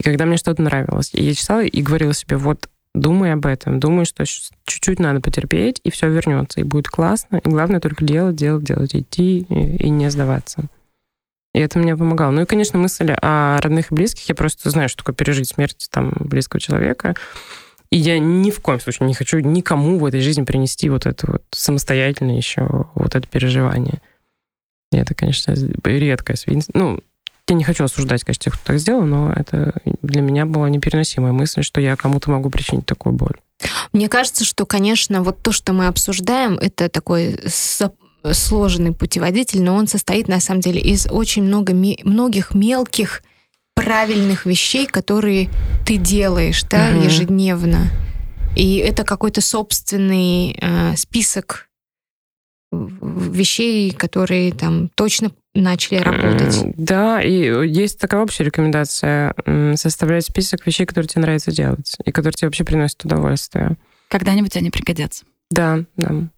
И 0.00 0.02
когда 0.02 0.26
мне 0.26 0.36
что-то 0.36 0.62
нравилось. 0.62 1.10
Я 1.12 1.34
читала 1.34 1.64
и 1.64 1.82
говорила 1.82 2.14
себе, 2.14 2.36
вот 2.36 2.68
думай 2.94 3.32
об 3.32 3.46
этом, 3.46 3.80
думай, 3.80 4.04
что 4.04 4.24
чуть-чуть 4.24 4.98
надо 4.98 5.20
потерпеть, 5.20 5.80
и 5.84 5.90
все 5.90 6.08
вернется, 6.08 6.60
и 6.60 6.64
будет 6.64 6.88
классно. 6.88 7.38
И 7.38 7.48
главное 7.48 7.80
только 7.80 8.04
делать, 8.04 8.36
делать, 8.36 8.64
делать, 8.64 8.94
идти 8.94 9.40
и, 9.40 9.76
и 9.84 9.90
не 9.90 10.10
сдаваться. 10.10 10.68
И 11.54 11.60
это 11.60 11.78
мне 11.78 11.96
помогало. 11.96 12.30
Ну 12.30 12.42
и, 12.42 12.46
конечно, 12.46 12.78
мысль 12.78 13.10
о 13.10 13.58
родных 13.60 13.90
и 13.90 13.94
близких. 13.94 14.28
Я 14.28 14.34
просто 14.34 14.70
знаю, 14.70 14.88
что 14.88 14.98
такое 14.98 15.14
пережить 15.14 15.48
смерть 15.48 15.88
там, 15.90 16.12
близкого 16.20 16.60
человека. 16.60 17.14
И 17.90 17.96
я 17.96 18.18
ни 18.18 18.50
в 18.50 18.60
коем 18.60 18.80
случае 18.80 19.08
не 19.08 19.14
хочу 19.14 19.38
никому 19.38 19.98
в 19.98 20.04
этой 20.04 20.20
жизни 20.20 20.44
принести 20.44 20.90
вот 20.90 21.06
это 21.06 21.32
вот 21.32 21.42
самостоятельно 21.50 22.36
еще 22.36 22.86
вот 22.94 23.14
это 23.14 23.26
переживание. 23.26 24.00
И 24.92 24.96
это, 24.96 25.14
конечно, 25.14 25.54
редкое 25.84 26.36
свидетельство. 26.36 26.78
Ну, 26.78 27.00
я 27.48 27.54
не 27.54 27.64
хочу 27.64 27.84
осуждать, 27.84 28.24
конечно, 28.24 28.44
тех, 28.44 28.54
кто 28.54 28.64
так 28.64 28.78
сделал, 28.78 29.02
но 29.02 29.32
это 29.32 29.74
для 30.02 30.20
меня 30.20 30.46
была 30.46 30.68
непереносимая 30.68 31.32
мысль, 31.32 31.62
что 31.62 31.80
я 31.80 31.96
кому-то 31.96 32.30
могу 32.30 32.50
причинить 32.50 32.86
такую 32.86 33.14
боль. 33.14 33.36
Мне 33.92 34.08
кажется, 34.08 34.44
что, 34.44 34.66
конечно, 34.66 35.22
вот 35.22 35.42
то, 35.42 35.52
что 35.52 35.72
мы 35.72 35.86
обсуждаем, 35.86 36.58
это 36.58 36.88
такой 36.88 37.40
сложный 38.32 38.92
путеводитель, 38.92 39.62
но 39.62 39.74
он 39.74 39.86
состоит, 39.86 40.28
на 40.28 40.40
самом 40.40 40.60
деле, 40.60 40.80
из 40.80 41.06
очень 41.10 41.42
много, 41.42 41.72
многих 41.72 42.54
мелких 42.54 43.22
правильных 43.74 44.44
вещей, 44.44 44.86
которые 44.86 45.48
ты 45.86 45.96
делаешь 45.96 46.64
да, 46.64 46.90
угу. 46.90 47.04
ежедневно. 47.04 47.90
И 48.56 48.76
это 48.76 49.04
какой-то 49.04 49.40
собственный 49.40 50.58
э, 50.60 50.96
список 50.96 51.68
вещей, 52.72 53.92
которые 53.92 54.52
там 54.52 54.90
точно 54.94 55.30
начали 55.60 55.98
работать. 55.98 56.62
Да, 56.76 57.20
и 57.20 57.68
есть 57.68 57.98
такая 57.98 58.22
общая 58.22 58.44
рекомендация 58.44 59.34
составлять 59.76 60.24
список 60.24 60.66
вещей, 60.66 60.86
которые 60.86 61.08
тебе 61.08 61.22
нравится 61.22 61.50
делать, 61.50 61.96
и 62.04 62.10
которые 62.10 62.34
тебе 62.34 62.48
вообще 62.48 62.64
приносят 62.64 63.04
удовольствие. 63.04 63.76
Когда-нибудь 64.08 64.56
они 64.56 64.70
пригодятся. 64.70 65.24
Да, 65.50 65.84
да. 65.96 66.28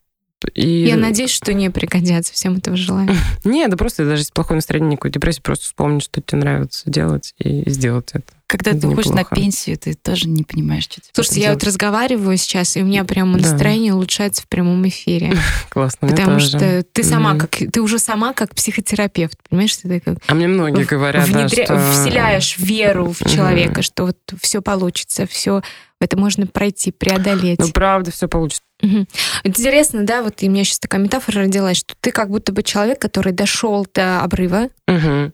И... 0.54 0.86
Я 0.86 0.96
надеюсь, 0.96 1.30
что 1.30 1.52
не 1.52 1.70
пригодятся. 1.70 2.32
Всем 2.32 2.56
этого 2.56 2.76
желаю. 2.76 3.10
Нет, 3.44 3.70
да 3.70 3.76
просто 3.76 4.04
даже 4.04 4.22
если 4.22 4.32
плохое 4.32 4.56
настроение, 4.56 4.92
никакой 4.92 5.10
депрессии, 5.10 5.40
просто 5.42 5.66
вспомнить, 5.66 6.02
что 6.02 6.20
тебе 6.22 6.38
нравится 6.38 6.90
делать 6.90 7.34
и 7.38 7.68
сделать 7.70 8.10
это. 8.14 8.32
Когда 8.50 8.72
ты 8.72 8.88
уходишь 8.88 9.12
на 9.12 9.22
пенсию, 9.22 9.78
ты 9.78 9.94
тоже 9.94 10.28
не 10.28 10.42
понимаешь, 10.42 10.82
что 10.82 10.96
тебе 10.96 11.10
Слушайте, 11.14 11.40
я 11.42 11.52
вот 11.52 11.62
разговариваю 11.62 12.36
сейчас, 12.36 12.76
и 12.76 12.82
у 12.82 12.84
меня 12.84 13.04
прямо 13.04 13.38
настроение 13.38 13.92
да. 13.92 13.96
улучшается 13.96 14.42
в 14.42 14.48
прямом 14.48 14.88
эфире. 14.88 15.36
Классно, 15.68 16.08
Потому 16.08 16.40
что 16.40 16.82
ты 16.82 17.04
сама 17.04 17.36
как 17.36 17.50
ты 17.50 17.80
уже 17.80 18.00
сама 18.00 18.32
как 18.32 18.56
психотерапевт, 18.56 19.38
понимаешь, 19.48 19.76
ты 19.76 20.00
как 20.00 20.18
А 20.26 20.34
мне 20.34 20.48
многие 20.48 20.84
говорят, 20.84 21.28
внедря... 21.28 21.64
да, 21.68 21.80
что... 21.80 21.92
вселяешь 21.92 22.58
веру 22.58 23.12
в 23.12 23.24
человека, 23.30 23.82
что 23.82 24.06
вот 24.06 24.18
все 24.42 24.60
получится, 24.60 25.28
все 25.28 25.62
это 26.00 26.18
можно 26.18 26.46
пройти, 26.46 26.90
преодолеть. 26.90 27.60
Ну, 27.60 27.68
правда, 27.68 28.10
все 28.10 28.26
получится. 28.26 28.62
Угу. 28.82 29.06
Интересно, 29.44 30.04
да, 30.04 30.22
вот 30.22 30.42
и 30.42 30.48
у 30.48 30.50
меня 30.50 30.64
сейчас 30.64 30.78
такая 30.78 31.00
метафора 31.00 31.42
родилась, 31.42 31.76
что 31.76 31.94
ты 32.00 32.10
как 32.10 32.30
будто 32.30 32.52
бы 32.52 32.62
человек, 32.62 32.98
который 32.98 33.32
дошел 33.32 33.86
до 33.94 34.22
обрыва. 34.22 34.70
Угу. 34.88 35.32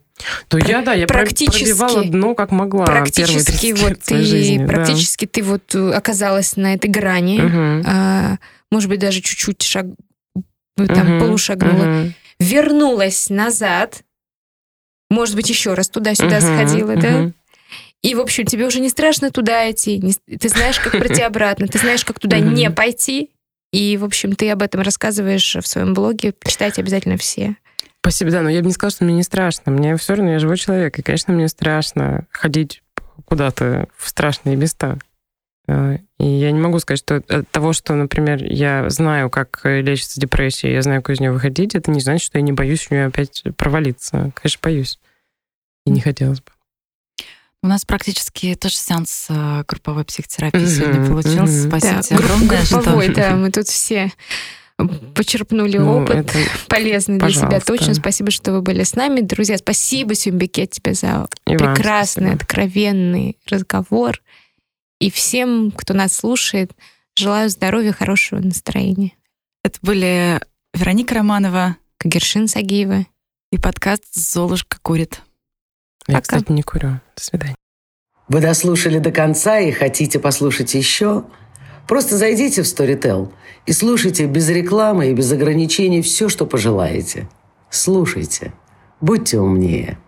То 0.49 0.59
я, 0.59 0.83
да, 0.83 0.95
я 0.95 1.07
практически, 1.07 1.65
пробивала 1.65 2.05
дно 2.05 2.35
как 2.35 2.51
могла. 2.51 2.85
Практически 2.85 3.73
вот 3.73 4.01
ты, 4.01 4.23
жизни, 4.23 4.65
практически 4.65 5.27
да. 5.27 5.31
ты 5.33 5.43
вот 5.43 5.75
э, 5.75 5.93
оказалась 5.93 6.57
на 6.57 6.75
этой 6.75 6.89
грани, 6.89 7.41
угу. 7.41 7.85
а, 7.87 8.37
может 8.71 8.89
быть, 8.89 8.99
даже 8.99 9.21
чуть-чуть 9.21 9.63
шаг, 9.63 9.87
там, 10.77 11.17
угу. 11.17 11.27
полушагнула, 11.27 12.03
угу. 12.03 12.13
вернулась 12.39 13.29
назад, 13.29 14.03
может 15.11 15.37
быть, 15.37 15.49
еще 15.51 15.75
раз 15.75 15.89
туда-сюда 15.89 16.39
угу. 16.39 16.47
сходила, 16.47 16.93
угу. 16.93 17.01
да? 17.01 17.33
И, 18.03 18.15
в 18.15 18.21
общем, 18.21 18.47
тебе 18.47 18.67
уже 18.67 18.81
не 18.81 18.89
страшно 18.89 19.31
туда 19.31 19.71
идти, 19.71 19.99
не, 19.99 20.15
ты 20.37 20.49
знаешь, 20.49 20.79
как 20.79 20.93
пройти 20.93 21.23
обратно, 21.23 21.67
ты 21.67 21.79
знаешь, 21.79 22.05
как 22.05 22.21
туда 22.21 22.39
не 22.39 22.71
пойти. 22.71 23.31
И, 23.73 23.97
в 23.97 24.05
общем, 24.05 24.35
ты 24.37 24.49
об 24.51 24.63
этом 24.63 24.81
рассказываешь 24.81 25.57
в 25.57 25.67
своем 25.67 25.93
блоге. 25.93 26.33
Читайте 26.47 26.81
обязательно 26.81 27.17
все. 27.17 27.57
Спасибо, 28.07 28.31
да, 28.31 28.43
но 28.43 28.49
я 28.49 28.61
бы 28.61 28.69
не 28.69 28.73
сказала, 28.73 28.93
что 28.93 29.05
мне 29.05 29.15
не 29.15 29.25
страшно. 29.25 29.73
Мне 29.73 29.97
все 29.97 30.15
равно, 30.15 30.31
я 30.31 30.39
живой 30.39 30.57
человек, 30.59 30.97
и, 30.97 31.03
конечно, 31.03 31.35
мне 31.35 31.49
страшно 31.49 32.29
ходить 32.31 32.85
куда-то 33.25 33.89
в 33.97 34.09
страшные 34.09 34.55
места. 34.55 34.99
А, 35.67 35.97
и 36.21 36.25
я 36.25 36.53
не 36.53 36.61
могу 36.61 36.79
сказать, 36.79 37.01
что 37.01 37.17
от 37.17 37.51
того, 37.51 37.73
что, 37.73 37.95
например, 37.95 38.45
я 38.45 38.89
знаю, 38.91 39.29
как 39.29 39.61
лечится 39.65 40.21
депрессия, 40.21 40.73
я 40.73 40.83
знаю, 40.83 41.03
как 41.03 41.17
из 41.17 41.21
нее 41.21 41.33
выходить, 41.33 41.75
это 41.75 41.91
не 41.91 41.99
значит, 41.99 42.27
что 42.27 42.39
я 42.39 42.43
не 42.43 42.53
боюсь 42.53 42.87
в 42.87 42.91
нее 42.93 43.07
опять 43.07 43.43
провалиться. 43.57 44.31
Конечно, 44.37 44.61
боюсь. 44.63 45.01
И 45.85 45.91
не 45.91 46.01
хотелось 46.01 46.39
бы. 46.39 46.53
У 47.65 47.67
нас 47.67 47.85
практически 47.85 48.55
тоже 48.55 48.77
сеанс 48.77 49.27
э, 49.31 49.65
групповой 49.67 50.05
психотерапии 50.05 50.61
mm-hmm. 50.61 50.67
сегодня 50.67 51.07
получился. 51.09 51.67
Mm-hmm. 51.67 51.69
Спасибо 51.69 52.03
да, 52.09 52.25
огромное. 52.25 52.67
Групповой, 52.71 53.05
что... 53.07 53.15
да, 53.15 53.35
мы 53.35 53.51
тут 53.51 53.67
все 53.67 54.13
почерпнули 55.15 55.79
ну, 55.79 56.03
опыт 56.03 56.17
это... 56.17 56.39
полезный 56.69 57.19
Пожалуйста. 57.19 57.49
для 57.49 57.61
себя. 57.61 57.67
Точно 57.67 57.95
спасибо, 57.95 58.31
что 58.31 58.53
вы 58.53 58.63
были 58.63 58.83
с 58.83 58.95
нами. 58.95 59.21
Друзья, 59.21 59.57
спасибо, 59.59 60.15
Сюмбике, 60.15 60.67
тебе 60.67 60.95
за 60.95 61.27
И 61.47 61.57
прекрасный, 61.57 62.35
откровенный 62.35 63.39
разговор. 63.49 64.21
И 65.01 65.11
всем, 65.11 65.73
кто 65.73 65.95
нас 65.95 66.13
слушает, 66.13 66.73
желаю 67.17 67.49
здоровья, 67.49 67.93
хорошего 67.93 68.41
настроения. 68.41 69.13
Это 69.65 69.79
были 69.83 70.41
Вероника 70.75 71.15
Романова, 71.15 71.77
Кагершин 71.99 72.49
Сагиева 72.49 73.07
и 73.51 73.59
подкаст 73.59 74.05
«Золушка 74.13 74.79
курит». 74.83 75.23
Я, 76.07 76.17
Пока. 76.17 76.23
кстати, 76.23 76.53
не 76.53 76.63
курю. 76.63 77.01
До 77.17 77.23
свидания. 77.23 77.57
Вы 78.29 78.41
дослушали 78.41 78.99
до 78.99 79.11
конца 79.11 79.59
и 79.59 79.73
хотите 79.73 80.19
послушать 80.19 80.75
еще? 80.75 81.25
Просто 81.87 82.17
зайдите 82.17 82.63
в 82.63 82.67
Storytel 82.67 83.33
и 83.65 83.73
слушайте 83.73 84.27
без 84.27 84.49
рекламы 84.49 85.11
и 85.11 85.15
без 85.15 85.31
ограничений 85.31 86.03
все, 86.03 86.29
что 86.29 86.47
пожелаете. 86.47 87.29
Слушайте. 87.71 88.53
Будьте 89.01 89.39
умнее. 89.39 89.99